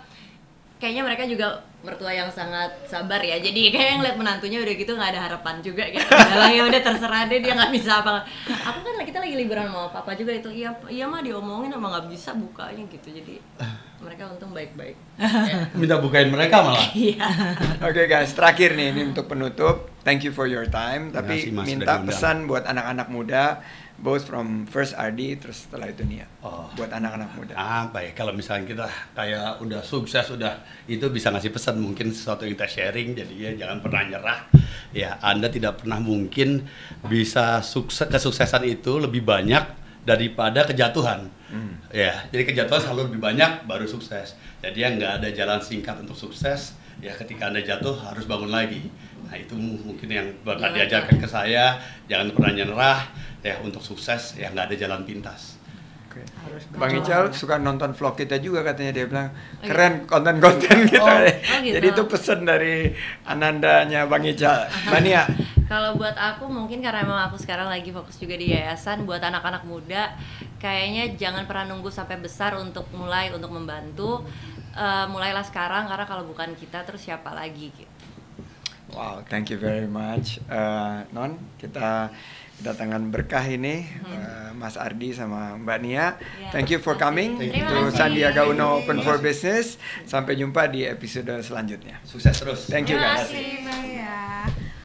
kayaknya 0.76 1.02
mereka 1.02 1.24
juga 1.24 1.62
mertua 1.86 2.12
yang 2.12 2.34
sangat 2.34 2.74
sabar 2.90 3.22
ya. 3.22 3.38
Jadi 3.38 3.70
kayak 3.70 3.90
yang 3.96 4.02
lihat 4.02 4.18
menantunya 4.18 4.58
udah 4.66 4.74
gitu 4.74 4.92
nggak 4.98 5.10
ada 5.14 5.22
harapan 5.30 5.56
juga 5.62 5.86
gitu. 5.94 6.10
Udah 6.10 6.50
ya 6.50 6.64
udah 6.66 6.82
terserah 6.82 7.30
deh 7.30 7.40
dia 7.40 7.54
nggak 7.54 7.72
bisa 7.72 8.02
apa 8.02 8.26
aku 8.50 8.80
kan 8.82 9.06
kita 9.06 9.22
lagi 9.22 9.36
liburan 9.38 9.70
sama 9.70 9.94
papa 9.94 10.18
juga 10.18 10.34
itu. 10.34 10.50
Iya 10.50 10.74
iya 10.90 11.06
mah 11.06 11.22
diomongin 11.22 11.70
sama 11.70 11.94
nggak 11.94 12.08
bisa 12.10 12.34
bukanya 12.34 12.84
gitu. 12.90 13.14
Jadi 13.14 13.38
mereka 14.06 14.30
untung 14.30 14.52
baik-baik. 14.54 14.98
Minta 15.80 15.98
bukain 15.98 16.30
mereka 16.30 16.62
malah. 16.62 16.86
iya. 16.98 17.26
Oke 17.82 18.06
guys, 18.06 18.36
terakhir 18.38 18.78
nih 18.78 18.94
ini 18.94 19.02
untuk 19.16 19.26
penutup. 19.26 19.90
Thank 20.06 20.22
you 20.22 20.30
for 20.30 20.46
your 20.46 20.70
time. 20.70 21.10
Tapi 21.10 21.50
kasih, 21.50 21.54
Mas, 21.58 21.66
minta 21.66 21.98
pesan 22.06 22.46
buat 22.46 22.62
anak-anak 22.70 23.10
muda, 23.10 23.66
both 23.96 24.28
from 24.28 24.68
first 24.68 24.91
RD 24.96 25.39
terus 25.39 25.68
setelah 25.68 25.88
itu 25.88 26.04
Nia. 26.04 26.28
Oh. 26.43 26.68
Buat 26.76 26.91
anak-anak 26.91 27.30
muda. 27.36 27.54
apa 27.56 28.04
ya 28.04 28.12
kalau 28.12 28.36
misalnya 28.36 28.68
kita 28.68 28.88
kayak 29.16 29.64
udah 29.64 29.82
sukses 29.82 30.28
udah 30.36 30.60
itu 30.86 31.08
bisa 31.08 31.32
ngasih 31.32 31.52
pesan 31.52 31.80
mungkin 31.80 32.12
sesuatu 32.12 32.43
yang 32.43 32.60
kita 32.60 32.68
sharing 32.68 33.16
jadi 33.16 33.34
ya 33.34 33.52
jangan 33.66 33.80
pernah 33.80 34.02
nyerah 34.04 34.39
ya 34.91 35.20
anda 35.24 35.48
tidak 35.48 35.84
pernah 35.84 36.00
mungkin 36.04 36.68
bisa 37.08 37.64
sukses 37.64 38.08
kesuksesan 38.12 38.68
itu 38.68 39.00
lebih 39.00 39.24
banyak 39.24 39.64
daripada 40.06 40.68
kejatuhan 40.68 41.28
ya 41.89 42.28
jadi 42.30 42.43
kejatuhan 42.46 42.82
selalu 42.84 43.02
lebih 43.16 43.22
banyak 43.24 43.52
baru 43.66 43.88
sukses 43.88 44.36
jadi 44.60 44.78
ya 44.78 44.88
nggak 45.00 45.12
ada 45.24 45.30
jalan 45.32 45.60
singkat 45.64 45.96
untuk 46.04 46.20
sukses 46.20 46.76
ya 47.00 47.12
ketika 47.16 47.52
anda 47.52 47.64
jatuh 47.64 47.96
harus 48.04 48.28
bangun 48.28 48.52
lagi 48.52 48.91
nah 49.26 49.36
itu 49.36 49.54
mungkin 49.58 50.10
yang 50.10 50.28
pernah 50.46 50.70
Jangan 50.70 50.78
diajarkan 50.78 51.18
ke 51.18 51.28
saya 51.28 51.66
jangan 52.06 52.32
pernah 52.34 52.52
nyerah 52.54 53.00
ya 53.42 53.58
untuk 53.62 53.82
sukses 53.82 54.38
ya 54.38 54.50
nggak 54.54 54.74
ada 54.74 54.76
jalan 54.78 55.02
pintas 55.06 55.56
Oke. 56.16 56.24
Harus 56.48 56.64
Bang. 56.72 56.96
Ical 56.96 57.24
suka 57.36 57.60
nonton 57.60 57.92
vlog 57.92 58.16
kita 58.16 58.40
juga 58.40 58.64
katanya 58.64 58.96
dia 58.96 59.04
bilang 59.04 59.36
Oh, 59.36 59.36
iya. 59.36 59.68
keren 59.68 59.94
konten-konten 60.08 60.88
kita. 60.88 61.04
Oh, 61.04 61.20
oh 61.20 61.58
gitu. 61.60 61.76
Jadi 61.76 61.88
itu 61.92 62.04
pesan 62.08 62.48
dari 62.48 62.96
Anandanya 63.28 64.08
Bang 64.08 64.24
Ical. 64.24 64.72
Mbak 64.88 65.02
Nia, 65.04 65.28
Kalau 65.68 66.00
buat 66.00 66.16
aku 66.16 66.48
mungkin 66.48 66.80
karena 66.80 67.04
emang 67.04 67.20
aku 67.28 67.36
sekarang 67.36 67.68
lagi 67.68 67.92
fokus 67.92 68.16
juga 68.16 68.40
di 68.40 68.56
yayasan 68.56 69.04
buat 69.04 69.20
anak-anak 69.20 69.68
muda 69.68 70.16
kayaknya 70.56 71.20
jangan 71.20 71.44
pernah 71.50 71.76
nunggu 71.76 71.92
sampai 71.92 72.16
besar 72.16 72.56
untuk 72.56 72.88
mulai 72.96 73.34
untuk 73.36 73.52
membantu 73.52 74.24
Eh, 74.76 75.06
mulailah 75.08 75.48
sekarang 75.48 75.88
karena 75.88 76.04
kalau 76.04 76.28
bukan 76.28 76.52
kita 76.52 76.84
terus 76.84 77.08
siapa 77.08 77.32
lagi 77.32 77.72
gitu. 77.72 77.95
Wow, 78.96 79.22
thank 79.26 79.52
you 79.52 79.60
very 79.60 79.86
much, 79.86 80.39
Eh, 80.41 80.98
Non. 81.12 81.36
Kita 81.56 82.08
kedatangan 82.56 83.12
berkah 83.12 83.43
ini, 83.43 83.84
eh, 83.84 84.50
Mas 84.56 84.80
Ardi 84.80 85.12
sama 85.12 85.60
Mbak 85.60 85.78
Nia. 85.82 86.16
Ya, 86.39 86.50
Thank 86.50 86.72
you 86.72 86.80
for 86.80 86.96
coming 86.96 87.36
kasih. 87.36 87.52
to 87.52 87.60
Terima 87.68 87.91
kasih. 87.91 87.98
Sandiaga 88.00 88.41
Uno 88.48 88.80
Open 88.80 89.04
for. 89.04 89.20
Business. 89.20 89.76
Sampai 90.06 90.36
jumpa 90.36 90.66
di 90.66 90.84
episode 90.84 91.36
selanjutnya. 91.41 92.00
sukses 92.02 92.32
terus 92.34 92.66
Thank 92.66 92.88
you 92.88 92.98
guys. 92.98 93.28
Terima 93.28 93.68
kasih, 93.68 93.91
Mbak. 93.91 94.35